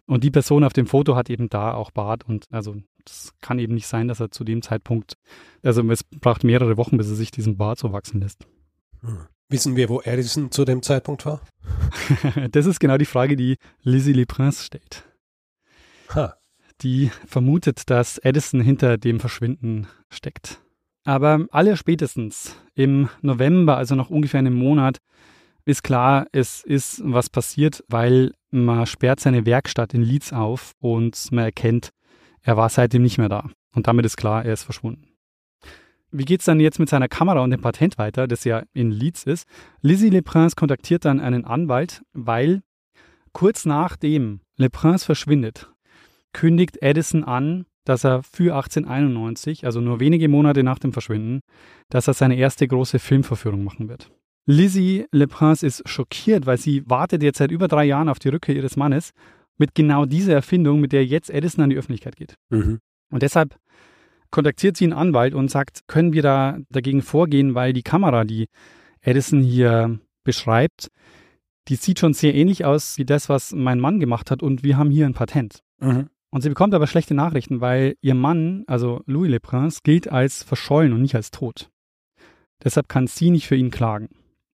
Und 0.06 0.24
die 0.24 0.30
Person 0.30 0.64
auf 0.64 0.72
dem 0.72 0.86
Foto 0.86 1.14
hat 1.14 1.28
eben 1.28 1.48
da 1.50 1.74
auch 1.74 1.90
Bart. 1.90 2.24
Und 2.24 2.46
also 2.50 2.76
das 3.04 3.34
kann 3.40 3.58
eben 3.58 3.74
nicht 3.74 3.86
sein, 3.86 4.08
dass 4.08 4.20
er 4.20 4.30
zu 4.30 4.44
dem 4.44 4.62
Zeitpunkt, 4.62 5.18
also 5.62 5.88
es 5.90 6.02
braucht 6.04 6.44
mehrere 6.44 6.76
Wochen, 6.76 6.96
bis 6.96 7.08
er 7.08 7.16
sich 7.16 7.30
diesen 7.30 7.56
Bart 7.56 7.78
so 7.78 7.92
wachsen 7.92 8.20
lässt. 8.20 8.46
Hm. 9.00 9.26
Wissen 9.50 9.76
wir, 9.76 9.88
wo 9.88 10.02
Edison 10.02 10.50
zu 10.50 10.64
dem 10.64 10.82
Zeitpunkt 10.82 11.24
war? 11.24 11.40
das 12.50 12.66
ist 12.66 12.80
genau 12.80 12.98
die 12.98 13.06
Frage, 13.06 13.34
die 13.34 13.56
Lizzie 13.82 14.12
Le 14.12 14.26
Prince 14.26 14.62
stellt. 14.62 15.04
Ha. 16.14 16.34
Die 16.82 17.10
vermutet, 17.26 17.88
dass 17.90 18.18
Edison 18.18 18.60
hinter 18.60 18.98
dem 18.98 19.20
Verschwinden 19.20 19.88
steckt. 20.10 20.60
Aber 21.08 21.46
aller 21.52 21.78
spätestens 21.78 22.54
im 22.74 23.08
November, 23.22 23.78
also 23.78 23.94
noch 23.94 24.10
ungefähr 24.10 24.40
einem 24.40 24.52
Monat, 24.52 24.98
ist 25.64 25.82
klar, 25.82 26.26
es 26.32 26.62
ist 26.62 27.00
was 27.02 27.30
passiert, 27.30 27.82
weil 27.88 28.34
man 28.50 28.84
sperrt 28.84 29.18
seine 29.18 29.46
Werkstatt 29.46 29.94
in 29.94 30.02
Leeds 30.02 30.34
auf 30.34 30.72
und 30.80 31.32
man 31.32 31.44
erkennt, 31.44 31.92
er 32.42 32.58
war 32.58 32.68
seitdem 32.68 33.04
nicht 33.04 33.16
mehr 33.16 33.30
da. 33.30 33.48
Und 33.74 33.86
damit 33.86 34.04
ist 34.04 34.18
klar, 34.18 34.44
er 34.44 34.52
ist 34.52 34.64
verschwunden. 34.64 35.08
Wie 36.10 36.26
geht 36.26 36.40
es 36.40 36.44
dann 36.44 36.60
jetzt 36.60 36.78
mit 36.78 36.90
seiner 36.90 37.08
Kamera 37.08 37.40
und 37.40 37.52
dem 37.52 37.62
Patent 37.62 37.96
weiter, 37.96 38.28
das 38.28 38.44
ja 38.44 38.64
in 38.74 38.90
Leeds 38.90 39.24
ist? 39.24 39.48
Lizzie 39.80 40.10
Le 40.10 40.20
Prince 40.20 40.56
kontaktiert 40.56 41.06
dann 41.06 41.20
einen 41.20 41.46
Anwalt, 41.46 42.02
weil 42.12 42.60
kurz 43.32 43.64
nachdem 43.64 44.42
Le 44.58 44.68
Prince 44.68 45.06
verschwindet, 45.06 45.70
kündigt 46.34 46.82
Edison 46.82 47.24
an, 47.24 47.64
dass 47.88 48.04
er 48.04 48.22
für 48.22 48.54
1891, 48.54 49.64
also 49.64 49.80
nur 49.80 50.00
wenige 50.00 50.28
Monate 50.28 50.62
nach 50.62 50.78
dem 50.78 50.92
Verschwinden, 50.92 51.40
dass 51.88 52.06
er 52.06 52.14
seine 52.14 52.36
erste 52.36 52.68
große 52.68 52.98
Filmverführung 52.98 53.64
machen 53.64 53.88
wird. 53.88 54.10
Lizzie 54.46 55.06
Le 55.12 55.26
Prince 55.26 55.66
ist 55.66 55.88
schockiert, 55.88 56.46
weil 56.46 56.58
sie 56.58 56.82
wartet 56.88 57.22
jetzt 57.22 57.38
seit 57.38 57.50
über 57.50 57.68
drei 57.68 57.84
Jahren 57.84 58.08
auf 58.08 58.18
die 58.18 58.28
Rückkehr 58.28 58.56
ihres 58.56 58.76
Mannes 58.76 59.12
mit 59.58 59.74
genau 59.74 60.06
dieser 60.06 60.34
Erfindung, 60.34 60.80
mit 60.80 60.92
der 60.92 61.04
jetzt 61.04 61.30
Edison 61.30 61.64
an 61.64 61.70
die 61.70 61.76
Öffentlichkeit 61.76 62.16
geht. 62.16 62.34
Mhm. 62.50 62.78
Und 63.10 63.22
deshalb 63.22 63.56
kontaktiert 64.30 64.76
sie 64.76 64.84
einen 64.84 64.92
Anwalt 64.92 65.34
und 65.34 65.50
sagt, 65.50 65.86
können 65.86 66.12
wir 66.12 66.22
da 66.22 66.58
dagegen 66.70 67.02
vorgehen, 67.02 67.54
weil 67.54 67.72
die 67.72 67.82
Kamera, 67.82 68.24
die 68.24 68.48
Edison 69.00 69.40
hier 69.40 69.98
beschreibt, 70.24 70.88
die 71.68 71.76
sieht 71.76 71.98
schon 71.98 72.14
sehr 72.14 72.34
ähnlich 72.34 72.64
aus 72.64 72.98
wie 72.98 73.04
das, 73.04 73.28
was 73.28 73.52
mein 73.52 73.80
Mann 73.80 74.00
gemacht 74.00 74.30
hat 74.30 74.42
und 74.42 74.62
wir 74.62 74.76
haben 74.76 74.90
hier 74.90 75.06
ein 75.06 75.14
Patent. 75.14 75.60
Mhm. 75.80 76.08
Und 76.30 76.42
sie 76.42 76.48
bekommt 76.48 76.74
aber 76.74 76.86
schlechte 76.86 77.14
Nachrichten, 77.14 77.60
weil 77.60 77.94
ihr 78.02 78.14
Mann, 78.14 78.64
also 78.66 79.02
Louis 79.06 79.30
Le 79.30 79.40
Prince, 79.40 79.80
gilt 79.82 80.10
als 80.10 80.42
verschollen 80.42 80.92
und 80.92 81.00
nicht 81.00 81.14
als 81.14 81.30
tot. 81.30 81.70
Deshalb 82.62 82.88
kann 82.88 83.06
sie 83.06 83.30
nicht 83.30 83.46
für 83.46 83.56
ihn 83.56 83.70
klagen. 83.70 84.08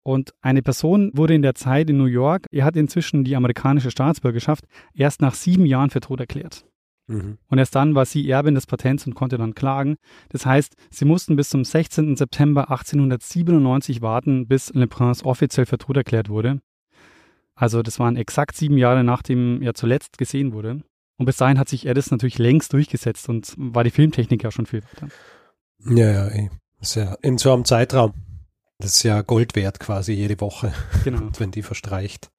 Und 0.04 0.34
eine 0.42 0.62
Person 0.62 1.12
wurde 1.14 1.36
in 1.36 1.42
der 1.42 1.56
Zeit 1.56 1.90
in 1.90 1.98
New 1.98 2.06
York, 2.06 2.48
er 2.52 2.66
hat 2.66 2.76
inzwischen 2.76 3.24
die 3.24 3.36
amerikanische 3.36 3.92
Staatsbürgerschaft, 3.92 4.66
erst 4.94 5.22
nach 5.22 5.36
sieben 5.36 5.66
Jahren 5.66 5.90
für 5.90 6.00
tot 6.00 6.20
erklärt. 6.20 6.66
Mhm. 7.08 7.38
Und 7.48 7.58
erst 7.58 7.76
dann 7.76 7.96
war 7.96 8.06
sie 8.06 8.28
Erbin 8.30 8.56
des 8.56 8.66
Patents 8.66 9.06
und 9.06 9.16
konnte 9.16 9.38
dann 9.38 9.56
klagen. 9.56 9.98
Das 10.30 10.46
heißt, 10.46 10.76
sie 10.90 11.06
mussten 11.06 11.36
bis 11.36 11.50
zum 11.50 11.66
16. 11.66 12.16
September 12.16 12.70
1897 12.70 14.02
warten, 14.02 14.48
bis 14.48 14.74
Le 14.74 14.88
Prince 14.88 15.26
offiziell 15.26 15.66
für 15.66 15.78
tot 15.78 15.98
erklärt 15.98 16.30
wurde. 16.30 16.62
Also 17.56 17.82
das 17.82 18.00
waren 18.00 18.16
exakt 18.16 18.56
sieben 18.56 18.78
Jahre, 18.78 19.04
nachdem 19.04 19.62
er 19.62 19.74
zuletzt 19.74 20.18
gesehen 20.18 20.54
wurde. 20.54 20.82
Und 21.20 21.26
bis 21.26 21.38
dahin 21.38 21.60
hat 21.60 21.68
sich 21.68 21.86
Edison 21.86 22.16
natürlich 22.16 22.40
längst 22.40 22.72
durchgesetzt 22.72 23.28
und 23.28 23.54
war 23.58 23.84
die 23.84 23.92
Filmtechnik 23.92 24.42
ja 24.42 24.52
schon 24.52 24.66
viel 24.66 24.82
weiter. 24.84 25.10
Ja, 25.86 26.12
ja, 26.12 26.28
eh. 26.30 26.50
Das 26.80 26.92
ist 26.92 26.96
ja 26.96 27.14
in 27.22 27.38
so 27.38 27.52
einem 27.54 27.66
Zeitraum. 27.66 28.14
Das 28.80 28.96
ist 28.96 29.04
ja 29.04 29.22
Gold 29.22 29.56
wert 29.56 29.82
quasi 29.82 30.14
jede 30.14 30.40
Woche. 30.40 30.74
Genau. 31.04 31.20
Und 31.20 31.40
wenn 31.42 31.52
die 31.52 31.62
verstreicht, 31.62 32.32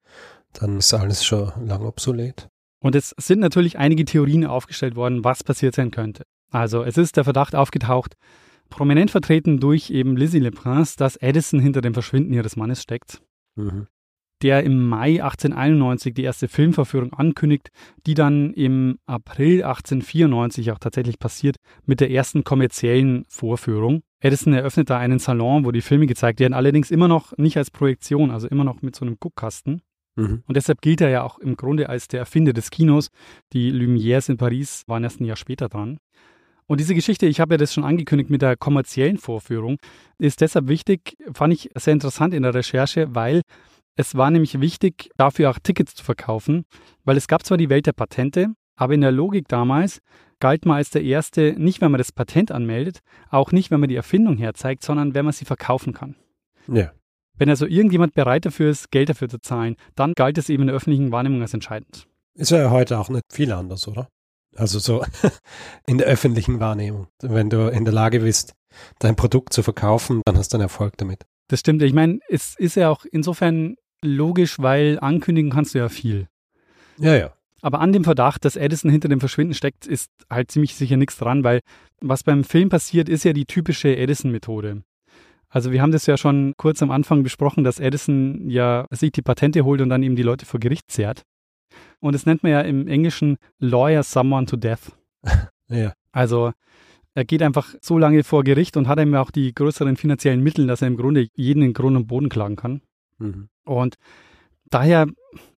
dann 0.53 0.79
ist 0.79 0.93
alles 0.95 1.23
schon 1.23 1.51
lang 1.67 1.85
obsolet. 1.85 2.49
Und 2.83 2.95
es 2.95 3.13
sind 3.19 3.39
natürlich 3.39 3.77
einige 3.77 4.03
Theorien 4.03 4.47
aufgestellt 4.47 4.95
worden, 4.95 5.23
was 5.23 5.43
passiert 5.43 5.75
sein 5.75 5.91
könnte. 5.91 6.23
Also 6.49 6.83
es 6.83 6.97
ist 6.97 7.17
der 7.17 7.23
Verdacht 7.23 7.53
aufgetaucht, 7.53 8.17
prominent 8.71 9.11
vertreten 9.11 9.59
durch 9.59 9.91
eben 9.91 10.17
Lizzie 10.17 10.39
Le 10.39 10.49
Prince, 10.49 10.97
dass 10.97 11.17
Edison 11.17 11.59
hinter 11.59 11.81
dem 11.81 11.93
Verschwinden 11.93 12.33
ihres 12.33 12.55
Mannes 12.55 12.81
steckt. 12.81 13.21
Mhm. 13.55 13.85
Der 14.43 14.63
im 14.63 14.87
Mai 14.87 15.23
1891 15.23 16.13
die 16.13 16.23
erste 16.23 16.47
Filmverführung 16.47 17.13
ankündigt, 17.13 17.69
die 18.05 18.13
dann 18.13 18.53
im 18.53 18.97
April 19.05 19.63
1894 19.63 20.71
auch 20.71 20.79
tatsächlich 20.79 21.19
passiert 21.19 21.57
mit 21.85 21.99
der 21.99 22.11
ersten 22.11 22.43
kommerziellen 22.43 23.25
Vorführung. 23.27 24.01
Edison 24.19 24.53
eröffnet 24.53 24.89
da 24.89 24.97
einen 24.97 25.19
Salon, 25.19 25.65
wo 25.65 25.71
die 25.71 25.81
Filme 25.81 26.05
gezeigt 26.05 26.39
werden, 26.39 26.53
allerdings 26.53 26.91
immer 26.91 27.07
noch 27.07 27.37
nicht 27.37 27.57
als 27.57 27.71
Projektion, 27.71 28.31
also 28.31 28.47
immer 28.47 28.63
noch 28.63 28.81
mit 28.81 28.95
so 28.95 29.05
einem 29.05 29.17
Guckkasten. 29.19 29.81
Mhm. 30.15 30.43
Und 30.47 30.57
deshalb 30.57 30.81
gilt 30.81 31.01
er 31.01 31.09
ja 31.09 31.23
auch 31.23 31.39
im 31.39 31.55
Grunde 31.55 31.89
als 31.89 32.07
der 32.07 32.19
Erfinder 32.19 32.53
des 32.53 32.69
Kinos. 32.69 33.09
Die 33.53 33.71
Lumières 33.71 34.29
in 34.29 34.37
Paris 34.37 34.83
waren 34.87 35.03
erst 35.03 35.21
ein 35.21 35.25
Jahr 35.25 35.37
später 35.37 35.69
dran. 35.69 35.97
Und 36.67 36.79
diese 36.79 36.95
Geschichte, 36.95 37.25
ich 37.25 37.39
habe 37.39 37.55
ja 37.55 37.57
das 37.57 37.73
schon 37.73 37.83
angekündigt 37.83 38.29
mit 38.29 38.41
der 38.41 38.55
kommerziellen 38.55 39.17
Vorführung, 39.17 39.77
ist 40.19 40.39
deshalb 40.39 40.69
wichtig, 40.69 41.17
fand 41.33 41.53
ich 41.53 41.69
sehr 41.75 41.91
interessant 41.91 42.33
in 42.33 42.43
der 42.43 42.53
Recherche, 42.53 43.13
weil 43.13 43.41
es 43.95 44.15
war 44.15 44.31
nämlich 44.31 44.59
wichtig, 44.61 45.09
dafür 45.17 45.49
auch 45.49 45.59
Tickets 45.59 45.95
zu 45.95 46.03
verkaufen, 46.03 46.65
weil 47.03 47.17
es 47.17 47.27
gab 47.27 47.45
zwar 47.45 47.57
die 47.57 47.69
Welt 47.69 47.85
der 47.85 47.93
Patente, 47.93 48.47
aber 48.75 48.93
in 48.93 49.01
der 49.01 49.11
Logik 49.11 49.47
damals 49.47 50.01
galt 50.39 50.65
man 50.65 50.77
als 50.77 50.89
der 50.89 51.03
Erste 51.03 51.53
nicht, 51.57 51.81
wenn 51.81 51.91
man 51.91 51.99
das 51.99 52.11
Patent 52.11 52.51
anmeldet, 52.51 52.99
auch 53.29 53.51
nicht, 53.51 53.71
wenn 53.71 53.79
man 53.79 53.89
die 53.89 53.95
Erfindung 53.95 54.37
herzeigt, 54.37 54.83
sondern 54.83 55.13
wenn 55.13 55.25
man 55.25 55.33
sie 55.33 55.45
verkaufen 55.45 55.93
kann. 55.93 56.15
Ja. 56.67 56.91
Wenn 57.37 57.49
also 57.49 57.65
irgendjemand 57.65 58.13
bereit 58.13 58.45
dafür 58.45 58.69
ist, 58.69 58.91
Geld 58.91 59.09
dafür 59.09 59.29
zu 59.29 59.39
zahlen, 59.39 59.75
dann 59.95 60.13
galt 60.13 60.37
es 60.37 60.49
eben 60.49 60.63
in 60.63 60.67
der 60.67 60.75
öffentlichen 60.75 61.11
Wahrnehmung 61.11 61.41
als 61.41 61.53
entscheidend. 61.53 62.07
Ist 62.33 62.51
ja 62.51 62.71
heute 62.71 62.99
auch 62.99 63.09
nicht 63.09 63.23
viel 63.31 63.51
anders, 63.51 63.87
oder? 63.87 64.09
Also 64.55 64.79
so 64.79 65.03
in 65.87 65.97
der 65.97 66.07
öffentlichen 66.07 66.59
Wahrnehmung. 66.59 67.07
Wenn 67.21 67.49
du 67.49 67.71
in 67.71 67.85
der 67.85 67.93
Lage 67.93 68.19
bist, 68.19 68.53
dein 68.99 69.15
Produkt 69.15 69.53
zu 69.53 69.63
verkaufen, 69.63 70.21
dann 70.25 70.37
hast 70.37 70.53
du 70.53 70.57
einen 70.57 70.63
Erfolg 70.63 70.97
damit. 70.97 71.23
Das 71.47 71.59
stimmt. 71.59 71.81
Ich 71.81 71.93
meine, 71.93 72.19
es 72.29 72.55
ist 72.57 72.75
ja 72.75 72.89
auch 72.89 73.05
insofern 73.11 73.75
logisch, 74.03 74.59
weil 74.59 74.99
ankündigen 74.99 75.51
kannst 75.51 75.73
du 75.73 75.79
ja 75.79 75.89
viel. 75.89 76.27
Ja, 76.97 77.15
ja. 77.15 77.33
Aber 77.61 77.79
an 77.79 77.93
dem 77.93 78.03
Verdacht, 78.03 78.43
dass 78.43 78.55
Edison 78.55 78.89
hinter 78.89 79.07
dem 79.07 79.19
Verschwinden 79.19 79.53
steckt, 79.53 79.85
ist 79.85 80.09
halt 80.29 80.49
ziemlich 80.51 80.75
sicher 80.75 80.97
nichts 80.97 81.17
dran, 81.17 81.43
weil 81.43 81.61
was 81.99 82.23
beim 82.23 82.43
Film 82.43 82.69
passiert, 82.69 83.07
ist 83.07 83.23
ja 83.23 83.33
die 83.33 83.45
typische 83.45 83.95
Edison-Methode. 83.95 84.81
Also 85.49 85.71
wir 85.71 85.81
haben 85.81 85.91
das 85.91 86.05
ja 86.05 86.17
schon 86.17 86.53
kurz 86.57 86.81
am 86.81 86.91
Anfang 86.91 87.23
besprochen, 87.23 87.63
dass 87.63 87.79
Edison 87.79 88.49
ja 88.49 88.87
sich 88.89 89.11
die 89.11 89.21
Patente 89.21 89.63
holt 89.63 89.81
und 89.81 89.89
dann 89.89 90.01
eben 90.01 90.15
die 90.15 90.23
Leute 90.23 90.45
vor 90.45 90.59
Gericht 90.59 90.89
zehrt. 90.89 91.23
Und 91.99 92.13
das 92.13 92.25
nennt 92.25 92.41
man 92.41 92.51
ja 92.51 92.61
im 92.61 92.87
Englischen 92.87 93.37
Lawyer 93.59 94.03
Someone 94.03 94.45
to 94.45 94.57
Death. 94.57 94.91
Ja. 95.73 95.93
Also 96.11 96.51
er 97.13 97.23
geht 97.23 97.41
einfach 97.41 97.75
so 97.79 97.97
lange 97.97 98.25
vor 98.25 98.43
Gericht 98.43 98.75
und 98.75 98.89
hat 98.89 98.99
eben 98.99 99.15
auch 99.15 99.31
die 99.31 99.55
größeren 99.55 99.95
finanziellen 99.95 100.43
Mittel, 100.43 100.67
dass 100.67 100.81
er 100.81 100.89
im 100.89 100.97
Grunde 100.97 101.29
jeden 101.33 101.63
in 101.63 101.71
Grund 101.71 101.95
und 101.95 102.07
Boden 102.07 102.27
klagen 102.27 102.57
kann. 102.57 102.81
Mhm. 103.19 103.47
Und 103.65 103.95
daher 104.69 105.07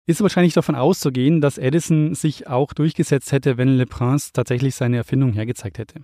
ist 0.07 0.20
wahrscheinlich 0.20 0.55
davon 0.55 0.74
auszugehen, 0.74 1.40
dass 1.40 1.59
Edison 1.59 2.14
sich 2.14 2.48
auch 2.48 2.72
durchgesetzt 2.72 3.32
hätte, 3.32 3.57
wenn 3.57 3.68
Le 3.68 3.86
Prince 3.86 4.30
tatsächlich 4.32 4.74
seine 4.74 4.96
Erfindung 4.96 5.32
hergezeigt 5.32 5.78
hätte. 5.78 6.03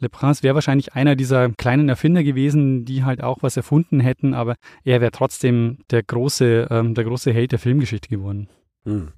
Le 0.00 0.08
Prince 0.08 0.44
wäre 0.44 0.54
wahrscheinlich 0.54 0.94
einer 0.94 1.16
dieser 1.16 1.50
kleinen 1.50 1.88
Erfinder 1.88 2.22
gewesen, 2.22 2.84
die 2.84 3.04
halt 3.04 3.22
auch 3.22 3.38
was 3.42 3.56
erfunden 3.56 3.98
hätten, 3.98 4.32
aber 4.32 4.54
er 4.84 5.00
wäre 5.00 5.10
trotzdem 5.10 5.78
der 5.90 6.04
große, 6.04 6.68
ähm, 6.70 6.94
der 6.94 7.04
große 7.04 7.32
Held 7.32 7.50
der 7.50 7.58
Filmgeschichte 7.58 8.08
geworden. 8.08 8.48
Mhm. 8.84 9.08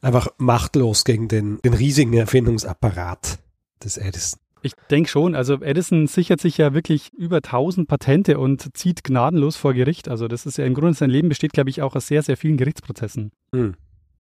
Einfach 0.00 0.28
machtlos 0.38 1.04
gegen 1.04 1.28
den, 1.28 1.58
den 1.62 1.74
riesigen 1.74 2.14
Erfindungsapparat 2.14 3.38
des 3.84 3.98
Edison. 3.98 4.40
Ich 4.62 4.72
denke 4.90 5.08
schon. 5.08 5.34
Also 5.34 5.60
Edison 5.60 6.06
sichert 6.06 6.40
sich 6.40 6.58
ja 6.58 6.72
wirklich 6.74 7.12
über 7.12 7.36
1000 7.36 7.88
Patente 7.88 8.38
und 8.38 8.76
zieht 8.76 9.04
gnadenlos 9.04 9.56
vor 9.56 9.74
Gericht. 9.74 10.08
Also 10.08 10.28
das 10.28 10.46
ist 10.46 10.58
ja 10.58 10.64
im 10.64 10.74
Grunde 10.74 10.94
sein 10.94 11.10
Leben 11.10 11.28
besteht, 11.28 11.52
glaube 11.52 11.70
ich, 11.70 11.82
auch 11.82 11.96
aus 11.96 12.06
sehr, 12.06 12.22
sehr 12.22 12.36
vielen 12.36 12.56
Gerichtsprozessen. 12.56 13.32
Mhm. 13.52 13.74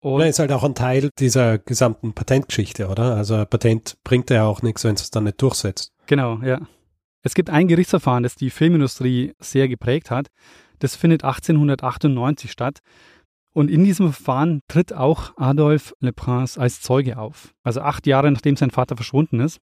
Und 0.00 0.20
Ja, 0.20 0.26
ist 0.26 0.40
halt 0.40 0.50
auch 0.50 0.64
ein 0.64 0.74
Teil 0.74 1.10
dieser 1.18 1.58
gesamten 1.58 2.12
Patentgeschichte, 2.12 2.88
oder? 2.88 3.14
Also 3.14 3.36
ein 3.36 3.46
Patent 3.46 3.96
bringt 4.02 4.30
ja 4.30 4.44
auch 4.44 4.62
nichts, 4.62 4.82
wenn 4.82 4.96
es 4.96 5.02
es 5.02 5.10
dann 5.10 5.24
nicht 5.24 5.40
durchsetzt. 5.40 5.92
Genau, 6.06 6.40
ja. 6.42 6.60
Es 7.22 7.34
gibt 7.34 7.50
ein 7.50 7.68
Gerichtsverfahren, 7.68 8.24
das 8.24 8.34
die 8.34 8.50
Filmindustrie 8.50 9.32
sehr 9.38 9.68
geprägt 9.68 10.10
hat. 10.10 10.26
Das 10.80 10.96
findet 10.96 11.22
1898 11.22 12.50
statt. 12.50 12.80
Und 13.54 13.70
in 13.70 13.84
diesem 13.84 14.12
Verfahren 14.12 14.62
tritt 14.66 14.92
auch 14.92 15.36
Adolphe 15.36 15.94
Le 16.00 16.12
Prince 16.12 16.60
als 16.60 16.80
Zeuge 16.80 17.18
auf. 17.18 17.54
Also 17.62 17.82
acht 17.82 18.06
Jahre 18.06 18.32
nachdem 18.32 18.56
sein 18.56 18.70
Vater 18.70 18.96
verschwunden 18.96 19.40
ist. 19.40 19.60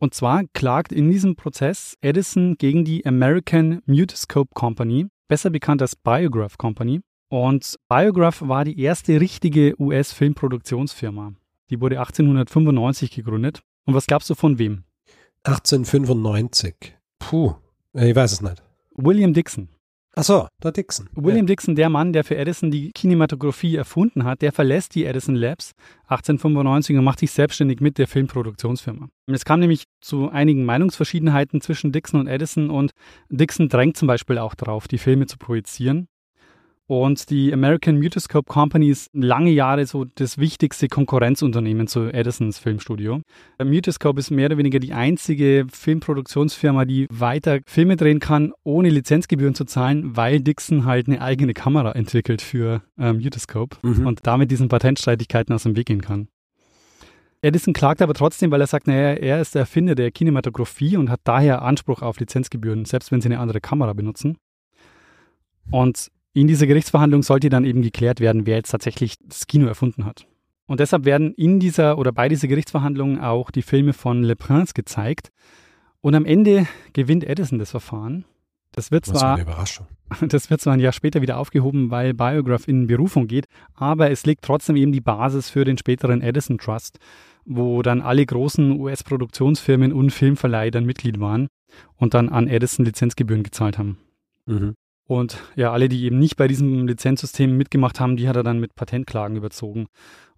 Und 0.00 0.14
zwar 0.14 0.44
klagt 0.52 0.92
in 0.92 1.10
diesem 1.10 1.34
Prozess 1.34 1.96
Edison 2.00 2.56
gegen 2.56 2.84
die 2.84 3.04
American 3.04 3.82
Mutoscope 3.86 4.50
Company, 4.54 5.06
besser 5.26 5.50
bekannt 5.50 5.82
als 5.82 5.96
Biograph 5.96 6.56
Company. 6.56 7.00
Und 7.28 7.76
Biograph 7.88 8.42
war 8.42 8.64
die 8.64 8.80
erste 8.80 9.20
richtige 9.20 9.74
US-Filmproduktionsfirma. 9.80 11.32
Die 11.70 11.80
wurde 11.80 11.98
1895 11.98 13.10
gegründet. 13.10 13.60
Und 13.84 13.94
was 13.94 14.06
glaubst 14.06 14.30
du 14.30 14.34
von 14.34 14.58
wem? 14.58 14.84
1895. 15.44 16.96
Puh, 17.18 17.54
ich 17.92 18.14
weiß 18.14 18.32
es 18.32 18.40
nicht. 18.40 18.62
William 18.94 19.34
Dixon. 19.34 19.68
Ach 20.20 20.24
so, 20.24 20.48
der 20.64 20.72
Dixon. 20.72 21.08
William 21.14 21.46
Dixon, 21.46 21.76
der 21.76 21.88
Mann, 21.88 22.12
der 22.12 22.24
für 22.24 22.36
Edison 22.36 22.72
die 22.72 22.90
Kinematografie 22.90 23.76
erfunden 23.76 24.24
hat, 24.24 24.42
der 24.42 24.50
verlässt 24.50 24.96
die 24.96 25.04
Edison 25.04 25.36
Labs 25.36 25.74
1895 26.08 26.96
und 26.96 27.04
macht 27.04 27.20
sich 27.20 27.30
selbstständig 27.30 27.80
mit 27.80 27.98
der 27.98 28.08
Filmproduktionsfirma. 28.08 29.10
Es 29.26 29.44
kam 29.44 29.60
nämlich 29.60 29.84
zu 30.00 30.28
einigen 30.28 30.64
Meinungsverschiedenheiten 30.64 31.60
zwischen 31.60 31.92
Dixon 31.92 32.18
und 32.18 32.26
Edison 32.26 32.68
und 32.68 32.90
Dixon 33.28 33.68
drängt 33.68 33.96
zum 33.96 34.08
Beispiel 34.08 34.38
auch 34.38 34.56
darauf, 34.56 34.88
die 34.88 34.98
Filme 34.98 35.26
zu 35.26 35.38
projizieren. 35.38 36.08
Und 36.88 37.28
die 37.28 37.52
American 37.52 37.98
Mutoscope 37.98 38.50
Company 38.50 38.88
ist 38.88 39.10
lange 39.12 39.50
Jahre 39.50 39.84
so 39.84 40.06
das 40.06 40.38
wichtigste 40.38 40.88
Konkurrenzunternehmen 40.88 41.86
zu 41.86 42.10
Edisons 42.10 42.58
Filmstudio. 42.58 43.20
Mutoscope 43.62 44.18
ist 44.18 44.30
mehr 44.30 44.46
oder 44.46 44.56
weniger 44.56 44.78
die 44.78 44.94
einzige 44.94 45.66
Filmproduktionsfirma, 45.70 46.86
die 46.86 47.06
weiter 47.10 47.58
Filme 47.66 47.96
drehen 47.96 48.20
kann, 48.20 48.54
ohne 48.64 48.88
Lizenzgebühren 48.88 49.54
zu 49.54 49.66
zahlen, 49.66 50.16
weil 50.16 50.40
Dixon 50.40 50.86
halt 50.86 51.08
eine 51.08 51.20
eigene 51.20 51.52
Kamera 51.52 51.92
entwickelt 51.92 52.40
für 52.40 52.82
äh, 52.98 53.12
Mutoscope 53.12 53.76
Mhm. 53.82 54.06
und 54.06 54.20
damit 54.26 54.50
diesen 54.50 54.70
Patentstreitigkeiten 54.70 55.54
aus 55.54 55.64
dem 55.64 55.76
Weg 55.76 55.88
gehen 55.88 56.00
kann. 56.00 56.28
Edison 57.42 57.74
klagt 57.74 58.00
aber 58.00 58.14
trotzdem, 58.14 58.50
weil 58.50 58.62
er 58.62 58.66
sagt, 58.66 58.86
naja, 58.86 59.12
er 59.12 59.42
ist 59.42 59.54
der 59.54 59.60
Erfinder 59.60 59.94
der 59.94 60.10
Kinematografie 60.10 60.96
und 60.96 61.10
hat 61.10 61.20
daher 61.24 61.60
Anspruch 61.60 62.00
auf 62.00 62.18
Lizenzgebühren, 62.18 62.86
selbst 62.86 63.12
wenn 63.12 63.20
sie 63.20 63.28
eine 63.28 63.40
andere 63.40 63.60
Kamera 63.60 63.92
benutzen. 63.92 64.38
Und 65.70 66.08
in 66.32 66.46
dieser 66.46 66.66
Gerichtsverhandlung 66.66 67.22
sollte 67.22 67.48
dann 67.48 67.64
eben 67.64 67.82
geklärt 67.82 68.20
werden, 68.20 68.46
wer 68.46 68.56
jetzt 68.56 68.70
tatsächlich 68.70 69.16
das 69.24 69.46
Kino 69.46 69.66
erfunden 69.66 70.04
hat. 70.04 70.26
Und 70.66 70.80
deshalb 70.80 71.04
werden 71.04 71.32
in 71.34 71.60
dieser 71.60 71.98
oder 71.98 72.12
bei 72.12 72.28
dieser 72.28 72.46
Gerichtsverhandlung 72.46 73.20
auch 73.20 73.50
die 73.50 73.62
Filme 73.62 73.94
von 73.94 74.22
Le 74.22 74.36
Prince 74.36 74.74
gezeigt. 74.74 75.30
Und 76.00 76.14
am 76.14 76.26
Ende 76.26 76.66
gewinnt 76.92 77.24
Edison 77.24 77.58
das 77.58 77.70
Verfahren. 77.70 78.24
Das 78.72 78.90
wird 78.90 79.06
zwar 79.06 79.34
eine 79.34 79.42
Überraschung. 79.42 79.86
das 80.28 80.50
wird 80.50 80.60
zwar 80.60 80.74
ein 80.74 80.80
Jahr 80.80 80.92
später 80.92 81.22
wieder 81.22 81.38
aufgehoben, 81.38 81.90
weil 81.90 82.14
Biograph 82.14 82.68
in 82.68 82.86
Berufung 82.86 83.26
geht, 83.26 83.46
aber 83.74 84.10
es 84.10 84.26
legt 84.26 84.44
trotzdem 84.44 84.76
eben 84.76 84.92
die 84.92 85.00
Basis 85.00 85.50
für 85.50 85.64
den 85.64 85.78
späteren 85.78 86.20
Edison 86.20 86.58
Trust, 86.58 86.98
wo 87.44 87.82
dann 87.82 88.02
alle 88.02 88.24
großen 88.24 88.78
US-Produktionsfirmen 88.78 89.92
und 89.92 90.10
Filmverleiher 90.10 90.70
dann 90.70 90.84
Mitglied 90.84 91.18
waren 91.18 91.48
und 91.96 92.14
dann 92.14 92.28
an 92.28 92.46
Edison 92.46 92.84
Lizenzgebühren 92.84 93.42
gezahlt 93.42 93.78
haben. 93.78 93.98
Mhm. 94.46 94.74
Und 95.08 95.38
ja, 95.56 95.72
alle, 95.72 95.88
die 95.88 96.04
eben 96.04 96.18
nicht 96.18 96.36
bei 96.36 96.46
diesem 96.48 96.86
Lizenzsystem 96.86 97.56
mitgemacht 97.56 97.98
haben, 97.98 98.18
die 98.18 98.28
hat 98.28 98.36
er 98.36 98.42
dann 98.42 98.60
mit 98.60 98.74
Patentklagen 98.74 99.36
überzogen. 99.38 99.86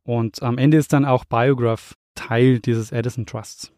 Und 0.05 0.43
am 0.45 0.59
Ende 0.59 0.79
ist 0.79 0.93
dann 0.93 1.05
auch 1.05 1.25
Biograph 1.25 1.95
Teil 2.15 2.61
dieses 2.61 2.93
Edison 2.93 3.27
Trusts. 3.27 3.73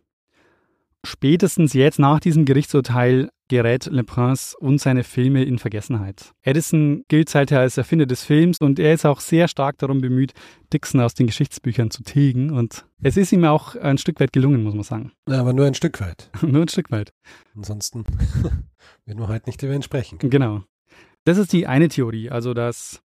Spätestens 1.05 1.73
jetzt 1.73 1.99
nach 1.99 2.21
diesem 2.21 2.45
Gerichtsurteil 2.45 3.31
gerät 3.49 3.87
Le 3.87 4.05
Prince 4.05 4.57
und 4.57 4.81
seine 4.81 5.03
Filme 5.03 5.43
in 5.45 5.59
Vergessenheit. 5.59 6.33
Edison 6.43 7.05
gilt 7.09 7.29
seither 7.29 7.61
als 7.61 7.77
Erfinder 7.77 8.07
des 8.07 8.23
Films 8.23 8.59
und 8.61 8.79
er 8.79 8.93
ist 8.93 9.07
auch 9.07 9.21
sehr 9.21 9.49
stark 9.49 9.79
darum 9.79 10.01
bemüht, 10.01 10.33
Dixon 10.73 11.01
aus 11.01 11.15
den 11.15 11.27
Geschichtsbüchern 11.27 11.91
zu 11.91 12.03
tilgen. 12.03 12.51
Und 12.51 12.85
es 13.01 13.17
ist 13.17 13.33
ihm 13.33 13.45
auch 13.45 13.77
ein 13.77 13.99
Stück 13.99 14.21
weit 14.21 14.33
gelungen, 14.33 14.63
muss 14.63 14.75
man 14.75 14.85
sagen. 14.85 15.13
Ja, 15.29 15.41
aber 15.41 15.55
nur 15.55 15.67
ein 15.67 15.75
Stück 15.75 16.01
weit. 16.01 16.31
Nur 16.43 16.63
ein 16.63 16.69
Stück 16.69 16.91
weit. 16.91 17.13
Ansonsten 17.57 18.05
werden 19.07 19.19
wir 19.19 19.29
heute 19.29 19.49
nicht 19.49 19.63
über 19.63 19.75
ihn 19.75 19.83
sprechen. 19.83 20.19
können. 20.19 20.31
Genau. 20.31 20.63
Das 21.25 21.39
ist 21.39 21.53
die 21.53 21.67
eine 21.67 21.89
Theorie, 21.89 22.31
also 22.31 22.55
dass 22.55 23.01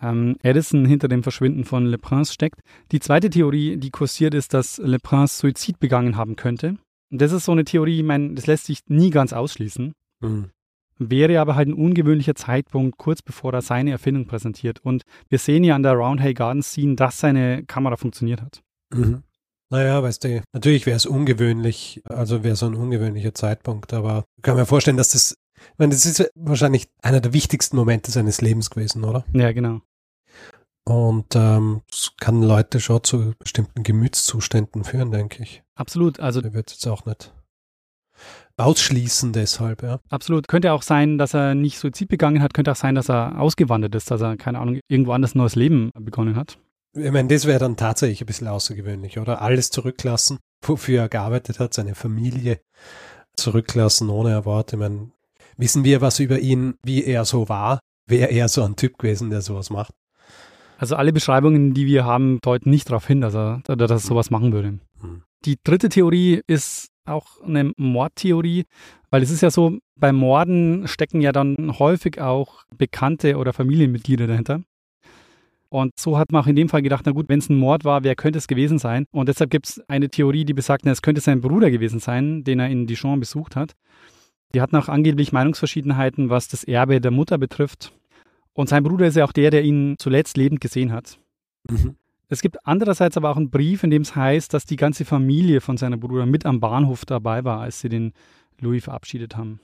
ähm, 0.00 0.36
Edison 0.42 0.84
hinter 0.84 1.08
dem 1.08 1.22
Verschwinden 1.22 1.64
von 1.64 1.86
Le 1.86 1.98
Prince 1.98 2.32
steckt. 2.32 2.60
Die 2.92 3.00
zweite 3.00 3.30
Theorie, 3.30 3.76
die 3.76 3.90
kursiert, 3.90 4.34
ist, 4.34 4.54
dass 4.54 4.78
Le 4.78 4.98
Prince 4.98 5.38
Suizid 5.38 5.78
begangen 5.78 6.16
haben 6.16 6.36
könnte. 6.36 6.76
Das 7.10 7.32
ist 7.32 7.44
so 7.44 7.52
eine 7.52 7.64
Theorie, 7.64 8.00
ich 8.00 8.04
meine, 8.04 8.34
das 8.34 8.46
lässt 8.46 8.66
sich 8.66 8.80
nie 8.88 9.10
ganz 9.10 9.32
ausschließen. 9.32 9.92
Mhm. 10.20 10.50
Wäre 10.98 11.40
aber 11.40 11.56
halt 11.56 11.68
ein 11.68 11.74
ungewöhnlicher 11.74 12.34
Zeitpunkt, 12.34 12.96
kurz 12.98 13.20
bevor 13.22 13.52
er 13.52 13.62
seine 13.62 13.90
Erfindung 13.90 14.26
präsentiert. 14.26 14.80
Und 14.82 15.02
wir 15.28 15.38
sehen 15.38 15.62
ja 15.62 15.74
an 15.74 15.82
der 15.82 15.92
Roundhay 15.92 16.32
Garden 16.32 16.62
Scene, 16.62 16.96
dass 16.96 17.18
seine 17.18 17.64
Kamera 17.64 17.96
funktioniert 17.96 18.40
hat. 18.40 18.62
Mhm. 18.94 19.22
Naja, 19.68 20.02
weißt 20.02 20.24
du, 20.24 20.42
natürlich 20.52 20.86
wäre 20.86 20.96
es 20.96 21.06
ungewöhnlich, 21.06 22.00
also 22.04 22.44
wäre 22.44 22.56
so 22.56 22.66
ein 22.66 22.74
ungewöhnlicher 22.74 23.34
Zeitpunkt, 23.34 23.92
aber 23.92 24.24
ich 24.36 24.42
kann 24.42 24.56
mir 24.56 24.64
vorstellen, 24.64 24.96
dass 24.96 25.10
das, 25.10 25.36
ich 25.56 25.78
meine, 25.78 25.92
das 25.92 26.06
ist 26.06 26.30
wahrscheinlich 26.34 26.88
einer 27.02 27.20
der 27.20 27.32
wichtigsten 27.32 27.76
Momente 27.76 28.10
seines 28.10 28.40
Lebens 28.40 28.70
gewesen, 28.70 29.04
oder? 29.04 29.24
Ja, 29.32 29.52
genau. 29.52 29.80
Und 30.84 31.34
ähm, 31.34 31.82
es 31.90 32.12
kann 32.20 32.42
Leute 32.42 32.78
schon 32.78 33.02
zu 33.02 33.34
bestimmten 33.38 33.82
Gemütszuständen 33.82 34.84
führen, 34.84 35.10
denke 35.10 35.42
ich. 35.42 35.62
Absolut. 35.74 36.20
Also 36.20 36.40
Der 36.40 36.54
wird 36.54 36.70
jetzt 36.70 36.86
auch 36.86 37.06
nicht 37.06 37.32
ausschließen 38.56 39.32
deshalb, 39.32 39.82
ja. 39.82 40.00
Absolut. 40.08 40.48
Könnte 40.48 40.72
auch 40.72 40.82
sein, 40.82 41.18
dass 41.18 41.34
er 41.34 41.54
nicht 41.54 41.78
Suizid 41.78 42.08
begangen 42.08 42.42
hat, 42.42 42.54
könnte 42.54 42.72
auch 42.72 42.76
sein, 42.76 42.94
dass 42.94 43.10
er 43.10 43.38
ausgewandert 43.40 43.94
ist, 43.94 44.10
dass 44.10 44.20
er, 44.20 44.36
keine 44.36 44.58
Ahnung, 44.60 44.80
irgendwo 44.88 45.12
anders 45.12 45.34
ein 45.34 45.38
neues 45.38 45.56
Leben 45.56 45.90
begonnen 45.98 46.36
hat. 46.36 46.58
Ich 46.94 47.12
meine, 47.12 47.28
das 47.28 47.44
wäre 47.44 47.58
dann 47.58 47.76
tatsächlich 47.76 48.22
ein 48.22 48.26
bisschen 48.26 48.48
außergewöhnlich, 48.48 49.18
oder? 49.18 49.42
Alles 49.42 49.70
zurücklassen, 49.70 50.38
wofür 50.64 51.02
er 51.02 51.08
gearbeitet 51.10 51.60
hat, 51.60 51.74
seine 51.74 51.94
Familie 51.94 52.60
zurücklassen 53.36 54.08
ohne 54.08 54.30
Erwartung. 54.30 54.80
Ich 54.80 54.88
meine, 54.88 55.10
wissen 55.56 55.84
wir 55.84 56.00
was 56.00 56.18
über 56.20 56.38
ihn, 56.38 56.74
wie 56.84 57.04
er 57.04 57.24
so 57.24 57.48
war? 57.48 57.80
Wäre 58.08 58.30
er 58.30 58.48
so 58.48 58.62
ein 58.62 58.76
Typ 58.76 58.98
gewesen, 58.98 59.30
der 59.30 59.42
sowas 59.42 59.70
macht? 59.70 59.92
Also 60.78 60.96
alle 60.96 61.12
Beschreibungen, 61.12 61.74
die 61.74 61.86
wir 61.86 62.04
haben, 62.04 62.38
deuten 62.42 62.70
nicht 62.70 62.88
darauf 62.90 63.06
hin, 63.06 63.20
dass 63.20 63.34
er, 63.34 63.62
dass 63.64 63.90
er 63.90 63.98
sowas 63.98 64.30
machen 64.30 64.52
würde. 64.52 64.78
Hm. 65.00 65.22
Die 65.44 65.56
dritte 65.62 65.88
Theorie 65.88 66.42
ist 66.46 66.88
auch 67.06 67.40
eine 67.42 67.72
Mordtheorie, 67.76 68.64
weil 69.10 69.22
es 69.22 69.30
ist 69.30 69.40
ja 69.40 69.50
so, 69.50 69.78
bei 69.96 70.12
Morden 70.12 70.86
stecken 70.86 71.20
ja 71.20 71.32
dann 71.32 71.78
häufig 71.78 72.20
auch 72.20 72.64
Bekannte 72.76 73.36
oder 73.36 73.52
Familienmitglieder 73.52 74.26
dahinter. 74.26 74.60
Und 75.68 75.92
so 75.98 76.18
hat 76.18 76.30
man 76.30 76.42
auch 76.42 76.46
in 76.46 76.56
dem 76.56 76.68
Fall 76.68 76.82
gedacht, 76.82 77.04
na 77.06 77.12
gut, 77.12 77.28
wenn 77.28 77.38
es 77.38 77.48
ein 77.48 77.56
Mord 77.56 77.84
war, 77.84 78.04
wer 78.04 78.14
könnte 78.14 78.38
es 78.38 78.46
gewesen 78.46 78.78
sein? 78.78 79.06
Und 79.10 79.28
deshalb 79.28 79.50
gibt 79.50 79.66
es 79.66 79.82
eine 79.88 80.08
Theorie, 80.08 80.44
die 80.44 80.54
besagt, 80.54 80.84
na, 80.84 80.92
es 80.92 81.02
könnte 81.02 81.20
sein 81.20 81.40
Bruder 81.40 81.70
gewesen 81.70 81.98
sein, 81.98 82.44
den 82.44 82.60
er 82.60 82.68
in 82.68 82.86
Dijon 82.86 83.20
besucht 83.20 83.56
hat. 83.56 83.72
Die 84.56 84.62
hatten 84.62 84.76
auch 84.76 84.88
angeblich 84.88 85.32
Meinungsverschiedenheiten, 85.32 86.30
was 86.30 86.48
das 86.48 86.64
Erbe 86.64 86.98
der 86.98 87.10
Mutter 87.10 87.36
betrifft. 87.36 87.92
Und 88.54 88.70
sein 88.70 88.84
Bruder 88.84 89.06
ist 89.06 89.14
ja 89.14 89.26
auch 89.26 89.32
der, 89.32 89.50
der 89.50 89.62
ihn 89.62 89.96
zuletzt 89.98 90.38
lebend 90.38 90.62
gesehen 90.62 90.92
hat. 90.92 91.18
Mhm. 91.68 91.96
Es 92.30 92.40
gibt 92.40 92.66
andererseits 92.66 93.18
aber 93.18 93.28
auch 93.28 93.36
einen 93.36 93.50
Brief, 93.50 93.82
in 93.82 93.90
dem 93.90 94.00
es 94.00 94.16
heißt, 94.16 94.54
dass 94.54 94.64
die 94.64 94.76
ganze 94.76 95.04
Familie 95.04 95.60
von 95.60 95.76
seinem 95.76 96.00
Bruder 96.00 96.24
mit 96.24 96.46
am 96.46 96.58
Bahnhof 96.58 97.04
dabei 97.04 97.44
war, 97.44 97.60
als 97.60 97.82
sie 97.82 97.90
den 97.90 98.14
Louis 98.58 98.82
verabschiedet 98.82 99.36
haben. 99.36 99.60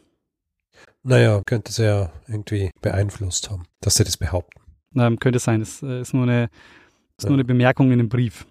Naja, 1.03 1.41
könnte 1.47 1.73
sie 1.73 1.87
ja 1.87 2.13
irgendwie 2.29 2.71
beeinflusst 2.83 3.51
haben, 3.51 3.63
dass 3.81 3.95
sie 3.95 4.05
das 4.05 4.19
behaupten. 4.19 4.61
Ähm, 4.95 5.19
könnte 5.19 5.39
sein, 5.39 5.61
das 5.61 5.83
äh, 5.83 6.03
ist, 6.03 6.13
nur 6.13 6.25
eine, 6.25 6.51
ist 7.17 7.25
ja. 7.25 7.31
nur 7.31 7.37
eine 7.37 7.47
Bemerkung 7.47 7.93
in 7.93 7.99
dem 7.99 8.11
Brief. 8.11 8.47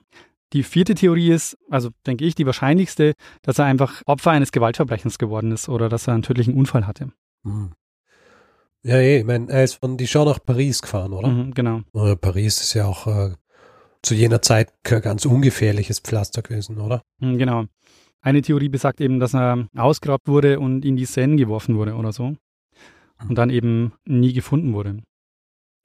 Die 0.54 0.64
vierte 0.64 0.96
Theorie 0.96 1.32
ist, 1.32 1.58
also 1.70 1.90
denke 2.06 2.26
ich, 2.26 2.36
die 2.36 2.46
wahrscheinlichste, 2.46 3.14
dass 3.42 3.60
er 3.60 3.66
einfach 3.66 4.02
Opfer 4.06 4.32
eines 4.32 4.52
Gewaltverbrechens 4.52 5.18
geworden 5.18 5.52
ist 5.52 5.70
oder 5.70 5.88
dass 5.88 6.08
er 6.08 6.14
einen 6.14 6.24
tödlichen 6.24 6.54
Unfall 6.54 6.86
hatte. 6.86 7.12
Hm. 7.44 7.72
Ja, 8.84 8.96
eh, 8.96 9.20
ich 9.20 9.26
meine, 9.26 9.50
er 9.52 9.64
ist 9.64 9.76
von 9.76 9.98
Dijon 9.98 10.26
nach 10.26 10.44
Paris 10.44 10.82
gefahren, 10.82 11.14
oder? 11.14 11.28
Mhm, 11.28 11.54
genau. 11.54 11.82
Paris 12.16 12.62
ist 12.62 12.74
ja 12.74 12.86
auch 12.86 13.06
äh, 13.08 13.36
zu 14.02 14.16
jener 14.16 14.42
Zeit 14.42 14.74
kein 14.84 15.02
ganz 15.02 15.26
ungefährliches 15.26 16.00
Pflaster 16.00 16.42
gewesen, 16.42 16.80
oder? 16.80 17.04
Mhm, 17.20 17.38
genau. 17.38 17.66
Eine 18.22 18.42
Theorie 18.42 18.70
besagt 18.70 19.02
eben, 19.02 19.20
dass 19.20 19.34
er 19.34 19.68
ausgeraubt 19.76 20.28
wurde 20.28 20.60
und 20.60 20.84
in 20.84 20.96
die 20.96 21.06
Seine 21.06 21.36
geworfen 21.36 21.76
wurde 21.76 21.96
oder 21.96 22.12
so. 22.12 22.36
Und 23.28 23.36
dann 23.36 23.52
eben 23.52 23.94
nie 24.06 24.34
gefunden 24.34 24.74
wurde. 24.74 25.04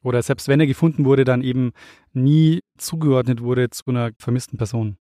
Oder 0.07 0.23
selbst 0.23 0.47
wenn 0.47 0.61
er 0.61 0.69
gefunden 0.69 1.05
wurde, 1.05 1.25
dann 1.25 1.43
eben 1.43 1.73
nie 2.13 2.61
zugeordnet 2.79 3.43
wurde 3.43 3.71
zu 3.71 3.83
einer 3.89 4.13
vermissten 4.21 4.57
Person. 4.57 4.99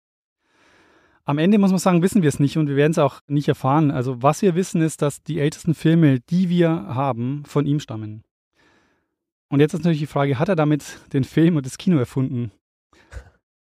Am 1.25 1.39
Ende 1.39 1.59
muss 1.59 1.73
man 1.73 1.81
sagen, 1.81 2.03
wissen 2.03 2.23
wir 2.23 2.29
es 2.29 2.39
nicht 2.39 2.57
und 2.57 2.69
wir 2.69 2.77
werden 2.77 2.93
es 2.93 2.99
auch 2.99 3.19
nicht 3.27 3.49
erfahren. 3.49 3.91
Also 3.91 4.23
was 4.23 4.43
wir 4.43 4.55
wissen 4.55 4.81
ist, 4.81 5.03
dass 5.03 5.21
die 5.25 5.41
ältesten 5.41 5.75
Filme, 5.75 6.21
die 6.21 6.49
wir 6.49 6.69
haben, 6.69 7.43
von 7.47 7.67
ihm 7.67 7.81
stammen. 7.81 8.23
Und 9.49 9.59
jetzt 9.59 9.75
ist 9.75 9.81
natürlich 9.81 9.99
die 9.99 10.07
Frage, 10.07 10.39
hat 10.39 10.49
er 10.49 10.55
damit 10.55 11.01
den 11.13 11.25
Film 11.25 11.57
und 11.57 11.67
das 11.67 11.79
Kino 11.79 11.99
erfunden? 11.99 12.53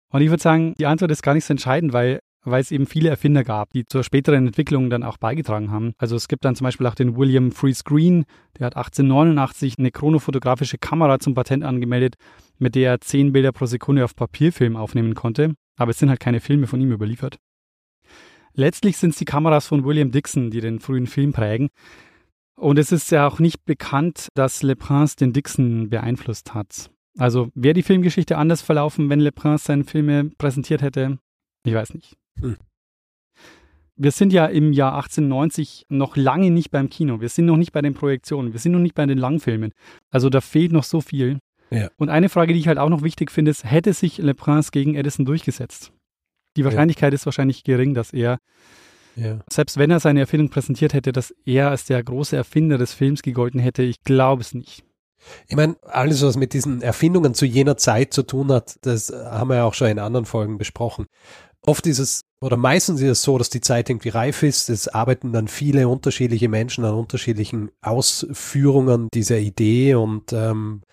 Und 0.07 0.21
ich 0.21 0.29
würde 0.29 0.41
sagen, 0.41 0.73
die 0.79 0.85
Antwort 0.85 1.11
ist 1.11 1.21
gar 1.21 1.33
nicht 1.33 1.43
so 1.43 1.53
entscheidend, 1.53 1.91
weil, 1.91 2.21
weil 2.45 2.61
es 2.61 2.71
eben 2.71 2.85
viele 2.85 3.09
Erfinder 3.09 3.43
gab, 3.43 3.71
die 3.73 3.85
zur 3.85 4.03
späteren 4.03 4.47
Entwicklung 4.47 4.89
dann 4.89 5.03
auch 5.03 5.17
beigetragen 5.17 5.71
haben. 5.71 5.93
Also 5.97 6.15
es 6.15 6.27
gibt 6.27 6.45
dann 6.45 6.55
zum 6.55 6.65
Beispiel 6.65 6.87
auch 6.87 6.95
den 6.95 7.17
William 7.17 7.51
Freeze 7.51 7.83
Green, 7.83 8.25
der 8.57 8.67
hat 8.67 8.77
1889 8.77 9.75
eine 9.77 9.91
chronofotografische 9.91 10.77
Kamera 10.77 11.19
zum 11.19 11.33
Patent 11.33 11.63
angemeldet, 11.63 12.15
mit 12.57 12.75
der 12.75 12.91
er 12.91 13.01
10 13.01 13.33
Bilder 13.33 13.51
pro 13.51 13.65
Sekunde 13.65 14.05
auf 14.05 14.15
Papierfilm 14.15 14.75
aufnehmen 14.75 15.15
konnte. 15.15 15.55
Aber 15.77 15.91
es 15.91 15.99
sind 15.99 16.09
halt 16.09 16.19
keine 16.19 16.39
Filme 16.39 16.67
von 16.67 16.79
ihm 16.79 16.91
überliefert. 16.91 17.37
Letztlich 18.53 18.95
sind 18.97 19.09
es 19.09 19.17
die 19.17 19.25
Kameras 19.25 19.67
von 19.67 19.83
William 19.83 20.11
Dixon, 20.11 20.49
die 20.49 20.61
den 20.61 20.79
frühen 20.79 21.07
Film 21.07 21.33
prägen. 21.33 21.69
Und 22.55 22.79
es 22.79 22.93
ist 22.93 23.11
ja 23.11 23.27
auch 23.27 23.39
nicht 23.39 23.65
bekannt, 23.65 24.29
dass 24.33 24.63
Le 24.63 24.77
Prince 24.77 25.17
den 25.17 25.33
Dixon 25.33 25.89
beeinflusst 25.89 26.53
hat. 26.53 26.89
Also 27.17 27.49
wäre 27.53 27.73
die 27.73 27.83
Filmgeschichte 27.83 28.37
anders 28.37 28.61
verlaufen, 28.61 29.09
wenn 29.09 29.19
Le 29.19 29.33
Prince 29.33 29.65
seine 29.65 29.83
Filme 29.83 30.31
präsentiert 30.37 30.81
hätte? 30.81 31.19
Ich 31.65 31.73
weiß 31.73 31.93
nicht. 31.93 32.15
Hm. 32.39 32.57
Wir 33.97 34.11
sind 34.11 34.33
ja 34.33 34.45
im 34.45 34.73
Jahr 34.73 34.95
1890 34.95 35.85
noch 35.87 36.17
lange 36.17 36.51
nicht 36.51 36.69
beim 36.69 36.89
Kino. 36.89 37.21
Wir 37.21 37.29
sind 37.29 37.45
noch 37.45 37.55
nicht 37.55 37.71
bei 37.71 37.81
den 37.81 37.93
Projektionen. 37.93 38.51
Wir 38.51 38.59
sind 38.59 38.73
noch 38.73 38.79
nicht 38.79 38.95
bei 38.95 39.05
den 39.05 39.17
Langfilmen. 39.17 39.71
Also 40.11 40.29
da 40.29 40.41
fehlt 40.41 40.73
noch 40.73 40.83
so 40.83 40.99
viel. 40.99 41.39
Ja. 41.69 41.89
Und 41.97 42.09
eine 42.09 42.29
Frage, 42.29 42.53
die 42.53 42.59
ich 42.59 42.67
halt 42.67 42.77
auch 42.77 42.89
noch 42.89 43.03
wichtig 43.03 43.31
finde, 43.31 43.51
ist, 43.51 43.63
hätte 43.63 43.93
sich 43.93 44.17
Le 44.17 44.33
Prince 44.33 44.71
gegen 44.71 44.95
Edison 44.95 45.25
durchgesetzt? 45.25 45.93
Die 46.57 46.65
Wahrscheinlichkeit 46.65 47.13
ja. 47.13 47.15
ist 47.15 47.25
wahrscheinlich 47.25 47.63
gering, 47.63 47.93
dass 47.93 48.13
er, 48.13 48.37
ja. 49.15 49.39
selbst 49.49 49.77
wenn 49.77 49.91
er 49.91 49.99
seine 49.99 50.19
Erfindung 50.19 50.49
präsentiert 50.49 50.93
hätte, 50.93 51.11
dass 51.11 51.33
er 51.45 51.69
als 51.69 51.85
der 51.85 52.03
große 52.03 52.35
Erfinder 52.35 52.77
des 52.77 52.93
Films 52.93 53.21
gegolten 53.21 53.59
hätte. 53.59 53.83
Ich 53.83 54.01
glaube 54.03 54.41
es 54.41 54.53
nicht. 54.53 54.83
Ich 55.47 55.55
meine, 55.55 55.75
alles, 55.81 56.21
was 56.21 56.37
mit 56.37 56.53
diesen 56.53 56.81
Erfindungen 56.81 57.33
zu 57.33 57.45
jener 57.45 57.77
Zeit 57.77 58.13
zu 58.13 58.23
tun 58.23 58.51
hat, 58.51 58.75
das 58.81 59.11
haben 59.11 59.49
wir 59.49 59.55
ja 59.55 59.63
auch 59.63 59.73
schon 59.73 59.87
in 59.87 59.99
anderen 59.99 60.25
Folgen 60.25 60.57
besprochen. 60.57 61.07
Oft 61.61 61.87
ist 61.87 61.99
es, 61.99 62.21
oder 62.45 62.57
meistens 62.57 63.01
ist 63.01 63.09
es 63.09 63.21
so, 63.23 63.39
dass 63.39 63.49
die 63.49 63.59
Zeit 63.59 63.89
irgendwie 63.89 64.09
reif 64.09 64.43
ist. 64.43 64.69
Es 64.69 64.87
arbeiten 64.87 65.33
dann 65.33 65.47
viele 65.47 65.87
unterschiedliche 65.87 66.47
Menschen 66.47 66.85
an 66.85 66.93
unterschiedlichen 66.93 67.71
Ausführungen 67.81 69.09
dieser 69.15 69.39
Idee 69.39 69.95
und 69.95 70.31
ähm, 70.31 70.83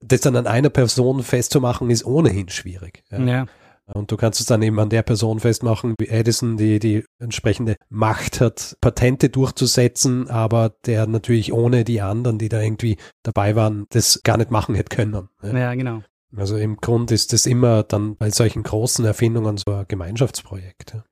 das 0.00 0.22
dann 0.22 0.34
an 0.34 0.48
einer 0.48 0.70
Person 0.70 1.22
festzumachen, 1.22 1.88
ist 1.90 2.04
ohnehin 2.04 2.48
schwierig. 2.48 3.04
Ja. 3.10 3.20
ja. 3.20 3.46
Und 3.86 4.10
du 4.10 4.16
kannst 4.16 4.40
es 4.40 4.46
dann 4.46 4.60
eben 4.60 4.78
an 4.80 4.90
der 4.90 5.02
Person 5.02 5.38
festmachen, 5.38 5.94
wie 6.00 6.08
Edison, 6.08 6.56
die 6.56 6.80
die 6.80 7.04
entsprechende 7.20 7.76
Macht 7.88 8.40
hat, 8.40 8.76
Patente 8.80 9.28
durchzusetzen, 9.30 10.28
aber 10.28 10.74
der 10.84 11.06
natürlich 11.06 11.52
ohne 11.52 11.84
die 11.84 12.00
anderen, 12.00 12.38
die 12.38 12.48
da 12.48 12.60
irgendwie 12.60 12.96
dabei 13.22 13.54
waren, 13.54 13.86
das 13.90 14.20
gar 14.24 14.36
nicht 14.36 14.50
machen 14.50 14.74
hätte 14.74 14.94
können. 14.94 15.28
Ja, 15.42 15.56
ja 15.56 15.74
genau. 15.74 16.02
Also 16.36 16.56
im 16.56 16.76
Grund 16.76 17.10
ist 17.10 17.32
das 17.32 17.46
immer 17.46 17.82
dann 17.82 18.16
bei 18.16 18.30
solchen 18.30 18.62
großen 18.62 19.04
Erfindungen 19.04 19.56
so 19.56 19.72
ein 19.72 19.86
Gemeinschaftsprojekt. 19.88 20.94
Ja. 20.94 21.04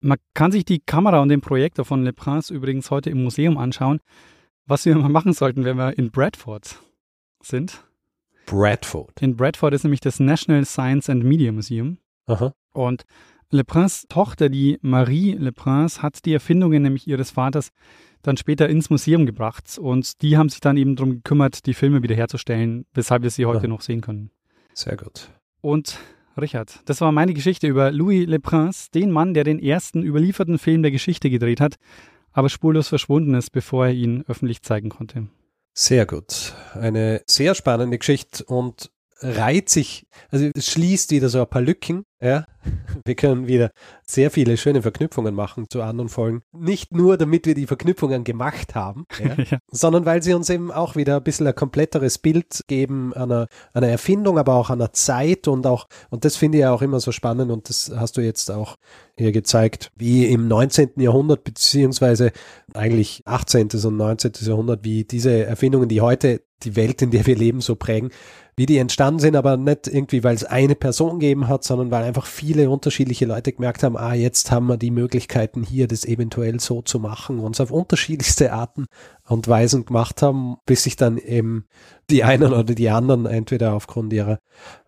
Man 0.00 0.18
kann 0.34 0.52
sich 0.52 0.64
die 0.64 0.78
Kamera 0.78 1.20
und 1.20 1.30
den 1.30 1.40
Projektor 1.40 1.84
von 1.84 2.04
Le 2.04 2.12
Prince 2.12 2.54
übrigens 2.54 2.90
heute 2.90 3.10
im 3.10 3.24
Museum 3.24 3.58
anschauen. 3.58 4.00
Was 4.66 4.84
wir 4.84 4.96
mal 4.96 5.08
machen 5.08 5.32
sollten, 5.32 5.64
wenn 5.64 5.76
wir 5.76 5.96
in 5.98 6.10
Bradford 6.10 6.80
sind. 7.42 7.84
Bradford. 8.46 9.20
In 9.20 9.36
Bradford 9.36 9.74
ist 9.74 9.84
nämlich 9.84 10.00
das 10.00 10.20
National 10.20 10.64
Science 10.64 11.10
and 11.10 11.24
Media 11.24 11.50
Museum. 11.50 11.98
Aha. 12.26 12.52
Und 12.72 13.04
Le 13.50 13.64
Prince 13.64 14.06
Tochter, 14.08 14.48
die 14.48 14.78
Marie 14.82 15.32
Le 15.32 15.52
Prince, 15.52 16.02
hat 16.02 16.24
die 16.24 16.32
Erfindungen 16.32 16.82
nämlich 16.82 17.06
ihres 17.06 17.30
Vaters 17.30 17.70
dann 18.22 18.36
später 18.36 18.68
ins 18.68 18.90
Museum 18.90 19.24
gebracht. 19.24 19.78
Und 19.78 20.20
die 20.22 20.36
haben 20.36 20.48
sich 20.48 20.60
dann 20.60 20.76
eben 20.76 20.96
darum 20.96 21.14
gekümmert, 21.14 21.66
die 21.66 21.74
Filme 21.74 22.02
wiederherzustellen, 22.02 22.86
weshalb 22.92 23.22
wir 23.22 23.30
sie 23.30 23.46
heute 23.46 23.60
Aha. 23.60 23.68
noch 23.68 23.80
sehen 23.80 24.00
können. 24.00 24.30
Sehr 24.76 24.96
gut. 24.96 25.30
Und 25.62 25.98
Richard, 26.38 26.80
das 26.84 27.00
war 27.00 27.10
meine 27.10 27.32
Geschichte 27.32 27.66
über 27.66 27.90
Louis 27.90 28.26
Le 28.26 28.38
Prince, 28.38 28.90
den 28.92 29.10
Mann, 29.10 29.32
der 29.32 29.42
den 29.42 29.58
ersten 29.58 30.02
überlieferten 30.02 30.58
Film 30.58 30.82
der 30.82 30.90
Geschichte 30.90 31.30
gedreht 31.30 31.62
hat, 31.62 31.76
aber 32.32 32.50
spurlos 32.50 32.88
verschwunden 32.88 33.34
ist, 33.34 33.50
bevor 33.50 33.86
er 33.86 33.94
ihn 33.94 34.22
öffentlich 34.28 34.60
zeigen 34.60 34.90
konnte. 34.90 35.28
Sehr 35.72 36.04
gut. 36.04 36.52
Eine 36.74 37.22
sehr 37.26 37.54
spannende 37.54 37.96
Geschichte 37.96 38.44
und 38.44 38.90
reiht 39.20 39.70
sich, 39.70 40.06
also 40.30 40.50
es 40.54 40.70
schließt 40.70 41.10
wieder 41.10 41.30
so 41.30 41.40
ein 41.40 41.48
paar 41.48 41.62
Lücken, 41.62 42.04
ja. 42.20 42.46
Wir 43.04 43.14
können 43.14 43.46
wieder 43.46 43.70
sehr 44.06 44.30
viele 44.30 44.56
schöne 44.56 44.82
Verknüpfungen 44.82 45.34
machen 45.34 45.66
zu 45.68 45.82
anderen 45.82 46.08
Folgen. 46.08 46.42
Nicht 46.52 46.92
nur, 46.92 47.16
damit 47.16 47.46
wir 47.46 47.54
die 47.54 47.66
Verknüpfungen 47.66 48.24
gemacht 48.24 48.74
haben, 48.74 49.04
ja, 49.22 49.34
ja. 49.50 49.58
sondern 49.70 50.06
weil 50.06 50.22
sie 50.22 50.34
uns 50.34 50.50
eben 50.50 50.72
auch 50.72 50.96
wieder 50.96 51.16
ein 51.16 51.22
bisschen 51.22 51.46
ein 51.46 51.54
kompletteres 51.54 52.18
Bild 52.18 52.64
geben 52.66 53.14
einer, 53.14 53.48
einer 53.72 53.88
Erfindung, 53.88 54.38
aber 54.38 54.54
auch 54.54 54.70
einer 54.70 54.92
Zeit 54.92 55.46
und 55.46 55.66
auch, 55.66 55.86
und 56.10 56.24
das 56.24 56.36
finde 56.36 56.58
ich 56.58 56.62
ja 56.62 56.72
auch 56.72 56.82
immer 56.82 57.00
so 57.00 57.12
spannend 57.12 57.50
und 57.50 57.68
das 57.68 57.92
hast 57.94 58.16
du 58.16 58.20
jetzt 58.22 58.50
auch 58.50 58.76
hier 59.16 59.32
gezeigt, 59.32 59.92
wie 59.96 60.26
im 60.26 60.48
19. 60.48 60.92
Jahrhundert 60.96 61.44
beziehungsweise 61.44 62.32
eigentlich 62.74 63.22
18. 63.24 63.68
und 63.84 63.96
19. 63.96 64.32
Jahrhundert, 64.40 64.84
wie 64.84 65.04
diese 65.04 65.44
Erfindungen, 65.44 65.88
die 65.88 66.00
heute 66.00 66.42
die 66.62 66.76
Welt, 66.76 67.02
in 67.02 67.10
der 67.10 67.26
wir 67.26 67.36
leben, 67.36 67.60
so 67.60 67.76
prägen, 67.76 68.10
wie 68.56 68.66
die 68.66 68.78
entstanden 68.78 69.20
sind, 69.20 69.36
aber 69.36 69.56
nicht 69.56 69.86
irgendwie, 69.86 70.24
weil 70.24 70.34
es 70.34 70.44
eine 70.44 70.74
Person 70.74 71.20
gegeben 71.20 71.48
hat, 71.48 71.62
sondern 71.64 71.90
weil 71.90 72.04
einfach 72.06 72.26
viele 72.26 72.70
unterschiedliche 72.70 73.26
Leute 73.26 73.52
gemerkt 73.52 73.82
haben, 73.82 73.96
ah, 73.96 74.14
jetzt 74.14 74.50
haben 74.50 74.66
wir 74.66 74.76
die 74.76 74.90
Möglichkeiten 74.90 75.62
hier, 75.62 75.88
das 75.88 76.04
eventuell 76.04 76.60
so 76.60 76.82
zu 76.82 76.98
machen 76.98 77.38
und 77.38 77.56
es 77.56 77.60
auf 77.60 77.70
unterschiedlichste 77.70 78.52
Arten 78.52 78.86
und 79.28 79.48
Weisen 79.48 79.84
gemacht 79.84 80.22
haben, 80.22 80.56
bis 80.66 80.84
sich 80.84 80.96
dann 80.96 81.18
eben 81.18 81.66
die 82.08 82.24
einen 82.24 82.52
oder 82.52 82.74
die 82.74 82.88
anderen 82.88 83.26
entweder 83.26 83.74
aufgrund 83.74 84.12
ihrer 84.12 84.38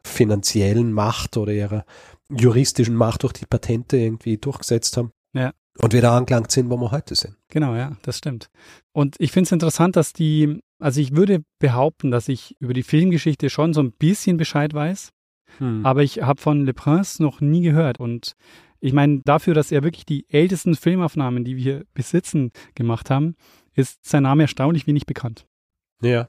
finanziellen 0.05 0.93
Macht 0.93 1.37
oder 1.37 1.53
ihrer 1.53 1.85
juristischen 2.31 2.95
Macht 2.95 3.23
durch 3.23 3.33
die 3.33 3.47
Patente 3.47 3.97
irgendwie 3.97 4.39
durchgesetzt 4.39 4.97
haben. 4.97 5.13
Ja. 5.35 5.53
Und 5.79 5.93
wir 5.93 6.03
da 6.03 6.17
angelangt 6.17 6.51
sind, 6.51 6.71
wo 6.71 6.77
wir 6.77 6.91
heute 6.91 7.15
sind. 7.15 7.37
Genau, 7.49 7.75
ja, 7.77 7.97
das 8.03 8.19
stimmt. 8.19 8.51
Und 8.93 9.17
ich 9.19 9.31
finde 9.31 9.47
es 9.47 9.53
interessant, 9.53 9.95
dass 9.95 10.13
die, 10.13 10.61
also 10.81 11.01
ich 11.01 11.15
würde 11.15 11.45
behaupten, 11.61 12.11
dass 12.11 12.29
ich 12.29 12.57
über 12.59 12.75
die 12.75 12.83
Filmgeschichte 12.83 13.49
schon 13.49 13.73
so 13.73 13.81
ein 13.81 13.93
bisschen 13.93 14.37
Bescheid 14.37 14.75
weiß, 14.75 15.13
hm. 15.59 15.85
aber 15.85 16.03
ich 16.03 16.23
habe 16.23 16.41
von 16.41 16.65
Le 16.65 16.75
Prince 16.75 17.23
noch 17.23 17.41
nie 17.41 17.63
gehört. 17.63 18.01
Und 18.01 18.35
ich 18.81 18.93
meine, 18.93 19.21
dafür, 19.25 19.55
dass 19.55 19.73
er 19.73 19.83
wirklich 19.83 20.07
die 20.07 20.27
ältesten 20.29 20.75
Filmaufnahmen, 20.75 21.45
die 21.45 21.57
wir 21.57 21.63
hier 21.63 21.85
besitzen, 21.95 22.53
gemacht 22.75 23.11
haben, 23.11 23.37
ist 23.75 24.05
sein 24.05 24.25
Name 24.25 24.45
erstaunlich 24.45 24.87
wenig 24.87 25.07
bekannt. 25.07 25.47
Ja. 26.03 26.29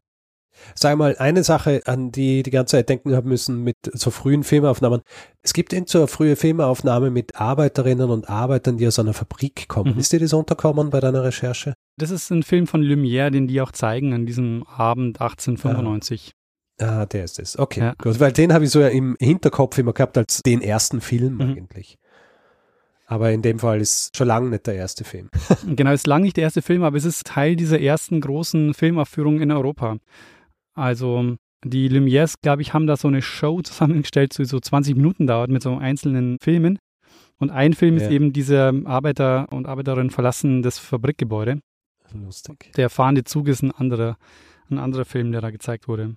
Sag 0.75 0.97
mal, 0.97 1.15
eine 1.17 1.43
Sache, 1.43 1.81
an 1.85 2.11
die 2.11 2.43
die 2.43 2.49
ganze 2.49 2.77
Zeit 2.77 2.89
denken 2.89 3.15
haben 3.15 3.29
müssen 3.29 3.63
mit 3.63 3.77
so 3.83 4.11
frühen 4.11 4.43
Filmaufnahmen. 4.43 5.01
Es 5.41 5.53
gibt 5.53 5.73
eben 5.73 5.85
so 5.87 5.99
eine 5.99 6.07
frühe 6.07 6.35
Filmaufnahme 6.35 7.11
mit 7.11 7.35
Arbeiterinnen 7.35 8.09
und 8.09 8.29
Arbeitern, 8.29 8.77
die 8.77 8.87
aus 8.87 8.99
einer 8.99 9.13
Fabrik 9.13 9.67
kommen. 9.67 9.93
Mhm. 9.93 9.99
Ist 9.99 10.11
dir 10.11 10.19
das 10.19 10.33
unterkommen 10.33 10.89
bei 10.89 10.99
deiner 10.99 11.23
Recherche? 11.23 11.73
Das 11.97 12.11
ist 12.11 12.29
ein 12.31 12.43
Film 12.43 12.67
von 12.67 12.81
Lumière, 12.81 13.29
den 13.29 13.47
die 13.47 13.61
auch 13.61 13.71
zeigen 13.71 14.13
an 14.13 14.25
diesem 14.25 14.63
Abend 14.67 15.21
1895. 15.21 16.31
Ah, 16.79 17.05
der 17.05 17.25
ist 17.25 17.39
es. 17.39 17.59
Okay, 17.59 17.81
ja. 17.81 17.93
gut. 17.97 18.19
Weil 18.19 18.31
den 18.31 18.53
habe 18.53 18.63
ich 18.65 18.71
so 18.71 18.81
im 18.81 19.17
Hinterkopf 19.19 19.77
immer 19.77 19.93
gehabt 19.93 20.17
als 20.17 20.41
den 20.41 20.61
ersten 20.61 21.01
Film 21.01 21.35
mhm. 21.35 21.41
eigentlich. 21.41 21.97
Aber 23.05 23.31
in 23.31 23.41
dem 23.41 23.59
Fall 23.59 23.81
ist 23.81 24.15
schon 24.15 24.27
lange 24.27 24.49
nicht 24.49 24.67
der 24.67 24.75
erste 24.75 25.03
Film. 25.03 25.29
genau, 25.75 25.91
ist 25.91 26.07
lange 26.07 26.25
nicht 26.25 26.37
der 26.37 26.43
erste 26.43 26.61
Film, 26.61 26.83
aber 26.83 26.95
es 26.95 27.05
ist 27.05 27.25
Teil 27.25 27.55
dieser 27.55 27.81
ersten 27.81 28.21
großen 28.21 28.73
Filmaufführung 28.73 29.41
in 29.41 29.51
Europa. 29.51 29.97
Also 30.75 31.35
die 31.63 31.89
Lumières, 31.89 32.35
glaube 32.41 32.61
ich, 32.61 32.73
haben 32.73 32.87
da 32.87 32.95
so 32.95 33.07
eine 33.07 33.21
Show 33.21 33.61
zusammengestellt, 33.61 34.37
die 34.37 34.45
so 34.45 34.59
20 34.59 34.95
Minuten 34.95 35.27
dauert 35.27 35.49
mit 35.49 35.63
so 35.63 35.75
einzelnen 35.75 36.37
Filmen. 36.39 36.77
Und 37.39 37.49
ein 37.49 37.73
Film 37.73 37.97
ja. 37.97 38.03
ist 38.03 38.11
eben 38.11 38.31
diese 38.31 38.71
Arbeiter 38.85 39.47
und 39.51 39.65
Arbeiterinnen 39.65 40.11
verlassen 40.11 40.61
das 40.61 40.77
Fabrikgebäude. 40.77 41.59
lustig. 42.13 42.71
Der 42.75 42.89
fahrende 42.89 43.23
Zug 43.23 43.47
ist 43.47 43.63
ein 43.63 43.71
anderer, 43.71 44.17
ein 44.69 44.77
anderer 44.77 45.05
Film, 45.05 45.31
der 45.31 45.41
da 45.41 45.49
gezeigt 45.49 45.87
wurde. 45.87 46.15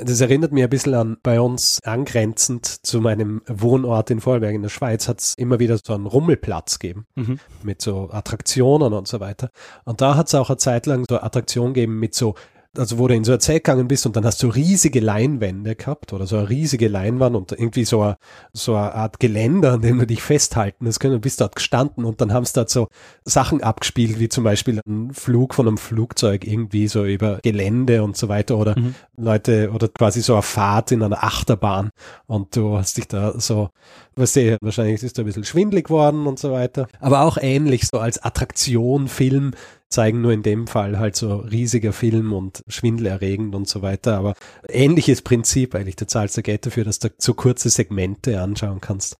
Das 0.00 0.20
erinnert 0.20 0.52
mich 0.52 0.62
ein 0.62 0.70
bisschen 0.70 0.94
an, 0.94 1.16
bei 1.24 1.40
uns 1.40 1.80
angrenzend 1.82 2.66
zu 2.86 3.00
meinem 3.00 3.42
Wohnort 3.48 4.10
in 4.10 4.20
Vorarlberg 4.20 4.54
in 4.54 4.62
der 4.62 4.68
Schweiz 4.68 5.08
hat 5.08 5.20
es 5.20 5.34
immer 5.34 5.58
wieder 5.58 5.76
so 5.84 5.92
einen 5.92 6.06
Rummelplatz 6.06 6.78
gegeben 6.78 7.06
Mhm. 7.16 7.40
mit 7.64 7.82
so 7.82 8.08
Attraktionen 8.12 8.92
und 8.92 9.08
so 9.08 9.18
weiter. 9.18 9.50
Und 9.84 10.00
da 10.00 10.14
hat 10.14 10.28
es 10.28 10.34
auch 10.36 10.50
eine 10.50 10.56
Zeit 10.58 10.86
lang 10.86 11.04
so 11.08 11.20
Attraktionen 11.20 11.74
gegeben 11.74 11.98
mit 11.98 12.14
so, 12.14 12.36
also 12.76 12.98
wo 12.98 13.08
du 13.08 13.14
in 13.14 13.24
so 13.24 13.32
ein 13.32 13.40
Zelt 13.40 13.64
gegangen 13.64 13.88
bist 13.88 14.06
und 14.06 14.14
dann 14.14 14.24
hast 14.24 14.42
du 14.42 14.48
riesige 14.48 15.00
Leinwände 15.00 15.74
gehabt 15.74 16.12
oder 16.12 16.26
so 16.26 16.36
eine 16.36 16.48
riesige 16.48 16.88
Leinwand 16.88 17.34
und 17.34 17.52
irgendwie 17.52 17.84
so 17.84 18.02
eine, 18.02 18.16
so 18.52 18.74
eine 18.76 18.94
Art 18.94 19.20
Geländer, 19.20 19.72
an 19.72 19.80
dem 19.80 19.98
du 19.98 20.06
dich 20.06 20.22
festhalten 20.22 20.86
hast 20.86 21.00
können. 21.00 21.14
Du 21.14 21.20
bist 21.20 21.40
dort 21.40 21.56
gestanden 21.56 22.04
und 22.04 22.20
dann 22.20 22.32
haben 22.32 22.44
sie 22.44 22.52
dort 22.54 22.70
so 22.70 22.88
Sachen 23.24 23.62
abgespielt, 23.62 24.20
wie 24.20 24.28
zum 24.28 24.44
Beispiel 24.44 24.80
ein 24.86 25.12
Flug 25.12 25.54
von 25.54 25.66
einem 25.66 25.78
Flugzeug 25.78 26.46
irgendwie 26.46 26.88
so 26.88 27.04
über 27.04 27.38
Gelände 27.42 28.02
und 28.02 28.16
so 28.16 28.28
weiter 28.28 28.58
oder 28.58 28.78
Mhm. 28.78 28.94
Leute 29.16 29.70
oder 29.72 29.88
quasi 29.88 30.20
so 30.20 30.34
eine 30.34 30.42
Fahrt 30.42 30.92
in 30.92 31.02
einer 31.02 31.24
Achterbahn 31.24 31.90
und 32.26 32.54
du 32.54 32.76
hast 32.76 32.96
dich 32.96 33.08
da 33.08 33.38
so, 33.40 33.70
weißt 34.16 34.36
du, 34.36 34.56
wahrscheinlich 34.60 35.02
ist 35.02 35.18
da 35.18 35.22
ein 35.22 35.26
bisschen 35.26 35.44
schwindlig 35.44 35.86
geworden 35.86 36.26
und 36.26 36.38
so 36.38 36.52
weiter. 36.52 36.86
Aber 37.00 37.22
auch 37.22 37.38
ähnlich 37.38 37.86
so 37.86 37.98
als 37.98 38.22
Attraktion, 38.22 39.08
Film 39.08 39.52
zeigen 39.88 40.20
nur 40.20 40.32
in 40.32 40.42
dem 40.42 40.66
Fall 40.66 40.98
halt 40.98 41.16
so 41.16 41.36
riesiger 41.36 41.92
Film 41.92 42.32
und 42.32 42.62
schwindelerregend 42.68 43.54
und 43.54 43.68
so 43.68 43.82
weiter. 43.82 44.18
Aber 44.18 44.34
ähnliches 44.68 45.22
Prinzip 45.22 45.74
eigentlich. 45.74 45.96
Du 45.96 46.06
zahlst 46.06 46.36
da 46.36 46.42
Geld 46.42 46.66
dafür, 46.66 46.84
dass 46.84 46.98
du 46.98 47.08
so 47.18 47.34
kurze 47.34 47.70
Segmente 47.70 48.40
anschauen 48.40 48.80
kannst 48.80 49.18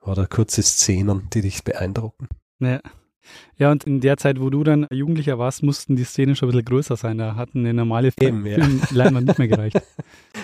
oder 0.00 0.26
kurze 0.26 0.62
Szenen, 0.62 1.28
die 1.32 1.42
dich 1.42 1.64
beeindrucken. 1.64 2.28
Ja. 2.60 2.80
ja, 3.58 3.72
und 3.72 3.84
in 3.84 4.00
der 4.00 4.16
Zeit, 4.16 4.40
wo 4.40 4.50
du 4.50 4.62
dann 4.62 4.86
Jugendlicher 4.90 5.38
warst, 5.38 5.62
mussten 5.62 5.96
die 5.96 6.04
Szenen 6.04 6.36
schon 6.36 6.48
ein 6.48 6.52
bisschen 6.52 6.66
größer 6.66 6.96
sein. 6.96 7.18
Da 7.18 7.34
hatten 7.34 7.60
eine 7.60 7.74
normale 7.74 8.12
Eben, 8.20 8.46
ja. 8.46 8.62
Filmleinwand 8.62 9.26
nicht 9.26 9.38
mehr 9.38 9.48
gereicht. 9.48 9.82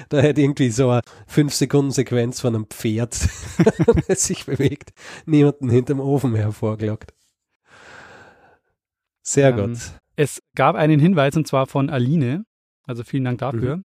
Da 0.08 0.18
hätte 0.18 0.40
irgendwie 0.40 0.70
so 0.70 0.90
eine 0.90 1.02
5-Sekunden-Sequenz 1.32 2.40
von 2.40 2.56
einem 2.56 2.66
Pferd, 2.66 3.16
das 4.08 4.24
sich 4.26 4.44
bewegt, 4.44 4.92
niemanden 5.24 5.70
hinterm 5.70 6.00
Ofen 6.00 6.34
hervorgelockt. 6.34 7.12
Sehr 9.22 9.50
Ähm, 9.56 9.68
gut. 9.72 9.78
Es 10.16 10.40
gab 10.54 10.76
einen 10.76 11.00
Hinweis 11.00 11.36
und 11.36 11.46
zwar 11.46 11.66
von 11.66 11.88
Aline. 11.90 12.44
Also 12.86 13.04
vielen 13.04 13.24
Dank 13.24 13.38
dafür. 13.38 13.76
Mhm. 13.78 13.82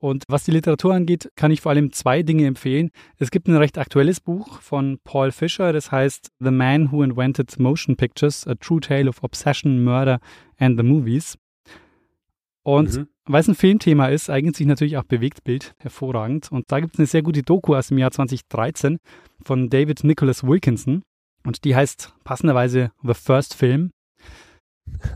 Und 0.00 0.24
was 0.28 0.44
die 0.44 0.52
Literatur 0.52 0.94
angeht, 0.94 1.28
kann 1.34 1.50
ich 1.50 1.60
vor 1.60 1.70
allem 1.72 1.90
zwei 1.92 2.22
Dinge 2.22 2.46
empfehlen. 2.46 2.90
Es 3.16 3.32
gibt 3.32 3.48
ein 3.48 3.56
recht 3.56 3.78
aktuelles 3.78 4.20
Buch 4.20 4.60
von 4.60 4.98
Paul 5.02 5.32
Fisher, 5.32 5.72
das 5.72 5.90
heißt 5.90 6.28
The 6.38 6.52
Man 6.52 6.92
Who 6.92 7.02
Invented 7.02 7.58
Motion 7.58 7.96
Pictures, 7.96 8.46
A 8.46 8.54
True 8.54 8.78
Tale 8.80 9.08
of 9.08 9.24
Obsession, 9.24 9.82
Murder 9.82 10.20
and 10.56 10.78
the 10.78 10.84
Movies. 10.84 11.36
Und 12.62 12.96
Mhm. 12.96 13.08
weil 13.24 13.40
es 13.40 13.48
ein 13.48 13.54
Filmthema 13.54 14.06
ist, 14.08 14.30
eignet 14.30 14.54
sich 14.56 14.66
natürlich 14.66 14.96
auch 14.98 15.04
Bewegtbild 15.04 15.74
hervorragend. 15.78 16.52
Und 16.52 16.70
da 16.70 16.80
gibt 16.80 16.94
es 16.94 17.00
eine 17.00 17.06
sehr 17.06 17.22
gute 17.22 17.42
Doku 17.42 17.74
aus 17.74 17.88
dem 17.88 17.98
Jahr 17.98 18.10
2013 18.10 18.98
von 19.42 19.68
David 19.70 20.04
Nicholas 20.04 20.44
Wilkinson. 20.44 21.02
Und 21.44 21.64
die 21.64 21.74
heißt 21.74 22.14
passenderweise 22.24 22.92
The 23.02 23.14
First 23.14 23.54
Film, 23.54 23.90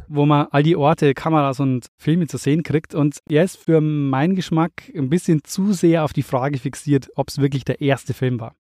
wo 0.09 0.27
man 0.27 0.47
all 0.51 0.62
die 0.62 0.77
Orte, 0.77 1.14
Kameras 1.14 1.61
und 1.61 1.87
Filme 1.99 2.27
zu 2.27 2.37
sehen 2.37 2.62
kriegt. 2.62 2.95
Und 2.95 3.18
er 3.29 3.45
ist 3.45 3.57
für 3.57 3.81
meinen 3.81 4.35
Geschmack 4.35 4.91
ein 4.95 5.09
bisschen 5.09 5.45
zu 5.45 5.73
sehr 5.73 6.05
auf 6.05 6.12
die 6.12 6.23
Frage 6.23 6.59
fixiert, 6.59 7.11
ob 7.16 7.29
es 7.29 7.39
wirklich 7.39 7.64
der 7.64 7.81
erste 7.81 8.14
Film 8.14 8.41
war. 8.41 8.55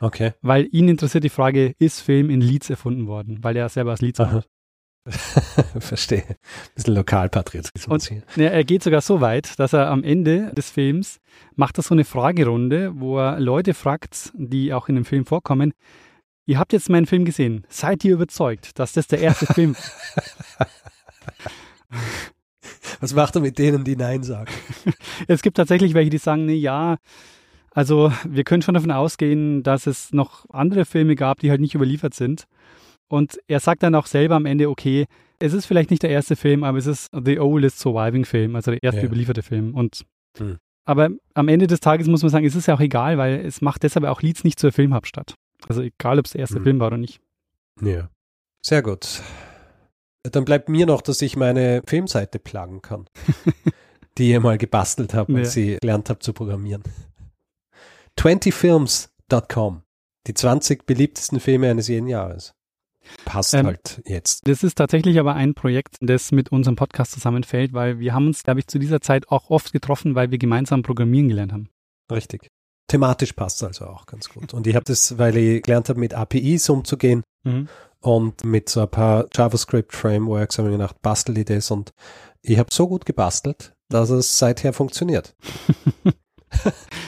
Okay. 0.00 0.32
Weil 0.42 0.68
ihn 0.70 0.88
interessiert 0.88 1.24
die 1.24 1.28
Frage, 1.28 1.74
ist 1.78 2.00
Film 2.00 2.30
in 2.30 2.40
Leeds 2.40 2.70
erfunden 2.70 3.06
worden? 3.06 3.38
Weil 3.42 3.56
er 3.56 3.68
selber 3.68 3.92
aus 3.92 4.00
Leeds 4.00 4.18
kommt. 4.18 4.46
Verstehe. 5.80 6.24
Bisschen 6.74 6.94
Lokalpatriotismus 6.94 8.08
hier. 8.08 8.22
Ja, 8.36 8.48
er 8.48 8.64
geht 8.64 8.82
sogar 8.82 9.02
so 9.02 9.20
weit, 9.20 9.58
dass 9.58 9.74
er 9.74 9.90
am 9.90 10.02
Ende 10.02 10.52
des 10.54 10.70
Films 10.70 11.20
macht 11.56 11.78
er 11.78 11.82
so 11.82 11.94
eine 11.94 12.04
Fragerunde, 12.04 12.92
wo 12.96 13.18
er 13.18 13.38
Leute 13.38 13.74
fragt, 13.74 14.32
die 14.34 14.72
auch 14.72 14.88
in 14.88 14.94
dem 14.94 15.04
Film 15.04 15.26
vorkommen. 15.26 15.74
Ihr 16.46 16.58
habt 16.58 16.72
jetzt 16.72 16.90
meinen 16.90 17.06
Film 17.06 17.24
gesehen. 17.24 17.64
Seid 17.68 18.04
ihr 18.04 18.12
überzeugt, 18.14 18.78
dass 18.78 18.92
das 18.92 19.06
der 19.06 19.20
erste 19.20 19.46
Film 19.46 19.74
Was 23.00 23.14
macht 23.14 23.34
er 23.36 23.40
mit 23.42 23.58
denen, 23.58 23.84
die 23.84 23.96
Nein 23.96 24.22
sagen? 24.22 24.52
Es 25.28 25.42
gibt 25.42 25.56
tatsächlich 25.56 25.94
welche, 25.94 26.10
die 26.10 26.18
sagen, 26.18 26.44
nee, 26.46 26.54
ja, 26.54 26.96
also 27.70 28.12
wir 28.24 28.44
können 28.44 28.62
schon 28.62 28.74
davon 28.74 28.90
ausgehen, 28.90 29.62
dass 29.62 29.86
es 29.86 30.12
noch 30.12 30.44
andere 30.50 30.84
Filme 30.84 31.14
gab, 31.16 31.40
die 31.40 31.50
halt 31.50 31.60
nicht 31.60 31.74
überliefert 31.74 32.14
sind. 32.14 32.44
Und 33.08 33.38
er 33.48 33.60
sagt 33.60 33.82
dann 33.82 33.94
auch 33.94 34.06
selber 34.06 34.34
am 34.36 34.46
Ende, 34.46 34.68
okay, 34.70 35.06
es 35.38 35.52
ist 35.52 35.66
vielleicht 35.66 35.90
nicht 35.90 36.02
der 36.02 36.10
erste 36.10 36.36
Film, 36.36 36.64
aber 36.64 36.78
es 36.78 36.86
ist 36.86 37.10
the 37.12 37.38
oldest 37.38 37.78
surviving 37.78 38.24
Film, 38.24 38.56
also 38.56 38.70
der 38.70 38.82
erste 38.82 39.02
Ja. 39.02 39.06
überlieferte 39.06 39.42
Film. 39.42 39.74
Und 39.74 40.04
Hm. 40.38 40.58
aber 40.84 41.10
am 41.34 41.48
Ende 41.48 41.66
des 41.66 41.80
Tages 41.80 42.06
muss 42.08 42.22
man 42.22 42.30
sagen, 42.30 42.46
es 42.46 42.54
ist 42.56 42.66
ja 42.66 42.74
auch 42.74 42.80
egal, 42.80 43.18
weil 43.18 43.44
es 43.44 43.60
macht 43.60 43.82
deshalb 43.82 44.04
auch 44.06 44.22
Leeds 44.22 44.44
nicht 44.44 44.58
zur 44.58 44.72
Filmhauptstadt. 44.72 45.34
Also 45.68 45.82
egal, 45.82 46.18
ob 46.18 46.26
es 46.26 46.32
der 46.32 46.40
erste 46.42 46.56
Hm. 46.56 46.62
Film 46.64 46.80
war 46.80 46.88
oder 46.88 46.98
nicht. 46.98 47.20
Ja. 47.80 48.08
Sehr 48.62 48.82
gut. 48.82 49.22
Dann 50.22 50.44
bleibt 50.44 50.68
mir 50.68 50.86
noch, 50.86 51.02
dass 51.02 51.20
ich 51.22 51.36
meine 51.36 51.82
Filmseite 51.86 52.38
plagen 52.38 52.80
kann, 52.82 53.06
die 54.18 54.30
ihr 54.30 54.40
mal 54.40 54.56
gebastelt 54.58 55.12
habt, 55.14 55.30
Ja. 55.30 55.38
ich 55.40 55.80
gelernt 55.80 56.08
habe 56.08 56.20
zu 56.20 56.32
programmieren. 56.32 56.82
20films.com. 58.18 59.82
Die 60.26 60.34
20 60.34 60.86
beliebtesten 60.86 61.40
Filme 61.40 61.70
eines 61.70 61.88
jeden 61.88 62.06
Jahres. 62.08 62.54
Passt 63.26 63.52
Ähm, 63.52 63.66
halt 63.66 64.00
jetzt. 64.06 64.48
Das 64.48 64.62
ist 64.62 64.76
tatsächlich 64.76 65.18
aber 65.20 65.34
ein 65.34 65.52
Projekt, 65.54 65.96
das 66.00 66.32
mit 66.32 66.50
unserem 66.50 66.76
Podcast 66.76 67.12
zusammenfällt, 67.12 67.74
weil 67.74 67.98
wir 67.98 68.14
haben 68.14 68.28
uns, 68.28 68.42
glaube 68.42 68.60
ich, 68.60 68.66
zu 68.66 68.78
dieser 68.78 69.02
Zeit 69.02 69.28
auch 69.28 69.50
oft 69.50 69.72
getroffen, 69.72 70.14
weil 70.14 70.30
wir 70.30 70.38
gemeinsam 70.38 70.82
programmieren 70.82 71.28
gelernt 71.28 71.52
haben. 71.52 71.68
Richtig. 72.10 72.48
Thematisch 72.88 73.32
passt 73.32 73.62
also 73.64 73.86
auch 73.86 74.06
ganz 74.06 74.28
gut. 74.28 74.52
Und 74.54 74.66
ich 74.66 74.74
habe 74.74 74.84
das, 74.84 75.16
weil 75.18 75.36
ich 75.36 75.62
gelernt 75.62 75.88
habe, 75.88 75.98
mit 76.00 76.14
APIs 76.14 76.68
umzugehen 76.68 77.22
Mhm. 77.44 77.68
und 78.00 78.44
mit 78.44 78.68
so 78.68 78.80
ein 78.82 78.88
paar 78.90 79.26
JavaScript-Frameworks 79.34 80.58
habe 80.58 80.68
ich 80.68 80.72
gedacht, 80.74 81.00
bastel 81.02 81.36
ich 81.38 81.44
das 81.46 81.70
und 81.70 81.92
ich 82.42 82.58
habe 82.58 82.72
so 82.72 82.88
gut 82.88 83.04
gebastelt, 83.06 83.74
dass 83.90 84.10
es 84.10 84.38
seither 84.38 84.72
funktioniert. 84.72 85.34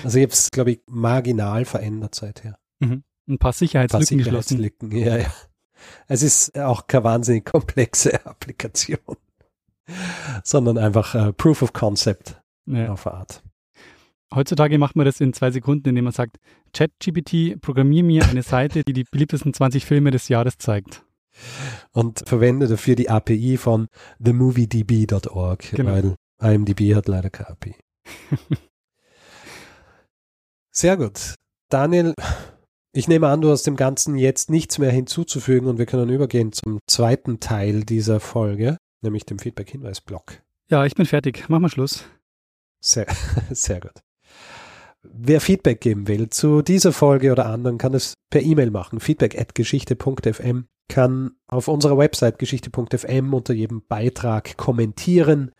also 0.05 0.19
ich 0.19 0.25
habe 0.25 0.33
es, 0.33 0.51
glaube 0.51 0.73
ich, 0.73 0.81
marginal 0.87 1.65
verändert 1.65 2.15
seither. 2.15 2.59
Ein 2.81 3.03
paar 3.39 3.51
Ein 3.51 3.55
Sicherheitslücken 3.55 4.19
paar 4.19 4.25
geschlossen. 4.25 4.59
Sicherheitslücken, 4.59 4.93
ja, 4.93 5.17
ja. 5.19 5.33
Es 6.09 6.23
ist 6.23 6.59
auch 6.59 6.87
keine 6.87 7.05
wahnsinnig 7.05 7.45
komplexe 7.45 8.25
Applikation, 8.27 8.99
sondern 10.45 10.79
einfach 10.79 11.15
äh, 11.15 11.33
Proof 11.33 11.63
of 11.63 11.73
Concept 11.73 12.41
Ja. 12.67 12.93
auf 12.93 13.07
eine 13.07 13.17
Art. 13.17 13.43
Heutzutage 14.35 14.79
macht 14.79 14.97
man 14.97 15.07
das 15.07 15.21
in 15.21 15.33
zwei 15.33 15.51
Sekunden, 15.51 15.89
indem 15.89 16.05
man 16.05 16.13
sagt, 16.13 16.39
ChatGPT, 16.73 17.61
programmier 17.61 18.03
mir 18.03 18.25
eine 18.27 18.43
Seite, 18.43 18.83
die 18.83 18.93
die 18.93 19.05
beliebtesten 19.05 19.55
20 19.55 19.85
Filme 19.87 20.11
des 20.11 20.29
Jahres 20.29 20.59
zeigt. 20.59 21.05
Und 21.93 22.23
verwende 22.27 22.67
dafür 22.67 22.97
die 22.97 23.09
API 23.11 23.57
von 23.57 23.87
themoviedb.org, 24.23 25.71
Genau. 25.73 25.93
weil 25.93 26.17
IMDb 26.43 26.95
hat 26.95 27.09
leider 27.09 27.31
keine 27.31 27.51
API. 27.51 27.75
Sehr 30.71 30.97
gut. 30.97 31.35
Daniel, 31.71 32.15
ich 32.93 33.09
nehme 33.09 33.29
an, 33.29 33.41
du 33.41 33.51
hast 33.51 33.67
dem 33.67 33.77
Ganzen 33.77 34.17
jetzt 34.17 34.51
nichts 34.51 34.79
mehr 34.79 34.91
hinzuzufügen 34.91 35.69
und 35.69 35.79
wir 35.79 35.87
können 35.87 36.09
übergehen 36.11 36.53
zum 36.53 36.79
zweiten 36.87 37.41
Teil 37.41 37.83
dieser 37.85 38.21
Folge, 38.21 38.77
nämlich 39.03 39.25
dem 39.25 39.39
Feedback-Hinweis-Block. 39.39 40.43
Ja, 40.69 40.85
ich 40.85 40.95
bin 40.95 41.07
fertig. 41.07 41.45
Mach 41.49 41.61
mal 41.61 41.69
Schluss. 41.69 42.05
Sehr, 42.81 43.07
sehr 43.51 43.81
gut. 43.81 43.93
Wer 45.13 45.41
Feedback 45.41 45.81
geben 45.81 46.09
will 46.09 46.31
zu 46.31 46.63
dieser 46.63 46.93
Folge 46.93 47.33
oder 47.33 47.47
anderen, 47.47 47.79
kann 47.79 47.95
es 47.95 48.15
per 48.31 48.43
E-Mail 48.43 48.71
machen. 48.71 49.01
Feedback 49.01 49.39
at 49.39 49.55
geschichte.fm 49.55 50.67
kann 50.89 51.33
auf 51.49 51.69
unserer 51.69 51.99
Website 51.99 52.39
geschichte.fm 52.39 53.35
unter 53.35 53.53
jedem 53.53 53.83
Beitrag 53.87 54.57
kommentieren. 54.57 55.51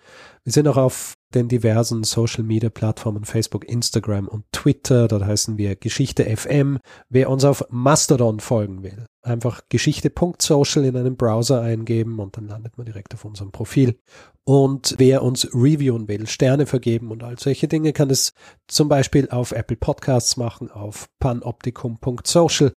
Wir 0.45 0.53
sind 0.53 0.69
auch 0.69 0.77
auf 0.77 1.15
den 1.35 1.49
diversen 1.49 2.05
Social 2.05 2.45
Media 2.45 2.71
Plattformen 2.71 3.25
Facebook, 3.25 3.69
Instagram 3.69 4.29
und 4.29 4.45
Twitter. 4.53 5.09
Dort 5.09 5.25
heißen 5.25 5.59
wir 5.59 5.75
Geschichte 5.77 6.25
FM. 6.25 6.79
Wer 7.09 7.31
uns 7.31 7.45
auf 7.45 7.65
Mastodon 7.71 8.41
folgen 8.41 8.83
will, 8.83 9.07
einfach 9.27 9.63
geschichte.social 9.69 10.85
in 10.85 10.97
einem 10.97 11.17
Browser 11.17 11.61
eingeben 11.61 12.19
und 12.19 12.37
dann 12.37 12.49
landet 12.49 12.79
man 12.79 12.87
direkt 12.87 13.15
auf 13.15 13.25
unserem 13.25 13.53
Profil. 13.53 13.99
Und 14.45 14.95
wer 14.99 15.23
uns 15.23 15.53
reviewen 15.53 16.07
will, 16.09 16.27
Sterne 16.27 16.67
vergeben 16.67 17.11
und 17.11 17.25
all 17.25 17.39
solche 17.39 17.67
Dinge, 17.67 17.93
kann 17.93 18.11
es 18.11 18.33
zum 18.69 18.89
Beispiel 18.89 19.29
auf 19.31 19.53
Apple 19.53 19.77
Podcasts 19.77 20.37
machen, 20.37 20.71
auf 20.71 21.09
panoptikum.social 21.19 22.73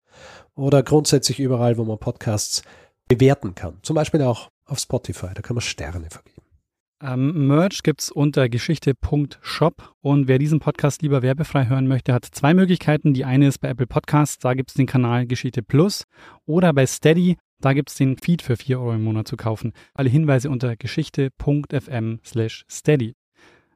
oder 0.56 0.82
grundsätzlich 0.84 1.40
überall, 1.40 1.78
wo 1.78 1.86
man 1.86 2.00
Podcasts 2.00 2.64
bewerten 3.08 3.56
kann. 3.56 3.78
Zum 3.84 3.96
Beispiel 3.96 4.22
auch 4.24 4.50
auf 4.66 4.80
Spotify, 4.80 5.30
da 5.34 5.42
kann 5.42 5.56
man 5.56 5.62
Sterne 5.62 6.10
vergeben. 6.10 6.39
Ähm, 7.02 7.48
Merch 7.48 7.82
gibt's 7.84 8.12
unter 8.12 8.50
geschichte.shop 8.50 9.96
und 10.02 10.28
wer 10.28 10.38
diesen 10.38 10.60
Podcast 10.60 11.02
lieber 11.02 11.22
werbefrei 11.22 11.68
hören 11.68 11.88
möchte, 11.88 12.14
hat 12.14 12.26
zwei 12.26 12.54
Möglichkeiten. 12.54 13.14
Die 13.14 13.24
eine 13.24 13.48
ist 13.48 13.60
bei 13.60 13.70
Apple 13.70 13.88
Podcasts, 13.88 14.40
da 14.40 14.54
gibt's 14.54 14.74
den 14.74 14.86
Kanal 14.86 15.26
Geschichte 15.26 15.64
Plus 15.64 16.04
oder 16.46 16.74
bei 16.74 16.86
Steady. 16.86 17.38
Da 17.62 17.74
gibt 17.74 17.90
es 17.90 17.96
den 17.96 18.18
Feed 18.18 18.42
für 18.42 18.58
4 18.58 18.80
Euro 18.80 18.94
im 18.94 19.04
Monat 19.04 19.28
zu 19.28 19.38
kaufen. 19.38 19.74
Alle 19.94 20.10
Hinweise 20.10 20.50
unter 20.50 20.76
geschichte.fm 20.76 22.20
slash 22.24 22.66
steady. 22.70 23.16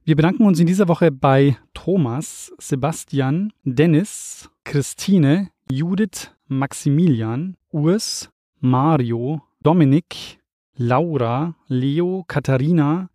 Wir 0.06 0.16
bedanken 0.18 0.46
uns 0.46 0.60
in 0.60 0.68
dieser 0.68 0.90
Woche 0.90 1.12
bei 1.12 1.58
Thomas, 1.74 2.52
Sebastian, 2.58 3.54
Dennis, 3.64 4.50
Christine, 4.66 5.50
Judith, 5.72 6.32
Maximilian, 6.48 7.56
Urs, 7.72 8.30
Mario, 8.60 9.42
Dominik, 9.62 10.40
Laura, 10.76 11.56
Leo, 11.68 12.26
Katharina, 12.28 13.10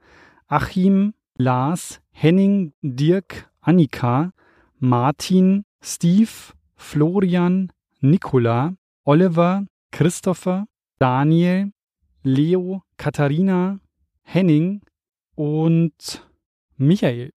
Achim, 0.49 1.14
Lars, 1.36 2.01
Henning, 2.11 2.72
Dirk, 2.82 3.51
Annika, 3.61 4.32
Martin, 4.78 5.64
Steve, 5.82 6.55
Florian, 6.74 7.70
Nicola, 8.01 8.74
Oliver, 9.05 9.66
Christopher, 9.92 10.66
Daniel, 10.99 11.72
Leo, 12.22 12.82
Katharina, 12.96 13.80
Henning 14.22 14.80
und 15.34 16.26
Michael. 16.76 17.30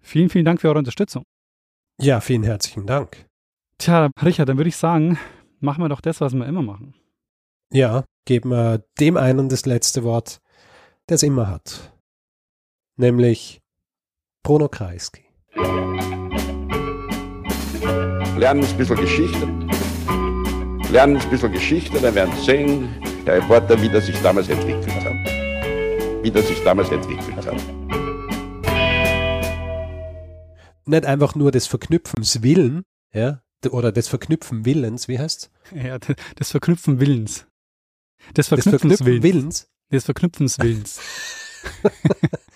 Vielen, 0.00 0.28
vielen 0.28 0.44
Dank 0.44 0.60
für 0.60 0.68
eure 0.68 0.78
Unterstützung. 0.78 1.24
Ja, 2.00 2.20
vielen 2.20 2.42
herzlichen 2.42 2.86
Dank. 2.86 3.26
Tja, 3.78 4.10
Richard, 4.24 4.48
dann 4.48 4.56
würde 4.56 4.68
ich 4.68 4.76
sagen, 4.76 5.18
machen 5.60 5.82
wir 5.82 5.88
doch 5.88 6.00
das, 6.00 6.20
was 6.20 6.34
wir 6.34 6.46
immer 6.46 6.62
machen. 6.62 6.94
Ja, 7.72 8.04
geben 8.24 8.50
wir 8.50 8.84
dem 8.98 9.16
einen 9.16 9.48
das 9.48 9.64
letzte 9.64 10.02
Wort, 10.02 10.40
der 11.08 11.16
es 11.16 11.22
immer 11.22 11.48
hat. 11.48 11.92
Nämlich 12.98 13.60
Bruno 14.42 14.70
Kreisky. 14.70 15.26
Lernen 18.38 18.64
ein 18.64 18.76
bisschen 18.78 18.96
Geschichte. 18.96 19.46
Lernen 20.90 21.18
ein 21.18 21.30
bisschen 21.30 21.52
Geschichte, 21.52 22.00
dann 22.00 22.14
werden 22.14 22.34
Sie 22.36 22.44
sehen, 22.46 22.88
der 23.26 23.36
Reporter, 23.36 23.80
wie 23.82 23.90
das 23.90 24.06
sich 24.06 24.18
damals 24.22 24.48
entwickelt 24.48 25.04
hat. 25.04 25.12
Wie 26.22 26.30
das 26.30 26.48
sich 26.48 26.58
damals 26.64 26.90
entwickelt 26.90 27.36
hat. 27.36 27.62
Nicht 30.86 31.04
einfach 31.04 31.34
nur 31.34 31.50
des 31.50 31.66
Verknüpfens 31.66 32.42
Willen, 32.42 32.84
ja, 33.12 33.42
oder 33.68 33.92
des 33.92 34.08
Verknüpfen 34.08 34.64
Willens, 34.64 35.06
wie 35.06 35.18
heißt 35.18 35.50
Ja, 35.74 35.98
des 35.98 36.50
Verknüpfen 36.50 36.98
Willens. 36.98 37.46
Des 38.34 38.48
Verknüpfens 38.48 39.00
Verknüpfen 39.00 39.06
Willens. 39.06 39.22
Willens. 39.22 39.68
Des 39.92 40.04
Verknüpfens 40.04 40.58
Willens. 40.60 41.00